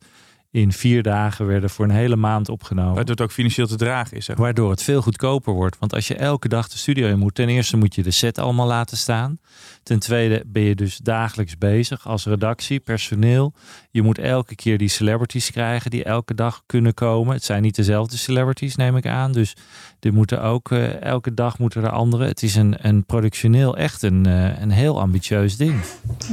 in 0.54 0.72
vier 0.72 1.02
dagen 1.02 1.46
werden 1.46 1.70
voor 1.70 1.84
een 1.84 1.90
hele 1.90 2.16
maand 2.16 2.48
opgenomen. 2.48 2.94
Waardoor 2.94 3.14
het 3.14 3.24
ook 3.24 3.32
financieel 3.32 3.66
te 3.66 3.76
dragen 3.76 4.16
is. 4.16 4.24
Zeg. 4.24 4.36
maar. 4.36 4.44
Waardoor 4.44 4.70
het 4.70 4.82
veel 4.82 5.02
goedkoper 5.02 5.52
wordt. 5.52 5.78
Want 5.78 5.94
als 5.94 6.08
je 6.08 6.14
elke 6.14 6.48
dag 6.48 6.68
de 6.68 6.78
studio 6.78 7.08
in 7.08 7.18
moet, 7.18 7.34
ten 7.34 7.48
eerste 7.48 7.76
moet 7.76 7.94
je 7.94 8.02
de 8.02 8.10
set 8.10 8.38
allemaal 8.38 8.66
laten 8.66 8.96
staan. 8.96 9.38
Ten 9.82 9.98
tweede 9.98 10.42
ben 10.46 10.62
je 10.62 10.74
dus 10.74 10.96
dagelijks 10.96 11.58
bezig 11.58 12.06
als 12.06 12.24
redactie, 12.24 12.80
personeel. 12.80 13.52
Je 13.90 14.02
moet 14.02 14.18
elke 14.18 14.54
keer 14.54 14.78
die 14.78 14.88
celebrities 14.88 15.50
krijgen 15.50 15.90
die 15.90 16.04
elke 16.04 16.34
dag 16.34 16.62
kunnen 16.66 16.94
komen. 16.94 17.34
Het 17.34 17.44
zijn 17.44 17.62
niet 17.62 17.76
dezelfde 17.76 18.16
celebrities, 18.16 18.76
neem 18.76 18.96
ik 18.96 19.06
aan. 19.06 19.32
Dus 19.32 19.56
er 20.04 20.12
moeten 20.12 20.42
ook 20.42 20.70
eh, 20.70 21.02
elke 21.02 21.34
dag 21.34 21.58
moeten 21.58 21.82
er 21.82 21.90
andere. 21.90 22.26
Het 22.26 22.42
is 22.42 22.54
een, 22.54 22.76
een 22.80 23.04
productioneel 23.04 23.76
echt 23.76 24.02
een, 24.02 24.26
eh, 24.26 24.60
een 24.60 24.70
heel 24.70 25.00
ambitieus 25.00 25.56
ding. 25.56 25.80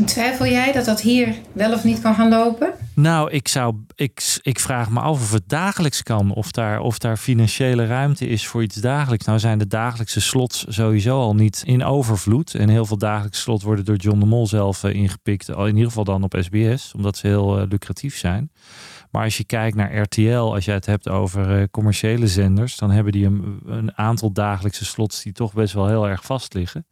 Twijfel 0.06 0.46
jij 0.46 0.72
dat 0.72 0.86
dat 0.86 1.02
hier 1.02 1.36
wel 1.54 1.74
of 1.74 1.84
niet 1.84 2.02
kan 2.02 2.16
gaan 2.16 2.30
lopen? 2.30 2.74
Nou, 2.94 3.32
ik, 3.32 3.48
zou, 3.48 3.76
ik, 3.96 4.40
ik 4.42 4.60
vraag 4.60 4.90
me 4.90 5.00
af 5.00 5.22
of 5.22 5.32
het 5.32 5.50
dagelijks 5.50 6.04
kan. 6.04 6.34
Of 6.34 6.52
daar, 6.52 6.80
of 6.80 6.98
daar 6.98 7.18
financiële 7.18 7.86
ruimte 7.86 8.28
is 8.28 8.48
voor 8.48 8.64
iets 8.64 8.76
dagelijks. 8.76 9.26
Nou 9.26 9.40
zijn 9.40 9.58
de 9.58 9.68
dagelijkse 9.68 10.22
slots 10.22 10.66
sowieso 10.68 11.20
al 11.20 11.36
niet 11.36 11.64
in 11.66 11.84
overvloed. 11.84 12.56
En 12.56 12.70
heel 12.70 12.86
veel 12.86 12.98
dagelijkse 12.98 13.42
slots 13.42 13.64
worden 13.64 13.86
door 13.86 13.96
John 13.96 14.20
de 14.20 14.26
Mol 14.26 14.48
zelf 14.48 14.84
eh, 14.84 14.94
ingepikt. 14.94 15.54
Al 15.54 15.68
in 15.68 15.74
ieder 15.74 15.88
geval 15.88 16.04
dan 16.04 16.24
op 16.24 16.38
SBS. 16.40 16.94
Omdat 16.96 17.18
ze 17.18 17.28
heel 17.28 17.66
lucratief 17.70 18.18
zijn. 18.18 18.52
Maar 19.12 19.24
als 19.24 19.38
je 19.38 19.44
kijkt 19.44 19.76
naar 19.76 19.98
RTL, 19.98 20.54
als 20.54 20.66
je 20.66 20.72
het 20.72 20.86
hebt 20.86 21.10
over 21.10 21.60
eh, 21.60 21.64
commerciële 21.72 22.28
zenders, 22.28 22.78
dan 22.78 22.92
hebben 22.92 23.12
die 23.12 23.26
een, 23.26 23.60
een 23.66 23.98
aantal 23.98 24.32
dagelijkse 24.32 24.86
slots 24.86 25.24
die 25.24 25.34
toch 25.34 25.54
best 25.54 25.74
wel 25.74 25.88
heel 25.88 26.08
erg 26.08 26.26
vast 26.26 26.54
liggen. 26.54 26.86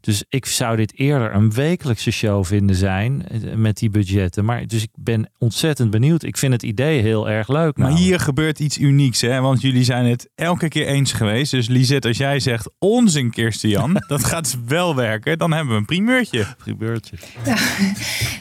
Dus 0.00 0.24
ik 0.28 0.46
zou 0.46 0.76
dit 0.76 0.98
eerder 0.98 1.34
een 1.34 1.52
wekelijkse 1.52 2.10
show 2.10 2.44
vinden 2.44 2.76
zijn 2.76 3.28
eh, 3.28 3.54
met 3.54 3.76
die 3.76 3.90
budgetten. 3.90 4.44
Maar 4.44 4.66
dus 4.66 4.82
ik 4.82 4.90
ben 4.94 5.30
ontzettend 5.38 5.90
benieuwd. 5.90 6.22
Ik 6.22 6.36
vind 6.36 6.52
het 6.52 6.62
idee 6.62 7.00
heel 7.02 7.30
erg 7.30 7.48
leuk. 7.48 7.76
Maar 7.76 7.86
namelijk. 7.86 8.04
hier 8.04 8.20
gebeurt 8.20 8.58
iets 8.58 8.78
unieks, 8.78 9.20
hè? 9.20 9.40
Want 9.40 9.60
jullie 9.60 9.84
zijn 9.84 10.04
het 10.04 10.30
elke 10.34 10.68
keer 10.68 10.86
eens 10.86 11.12
geweest. 11.12 11.50
Dus 11.50 11.68
Lisette, 11.68 12.08
als 12.08 12.16
jij 12.16 12.40
zegt 12.40 12.70
onzin, 12.78 13.30
Kirstian, 13.30 14.02
dat 14.06 14.24
gaat 14.24 14.56
wel 14.66 14.94
werken. 14.94 15.38
Dan 15.38 15.52
hebben 15.52 15.72
we 15.72 15.78
een 15.78 15.84
primeurtje. 15.84 16.46
gebeurtje. 16.58 17.16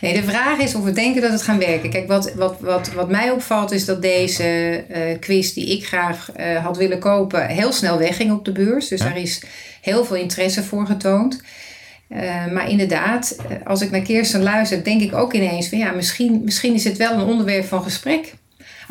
Nee, 0.02 0.22
de 0.22 0.24
vraag 0.24 0.58
is 0.58 0.76
of 0.76 0.84
we 0.84 0.92
denken 0.92 1.22
dat 1.22 1.32
het 1.32 1.42
gaan 1.42 1.60
werken. 1.60 1.90
Kijk, 1.90 2.08
wat, 2.08 2.34
wat, 2.34 2.60
wat, 2.60 2.94
wat 2.94 3.10
mij 3.10 3.21
opvalt 3.30 3.72
is 3.72 3.86
dat 3.86 4.02
deze 4.02 4.44
eh, 4.90 5.20
quiz 5.20 5.54
die 5.54 5.78
ik 5.78 5.88
graag 5.88 6.32
eh, 6.32 6.64
had 6.66 6.78
willen 6.78 7.00
kopen 7.00 7.48
heel 7.48 7.72
snel 7.72 7.98
wegging 7.98 8.32
op 8.32 8.46
de 8.46 8.52
beurs. 8.52 8.88
Dus 8.88 9.00
Ja. 9.00 9.06
daar 9.06 9.18
is 9.18 9.44
heel 9.82 10.06
veel 10.06 10.16
interesse 10.16 10.64
voor 10.64 10.86
getoond. 10.86 11.42
Eh, 12.08 12.46
maar 12.48 12.70
inderdaad, 12.70 13.38
als 13.66 13.82
ik 13.82 13.92
naar 13.92 14.02
Kirsten 14.02 14.44
luister, 14.44 14.84
denk 14.84 15.02
ik 15.02 15.14
ook 15.14 15.34
ineens 15.34 15.70
van 15.70 15.78
ja, 15.78 15.92
misschien, 15.92 16.42
misschien 16.44 16.74
is 16.74 16.84
het 16.84 16.98
wel 16.98 17.14
een 17.14 17.28
onderwerp 17.28 17.66
van 17.66 17.84
gesprek. 17.84 18.34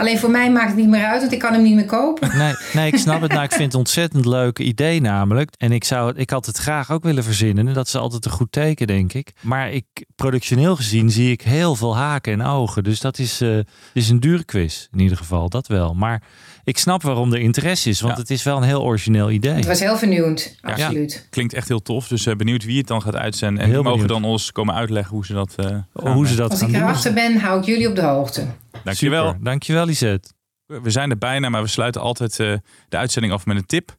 Alleen 0.01 0.19
voor 0.19 0.31
mij 0.31 0.51
maakt 0.51 0.69
het 0.69 0.77
niet 0.77 0.89
meer 0.89 1.05
uit, 1.05 1.21
want 1.21 1.33
ik 1.33 1.39
kan 1.39 1.53
hem 1.53 1.63
niet 1.63 1.75
meer 1.75 1.85
kopen. 1.85 2.29
Nee, 2.41 2.55
nee, 2.73 2.93
ik 2.93 2.99
snap 2.99 3.21
het. 3.21 3.33
Nou, 3.33 3.45
ik 3.45 3.53
vind 3.53 3.73
het 3.73 3.75
ontzettend 3.75 4.27
leuk 4.27 4.59
idee 4.59 5.01
namelijk. 5.01 5.51
En 5.59 5.73
ik, 5.73 5.85
zou, 5.85 6.13
ik 6.17 6.31
had 6.31 6.47
het 6.47 6.57
graag 6.57 6.91
ook 6.91 7.03
willen 7.03 7.25
verzinnen. 7.25 7.69
En 7.69 7.75
dat 7.75 7.87
is 7.87 7.95
altijd 7.95 8.25
een 8.25 8.31
goed 8.31 8.53
teken, 8.53 8.87
denk 8.87 9.13
ik. 9.13 9.33
Maar 9.41 9.73
ik, 9.73 9.85
productioneel 10.17 10.77
gezien 10.77 11.11
zie 11.11 11.31
ik 11.31 11.43
heel 11.43 11.77
veel 11.77 11.97
haken 11.97 12.33
en 12.33 12.43
ogen. 12.43 12.85
Dus 12.85 13.01
dat 13.01 13.19
is, 13.19 13.41
eh, 13.41 13.59
is 13.93 14.09
een 14.09 14.21
dure 14.21 14.45
quiz, 14.45 14.87
in 14.93 15.01
ieder 15.01 15.17
geval. 15.17 15.49
Dat 15.49 15.67
wel. 15.67 15.95
Maar 15.95 16.23
ik 16.65 16.79
snap 16.79 17.03
waarom 17.03 17.33
er 17.33 17.39
interesse 17.41 17.89
is. 17.89 18.01
Want 18.01 18.15
Ja. 18.15 18.21
het 18.21 18.31
is 18.31 18.43
wel 18.43 18.57
een 18.57 18.63
heel 18.63 18.83
origineel 18.83 19.31
idee. 19.31 19.53
Het 19.53 19.67
was 19.67 19.81
heel 19.81 19.97
vernieuwend, 19.97 20.57
absoluut. 20.61 21.27
Klinkt 21.31 21.53
echt 21.55 21.69
heel 21.69 21.83
tof. 21.83 22.09
Dus 22.09 22.27
eh, 22.27 22.37
benieuwd 22.37 22.65
wie 22.65 22.79
het 22.79 22.87
dan 22.87 23.03
gaat 23.03 23.17
uitzenden. 23.17 23.63
En 23.63 23.71
Heel 23.71 23.83
die 23.83 23.91
mogen 23.91 24.09
dan 24.09 24.25
ons 24.25 24.53
komen 24.53 24.75
uitleggen 24.75 25.15
hoe 25.15 25.27
ze 25.27 25.33
dat 25.33 25.55
eh 25.57 25.67
gaan. 25.67 25.87
Hoe 25.93 26.27
ze 26.27 26.35
dat 26.37 26.51
Als 26.51 26.61
gaan 26.61 26.69
ik 26.69 26.75
erachter 26.75 27.13
ben, 27.13 27.37
hou 27.41 27.59
ik 27.59 27.65
jullie 27.65 27.89
op 27.89 27.95
de 27.97 28.03
hoogte. 28.03 28.47
Dankjewel. 28.85 29.27
Super. 29.27 29.45
Dankjewel, 29.45 29.85
Lisette. 29.87 30.29
We 30.67 30.91
zijn 30.91 31.11
er 31.11 31.19
bijna, 31.19 31.49
maar 31.49 31.63
we 31.63 31.69
sluiten 31.69 32.01
altijd 32.01 32.41
eh, 32.41 32.53
de 32.89 32.97
uitzending 32.97 33.33
af 33.35 33.47
met 33.47 33.57
een 33.57 33.67
tip 33.67 33.97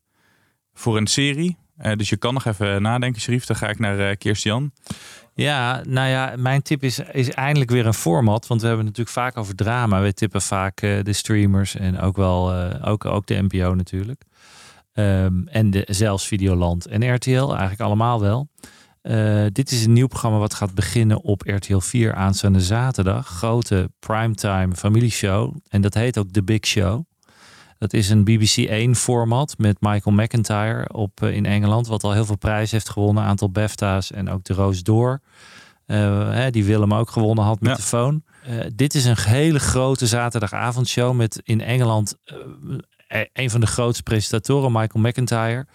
voor 0.74 0.98
een 0.98 1.08
serie. 1.08 1.58
Eh, 1.82 1.96
dus 1.96 2.10
je 2.10 2.18
kan 2.18 2.34
nog 2.34 2.46
even 2.46 2.82
nadenken, 2.82 3.22
Sharif. 3.22 3.46
Dan 3.46 3.56
ga 3.56 3.70
ik 3.70 3.80
naar 3.80 4.00
eh 4.00 4.18
Kirstian. 4.18 4.72
Ja, 5.34 5.82
nou 5.88 6.10
ja, 6.10 6.34
mijn 6.38 6.62
tip 6.62 6.84
is, 6.84 7.00
is 7.00 7.30
eindelijk 7.30 7.72
weer 7.72 7.86
een 7.86 7.94
format. 7.94 8.48
Want 8.48 8.62
we 8.62 8.68
hebben 8.68 8.86
het 8.86 8.98
natuurlijk 8.98 9.26
vaak 9.26 9.38
over 9.38 9.56
drama. 9.56 10.02
We 10.02 10.14
tippen 10.14 10.42
vaak 10.42 10.82
eh, 10.82 11.04
de 11.04 11.14
streamers 11.14 11.76
en 11.76 12.00
ook 12.00 12.16
wel 12.16 12.54
eh, 12.54 12.90
ook, 12.90 13.06
ook 13.06 13.26
de 13.26 13.42
NPO 13.42 13.76
natuurlijk. 13.76 14.24
Ehm, 14.94 15.48
en 15.48 15.70
de, 15.70 15.84
zelfs 15.90 16.28
Videoland 16.28 16.88
en 16.88 17.14
RTL, 17.16 17.48
eigenlijk 17.50 17.82
allemaal 17.82 18.22
wel. 18.22 18.48
Eh, 19.02 19.46
dit 19.52 19.72
is 19.72 19.86
een 19.86 19.94
nieuw 19.94 20.08
programma 20.08 20.38
wat 20.38 20.54
gaat 20.54 20.74
beginnen 20.74 21.22
op 21.22 21.42
RTL 21.42 21.80
4 21.80 22.14
aanstaande 22.14 22.62
zaterdag. 22.62 23.28
Grote 23.28 23.92
primetime 24.00 24.76
familieshow. 24.76 25.56
En 25.70 25.82
dat 25.82 25.94
heet 25.94 26.18
ook 26.18 26.32
The 26.32 26.44
Big 26.44 26.66
Show. 26.66 27.06
Dat 27.82 27.94
is 27.94 28.10
een 28.10 28.24
BBC 28.24 28.56
1 28.58 28.96
format 28.96 29.56
met 29.58 29.78
Michael 29.80 30.16
McIntyre 30.16 30.90
op, 30.94 31.22
eh, 31.24 31.34
in 31.36 31.46
Engeland. 31.46 31.88
Wat 31.88 32.04
al 32.04 32.12
heel 32.14 32.26
veel 32.26 32.38
prijzen 32.38 32.76
heeft 32.78 32.90
gewonnen. 32.90 33.24
Een 33.24 33.30
aantal 33.30 33.50
BAFTA's 33.52 34.12
en 34.12 34.30
ook 34.30 34.44
de 34.44 34.54
Roos 34.54 34.84
Door. 34.84 35.22
Hè, 35.86 36.50
die 36.52 36.64
Willem 36.66 36.94
ook 36.94 37.10
gewonnen 37.10 37.44
had 37.44 37.60
met 37.60 37.70
Ja. 37.70 37.76
de 37.76 37.82
phone. 37.82 38.22
Eh, 38.44 38.56
dit 38.76 38.96
is 38.96 39.06
een 39.06 39.18
hele 39.20 39.60
grote 39.60 40.08
zaterdagavondshow 40.08 41.16
met 41.16 41.40
in 41.44 41.62
Engeland 41.62 42.16
eh, 43.08 43.22
een 43.34 43.50
van 43.50 43.60
de 43.60 43.68
grootste 43.68 44.04
presentatoren, 44.04 44.72
Michael 44.72 45.04
McIntyre. 45.04 45.66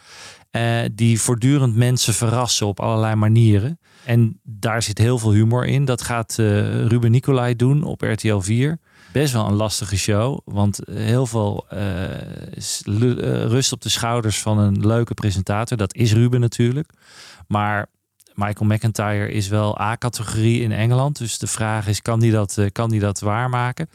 die 0.95 1.21
voortdurend 1.21 1.77
mensen 1.77 2.15
verrassen 2.15 2.67
op 2.67 2.81
allerlei 2.81 3.15
manieren. 3.15 3.79
En 4.05 4.41
daar 4.43 4.83
zit 4.83 4.99
heel 4.99 5.19
veel 5.19 5.33
humor 5.33 5.67
in. 5.67 5.85
Dat 5.85 6.03
gaat 6.03 6.35
Ruben 6.89 7.11
Nicolai 7.11 7.57
doen 7.57 7.83
op 7.83 8.01
RTL 8.03 8.39
4. 8.39 8.79
Best 9.17 9.33
wel 9.33 9.47
een 9.47 9.55
lastige 9.55 9.97
show, 9.97 10.39
want 10.45 10.81
heel 10.91 11.27
veel 11.27 11.67
eh, 11.69 12.05
eh, 12.05 13.47
rust 13.47 13.73
op 13.73 13.81
de 13.81 13.89
schouders 13.89 14.39
van 14.39 14.59
een 14.59 14.87
leuke 14.87 15.15
presentator. 15.15 15.77
Dat 15.77 15.95
is 15.95 16.13
Ruben 16.13 16.41
natuurlijk. 16.41 16.91
Maar 17.49 17.87
Michael 18.35 18.71
McIntyre 18.71 19.31
is 19.31 19.49
wel 19.49 19.81
A-categorie 19.81 20.63
in 20.63 20.73
Engeland. 20.73 21.19
Dus 21.19 21.39
de 21.39 21.47
vraag 21.47 21.87
is, 21.87 22.03
kan 22.03 22.21
die 22.21 22.33
dat, 22.33 22.59
eh, 22.59 22.67
kan 22.73 22.91
die 22.91 23.01
dat 23.01 23.21
waarmaken? 23.21 23.89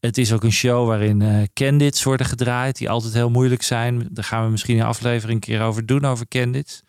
Het 0.00 0.18
is 0.18 0.32
ook 0.32 0.42
een 0.42 0.52
show 0.52 0.86
waarin 0.86 1.22
eh 1.22 1.42
candidates 1.52 2.02
worden 2.02 2.26
gedraaid, 2.26 2.76
die 2.78 2.90
altijd 2.90 3.14
heel 3.14 3.30
moeilijk 3.30 3.62
zijn. 3.62 4.08
Daar 4.10 4.24
gaan 4.24 4.44
we 4.44 4.50
misschien 4.50 4.78
een 4.78 4.86
aflevering 4.86 5.44
een 5.44 5.52
keer 5.52 5.62
over 5.62 5.86
doen, 5.86 6.04
over 6.04 6.28
candidates. 6.28 6.82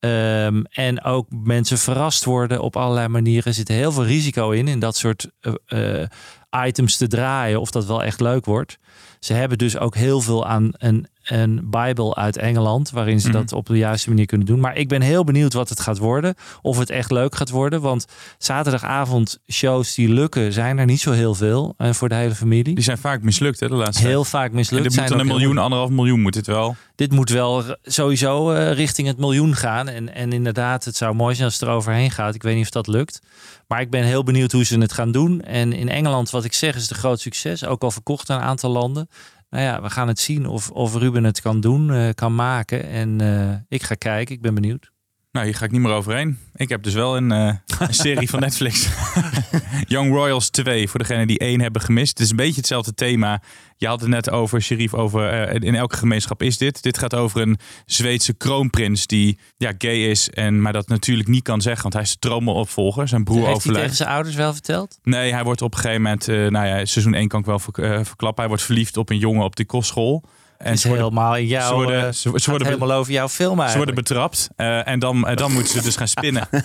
Ehm, 0.00 0.62
en 0.70 1.02
ook 1.02 1.26
mensen 1.30 1.78
verrast 1.78 2.24
worden 2.24 2.60
op 2.60 2.76
allerlei 2.76 3.08
manieren. 3.08 3.44
Er 3.44 3.54
zit 3.54 3.68
heel 3.68 3.92
veel 3.92 4.04
risico 4.04 4.50
in, 4.50 4.68
in 4.68 4.78
dat 4.78 4.96
soort 4.96 5.30
items 6.66 6.96
te 6.96 7.06
draaien, 7.06 7.60
of 7.60 7.70
dat 7.70 7.86
wel 7.86 8.02
echt 8.02 8.20
leuk 8.20 8.44
wordt. 8.44 8.78
Ze 9.18 9.32
hebben 9.32 9.58
dus 9.58 9.78
ook 9.78 9.94
heel 9.94 10.20
veel 10.20 10.46
aan 10.46 10.70
een, 10.72 11.06
een 11.28 11.60
Bijbel 11.70 12.16
uit 12.16 12.36
Engeland, 12.36 12.90
waarin 12.90 13.20
ze 13.20 13.28
Mhm. 13.28 13.36
dat 13.36 13.52
op 13.52 13.66
de 13.66 13.76
juiste 13.76 14.08
manier 14.08 14.26
kunnen 14.26 14.46
doen. 14.46 14.60
Maar 14.60 14.76
ik 14.76 14.88
ben 14.88 15.00
heel 15.02 15.24
benieuwd 15.24 15.52
wat 15.52 15.68
het 15.68 15.80
gaat 15.80 15.98
worden. 15.98 16.34
Of 16.62 16.78
het 16.78 16.90
echt 16.90 17.10
leuk 17.10 17.34
gaat 17.34 17.50
worden. 17.50 17.80
Want 17.80 18.06
zaterdagavond 18.38 19.38
shows 19.52 19.94
die 19.94 20.08
lukken, 20.08 20.52
zijn 20.52 20.78
er 20.78 20.84
niet 20.86 21.00
zo 21.00 21.12
heel 21.12 21.34
veel 21.34 21.74
eh, 21.76 21.92
voor 21.92 22.08
de 22.08 22.14
hele 22.14 22.34
familie. 22.34 22.74
Die 22.74 22.84
zijn 22.84 22.98
vaak 22.98 23.22
mislukt, 23.22 23.60
hè, 23.60 23.68
de 23.68 23.74
laatste 23.74 24.06
Heel 24.06 24.24
vaak. 24.24 24.50
En 24.50 24.54
mislukt. 24.56 24.82
dit 24.84 24.96
moet 24.96 25.08
dan 25.08 25.18
een 25.20 25.26
miljoen, 25.26 25.58
anderhalf 25.58 25.90
miljoen 25.90 26.20
moet 26.20 26.34
het 26.34 26.46
wel. 26.46 26.76
dit 26.94 27.12
moet 27.12 27.30
wel 27.30 27.62
sowieso 27.82 28.50
eh, 28.50 28.72
richting 28.72 29.08
het 29.08 29.18
miljoen 29.18 29.54
gaan. 29.54 29.88
En, 29.88 30.14
en 30.14 30.32
inderdaad, 30.32 30.84
het 30.84 30.96
zou 30.96 31.14
mooi 31.14 31.34
zijn 31.34 31.46
als 31.46 31.58
het 31.58 31.68
er 31.68 31.74
overheen 31.74 32.10
gaat. 32.10 32.34
Ik 32.34 32.42
weet 32.42 32.54
niet 32.54 32.64
of 32.64 32.70
dat 32.70 32.86
lukt. 32.86 33.20
Maar 33.68 33.80
ik 33.80 33.90
ben 33.90 34.04
heel 34.04 34.22
benieuwd 34.22 34.52
hoe 34.52 34.64
ze 34.64 34.78
het 34.78 34.92
gaan 34.92 35.12
doen. 35.12 35.40
En 35.42 35.72
in 35.72 35.88
Engeland, 35.88 36.30
wat 36.30 36.44
ik 36.44 36.52
zeg, 36.52 36.74
is 36.74 36.82
het 36.82 36.90
een 36.90 36.96
groot 36.96 37.20
succes. 37.20 37.64
Ook 37.64 37.82
al 37.82 37.90
verkocht 37.90 38.30
aan 38.30 38.38
een 38.40 38.46
aantal 38.46 38.70
landen. 38.70 39.08
Nou 39.50 39.64
ja, 39.64 39.82
we 39.82 39.90
gaan 39.90 40.08
het 40.08 40.18
zien 40.18 40.46
of, 40.46 40.70
of 40.70 40.94
Ruben 40.94 41.24
het 41.24 41.40
kan 41.40 41.60
doen, 41.60 41.92
eh, 41.92 42.08
kan 42.14 42.34
maken. 42.34 42.84
En 42.84 43.20
eh, 43.20 43.56
ik 43.68 43.82
ga 43.82 43.94
kijken, 43.94 44.34
ik 44.34 44.40
ben 44.40 44.54
benieuwd. 44.54 44.92
Nou, 45.38 45.50
hier 45.50 45.58
ga 45.58 45.64
ik 45.66 45.72
niet 45.72 45.80
meer 45.80 45.92
overheen. 45.92 46.38
Ik 46.56 46.68
heb 46.68 46.82
dus 46.82 46.94
wel 46.94 47.16
een, 47.16 47.32
eh, 47.32 47.54
een 47.78 47.94
serie 47.94 48.28
van 48.30 48.40
Netflix. 48.40 48.88
Young 49.86 50.12
Royals 50.12 50.48
2, 50.50 50.88
voor 50.88 50.98
degenen 51.00 51.26
die 51.26 51.38
één 51.38 51.60
hebben 51.60 51.82
gemist. 51.82 52.08
Het 52.08 52.20
is 52.20 52.30
een 52.30 52.36
beetje 52.36 52.56
hetzelfde 52.56 52.94
thema. 52.94 53.42
Je 53.76 53.86
had 53.86 54.00
het 54.00 54.08
net 54.10 54.30
over, 54.30 54.62
Sherif, 54.62 54.94
over 54.94 55.28
eh, 55.30 55.68
in 55.68 55.74
elke 55.74 55.96
gemeenschap 55.96 56.42
is 56.42 56.58
dit. 56.58 56.82
Dit 56.82 56.98
gaat 56.98 57.14
over 57.14 57.40
een 57.40 57.58
Zweedse 57.86 58.32
kroonprins 58.34 59.06
die 59.06 59.38
ja, 59.56 59.72
gay 59.78 59.96
is, 60.10 60.30
en, 60.30 60.60
maar 60.62 60.72
dat 60.72 60.88
natuurlijk 60.88 61.28
niet 61.28 61.42
kan 61.42 61.60
zeggen, 61.60 61.82
want 61.82 61.94
hij 61.94 62.02
is 62.02 62.10
de 62.12 62.18
troonopvolger. 62.18 63.08
Zijn 63.08 63.24
broer 63.24 63.36
Heeft 63.36 63.46
hij 63.48 63.56
overlijdt. 63.56 63.82
tegen 63.82 63.96
zijn 63.96 64.08
ouders 64.08 64.36
wel 64.36 64.52
verteld? 64.52 64.98
Nee, 65.02 65.32
hij 65.32 65.44
wordt 65.44 65.62
op 65.62 65.72
een 65.74 65.80
gegeven 65.80 66.02
moment, 66.02 66.28
eh, 66.28 66.36
nou 66.46 66.66
ja, 66.66 66.84
seizoen 66.84 67.14
1 67.14 67.28
kan 67.28 67.40
ik 67.40 67.46
wel 67.46 67.58
verk- 67.58 68.06
verklappen. 68.06 68.36
Hij 68.40 68.48
wordt 68.48 68.62
verliefd 68.62 68.96
op 68.96 69.10
een 69.10 69.18
jongen 69.18 69.44
op 69.44 69.56
die 69.56 69.66
kostschool. 69.66 70.24
En 70.58 70.78
ze 70.78 70.88
worden, 70.88 71.04
helemaal 71.06 71.36
in 71.36 71.46
jou. 71.46 71.68
ze 71.68 71.74
worden- 71.74 72.06
eh, 72.06 72.12
ze- 72.12 72.50
worden 72.50 72.66
helemaal 72.66 72.92
over 72.92 73.12
jouw 73.12 73.28
film 73.28 73.68
ze 73.68 73.76
worden 73.76 73.94
betrapt 73.94 74.48
eh, 74.56 74.88
en 74.88 74.98
dan, 74.98 75.26
en 75.26 75.36
dan 75.36 75.52
moeten 75.52 75.72
ze 75.72 75.82
dus 75.82 75.96
gaan 75.96 76.08
spinnen. 76.08 76.48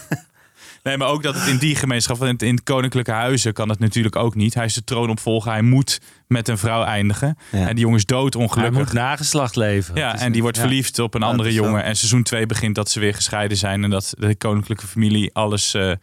Nee, 0.83 0.97
maar 0.97 1.07
ook 1.07 1.23
dat 1.23 1.35
het 1.35 1.47
in 1.47 1.57
die 1.57 1.75
gemeenschap, 1.75 2.23
in, 2.23 2.37
in 2.37 2.55
het 2.55 2.63
koninklijke 2.63 3.11
huizen 3.11 3.53
kan 3.53 3.69
het 3.69 3.79
natuurlijk 3.79 4.15
ook 4.15 4.35
niet. 4.35 4.53
Hij 4.53 4.65
is 4.65 4.73
de 4.73 4.83
troonopvolger, 4.83 5.51
hij 5.51 5.61
moet 5.61 5.99
met 6.27 6.47
een 6.47 6.57
vrouw 6.57 6.83
eindigen. 6.83 7.37
Ja. 7.51 7.67
En 7.67 7.75
die 7.75 7.79
jongen 7.83 7.97
is 7.97 8.03
Hij 8.07 8.17
doodongelukkig. 8.17 8.77
moet 8.79 8.93
nageslacht 8.93 9.55
leven. 9.55 9.95
Ja, 9.95 10.19
en 10.19 10.31
die 10.31 10.41
wordt 10.41 10.57
ja. 10.57 10.63
verliefd 10.63 10.99
op 10.99 11.13
een 11.13 11.21
Ja, 11.21 11.27
andere 11.27 11.53
jongen. 11.53 11.83
En 11.83 11.95
seizoen 11.95 12.23
2 12.23 12.45
begint 12.45 12.75
dat 12.75 12.89
ze 12.89 12.99
weer 12.99 13.13
gescheiden 13.13 13.57
zijn. 13.57 13.83
En 13.83 13.89
dat 13.89 14.13
de 14.17 14.35
koninklijke 14.35 14.87
familie 14.87 15.33
alles 15.33 15.73
eh, 15.73 15.91
eh, 15.91 15.97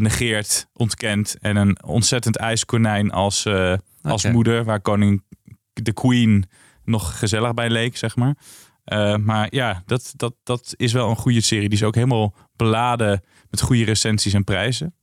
negeert, 0.00 0.66
ontkent. 0.72 1.36
En 1.40 1.56
een 1.56 1.78
ontzettend 1.84 2.36
ijskonijn 2.36 3.10
als, 3.10 3.44
eh, 3.44 3.72
als 4.02 4.24
moeder. 4.24 4.64
Waar 4.64 4.80
koning 4.80 5.22
de 5.72 5.92
queen 5.92 6.44
nog 6.86 7.18
gezellig 7.18 7.54
bij 7.54 7.70
leek, 7.70 7.96
zeg 7.96 8.16
maar. 8.16 8.36
Eh, 8.84 9.16
maar 9.16 9.46
ja, 9.50 9.82
dat, 9.86 10.12
dat, 10.16 10.34
dat 10.42 10.74
is 10.76 10.92
wel 10.92 11.10
een 11.10 11.16
goede 11.16 11.40
serie. 11.40 11.68
Die 11.68 11.78
is 11.78 11.84
ook 11.84 11.94
helemaal 11.94 12.34
beladen 12.56 13.22
met 13.50 13.60
goede 13.60 13.84
recensies 13.84 14.32
en 14.32 14.44
prijzen. 14.44 14.94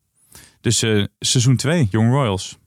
Dus 0.61 0.81
eh, 0.81 1.05
seizoen 1.19 1.55
2, 1.55 1.87
Young 1.91 2.11
Royals. 2.11 2.57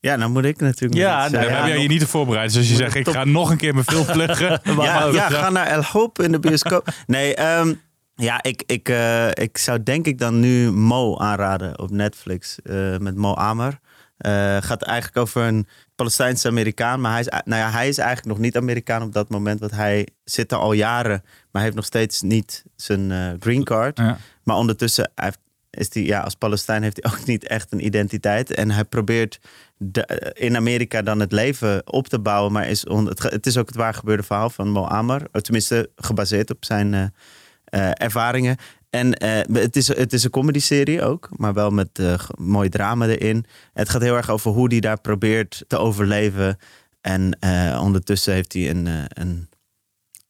Ja, 0.00 0.16
nou 0.16 0.30
moet 0.30 0.44
ik 0.44 0.60
natuurlijk 0.60 1.00
Ja, 1.00 1.24
iets 1.24 1.32
Ja, 1.32 1.38
nee, 1.38 1.40
we 1.40 1.46
zeggen. 1.46 1.64
hebben 1.64 1.82
je 1.82 1.88
niet 1.88 2.00
te 2.00 2.06
voorbereid. 2.06 2.48
Dus 2.48 2.58
als 2.58 2.68
je 2.68 2.74
zegt, 2.74 2.94
ik 2.94 3.08
ga 3.08 3.24
nog 3.24 3.50
een 3.50 3.56
keer 3.56 3.72
mijn 3.74 3.86
film 3.86 4.06
pluggen. 4.06 4.60
Ja, 4.82 5.04
ook. 5.04 5.14
ja, 5.14 5.28
ga 5.28 5.50
naar 5.50 5.66
El 5.66 5.82
Hoop 5.82 6.18
in 6.20 6.32
de 6.32 6.38
bioscoop. 6.38 6.88
Nee, 7.06 7.34
ehm, 7.34 7.74
ja, 8.14 8.42
ik, 8.42 8.62
ik, 8.66 8.88
eh, 8.88 9.28
ik 9.28 9.58
zou 9.58 9.82
denk 9.82 10.06
ik 10.06 10.18
dan 10.18 10.40
nu 10.40 10.72
Mo 10.72 11.18
aanraden 11.18 11.78
op 11.78 11.90
Netflix 11.90 12.58
eh, 12.62 12.96
met 12.96 13.16
Mo 13.16 13.34
Amer. 13.34 13.78
Eh 14.16 14.56
gaat 14.60 14.82
eigenlijk 14.82 15.16
over 15.16 15.42
een 15.42 15.66
Palestijnse 15.96 16.48
Amerikaan. 16.48 17.00
Maar 17.00 17.10
hij 17.10 17.20
is, 17.20 17.28
nou 17.44 17.60
ja, 17.62 17.70
hij 17.70 17.88
is 17.88 17.98
eigenlijk 17.98 18.28
nog 18.28 18.38
niet 18.38 18.56
Amerikaan 18.56 19.02
op 19.02 19.12
dat 19.12 19.28
moment. 19.28 19.60
Want 19.60 19.72
hij 19.72 20.08
zit 20.24 20.52
er 20.52 20.58
al 20.58 20.72
jaren. 20.72 21.20
Maar 21.22 21.48
hij 21.52 21.62
heeft 21.62 21.74
nog 21.74 21.84
steeds 21.84 22.22
niet 22.22 22.64
zijn 22.76 23.10
eh, 23.12 23.32
green 23.40 23.64
card. 23.64 23.98
Ja. 23.98 24.18
Maar 24.42 24.56
ondertussen, 24.56 25.10
heeft 25.14 25.38
is 25.70 25.88
hij, 25.94 26.02
ja, 26.02 26.20
als 26.20 26.34
Palestijn 26.34 26.82
heeft 26.82 26.98
hij 27.02 27.10
ook 27.12 27.26
niet 27.26 27.46
echt 27.46 27.72
een 27.72 27.84
identiteit. 27.84 28.50
En 28.50 28.70
hij 28.70 28.84
probeert 28.84 29.40
de- 29.76 30.32
in 30.38 30.56
Amerika 30.56 31.02
dan 31.02 31.20
het 31.20 31.32
leven 31.32 31.92
op 31.92 32.08
te 32.08 32.18
bouwen. 32.18 32.52
Maar 32.52 32.68
is 32.68 32.84
on, 32.86 33.06
het, 33.06 33.46
is 33.46 33.56
ook 33.56 33.66
het 33.66 33.76
waar 33.76 33.94
gebeurde 33.94 34.22
verhaal 34.22 34.50
van 34.50 34.68
Mo 34.68 34.84
Ammar. 34.84 35.22
Oh, 35.32 35.40
Tenminste, 35.40 35.90
gebaseerd 35.96 36.50
op 36.50 36.64
zijn 36.64 36.94
eh, 36.94 37.02
eh, 37.02 37.08
ervaringen. 37.92 38.56
En 38.90 39.14
eh, 39.14 39.60
het, 39.62 39.76
is, 39.76 39.88
het 39.88 40.12
is 40.12 40.24
een 40.24 40.30
comedy-serie 40.30 41.02
ook, 41.02 41.28
maar 41.36 41.52
wel 41.54 41.70
met 41.70 41.98
eh, 41.98 42.14
g- 42.14 42.30
mooi 42.38 42.68
drama 42.68 43.06
erin. 43.06 43.44
Het 43.72 43.88
gaat 43.88 44.02
heel 44.02 44.16
erg 44.16 44.30
over 44.30 44.50
hoe 44.50 44.68
hij 44.68 44.80
daar 44.80 45.00
probeert 45.00 45.64
te 45.66 45.76
overleven. 45.78 46.58
En 47.00 47.36
eh, 47.40 47.80
ondertussen 47.82 48.32
heeft 48.34 48.52
hij 48.52 48.70
een, 48.70 48.86
eh, 48.86 48.94
een, 49.08 49.48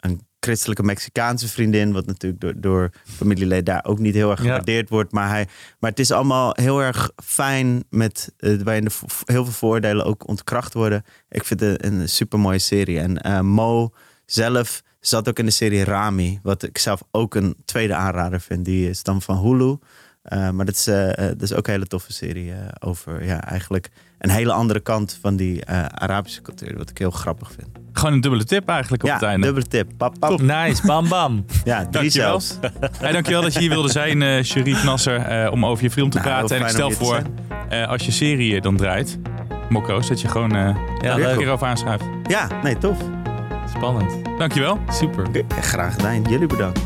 een 0.01 0.27
christelijke 0.41 0.83
Mexicaanse 0.83 1.49
vriendin, 1.49 1.93
wat 1.93 2.07
natuurlijk 2.07 2.41
door, 2.41 2.55
door 2.57 2.91
familieleden 3.05 3.65
daar 3.65 3.85
ook 3.85 3.99
niet 3.99 4.15
heel 4.15 4.31
erg 4.31 4.39
Ja. 4.41 4.45
gewaardeerd 4.45 4.89
wordt. 4.89 5.13
Maar, 5.13 5.29
hij, 5.29 5.47
maar 5.79 5.91
het 5.91 5.99
is 5.99 6.11
allemaal 6.11 6.51
heel 6.61 6.83
erg 6.83 7.11
fijn, 7.25 7.85
met, 7.91 8.33
eh, 8.39 8.57
waarin 8.65 8.85
de 8.85 8.91
heel 9.25 9.45
veel 9.45 9.53
voordelen 9.53 10.05
ook 10.05 10.29
ontkracht 10.29 10.73
worden. 10.75 11.05
Ik 11.29 11.45
vind 11.45 11.61
het 11.61 11.85
een, 11.85 11.95
een 12.01 12.09
super 12.09 12.39
mooie 12.39 12.59
serie. 12.59 12.99
En 12.99 13.21
eh, 13.23 13.41
Mo 13.41 13.91
zelf 14.27 14.83
zat 15.09 15.29
ook 15.29 15.39
in 15.39 15.45
de 15.45 15.51
serie 15.51 15.85
Rami, 15.85 16.41
wat 16.43 16.63
ik 16.63 16.79
zelf 16.79 17.03
ook 17.11 17.35
een 17.35 17.57
tweede 17.65 17.95
aanrader 17.95 18.41
vind. 18.41 18.65
Die 18.65 18.89
is 18.89 19.03
dan 19.03 19.23
van 19.23 19.37
Hulu. 19.39 19.77
Eh, 20.23 20.51
maar 20.51 20.65
dat 20.67 20.75
is, 20.75 20.87
eh, 20.87 21.09
eh, 21.11 21.17
dat 21.17 21.43
is 21.43 21.55
ook 21.55 21.67
een 21.67 21.73
hele 21.73 21.87
toffe 21.87 22.13
serie 22.13 22.53
eh, 22.53 22.59
over 22.79 23.25
ja, 23.25 23.43
eigenlijk 23.45 23.91
een 24.19 24.31
hele 24.31 24.53
andere 24.53 24.81
kant 24.81 25.19
van 25.21 25.37
die 25.37 25.65
eh, 25.65 25.85
Arabische 25.85 26.43
cultuur. 26.43 26.77
Wat 26.77 26.91
ik 26.91 26.99
heel 26.99 27.11
grappig 27.11 27.53
vind. 27.53 27.69
Gewoon 27.93 28.13
een 28.13 28.21
dubbele 28.21 28.45
tip 28.45 28.69
eigenlijk 28.69 29.03
op 29.03 29.09
ja, 29.09 29.15
het 29.15 29.25
einde. 29.25 29.47
dubbele 29.47 29.67
tip. 29.67 29.91
Pap, 29.97 30.15
pap. 30.19 30.41
Nice, 30.41 30.87
bam 30.87 31.09
bam. 31.09 31.45
Ja, 31.65 31.79
drie 31.79 31.91
Dankjewel. 31.91 32.41
zelfs. 32.41 32.59
Hey, 33.01 33.13
dankjewel 33.13 33.43
dat 33.43 33.53
je 33.53 33.59
hier 33.61 33.69
wilde 33.69 33.91
zijn, 33.91 34.23
eh 34.23 34.43
Sharif 34.43 34.85
Nasser, 34.85 35.21
eh, 35.21 35.53
om 35.53 35.67
over 35.67 35.85
je 35.85 35.91
film 35.91 36.11
te 36.11 36.19
Nou, 36.19 36.29
praten. 36.29 36.57
En 36.57 36.63
ik 36.63 36.69
stel 36.69 36.91
voor, 36.91 37.23
eh, 37.69 37.89
als 37.89 38.05
je 38.07 38.11
serie 38.13 38.61
dan 38.61 38.77
draait, 38.77 39.19
Mokko's, 39.69 40.09
dat 40.09 40.21
je 40.21 40.29
gewoon 40.29 40.51
eh 40.57 40.77
Ja, 41.03 41.15
een 41.15 41.21
leuk. 41.21 41.39
keer 41.39 41.51
over 41.51 41.67
aanschuift. 41.67 42.05
Ja, 42.29 42.49
nee, 42.63 42.79
tof. 42.79 42.99
Spannend. 43.77 44.39
Dankjewel. 44.39 44.79
Super. 44.89 45.27
Oké, 45.27 45.45
graag 45.49 45.95
gedaan. 45.95 46.23
Jullie 46.23 46.47
bedankt. 46.47 46.81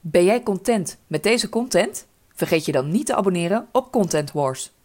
Ben 0.00 0.24
jij 0.24 0.42
content 0.42 0.98
met 1.06 1.22
deze 1.22 1.48
content? 1.48 2.06
Vergeet 2.34 2.64
je 2.64 2.72
dan 2.72 2.90
niet 2.90 3.06
te 3.06 3.14
abonneren 3.14 3.68
op 3.72 3.92
Content 3.92 4.32
Wars. 4.32 4.75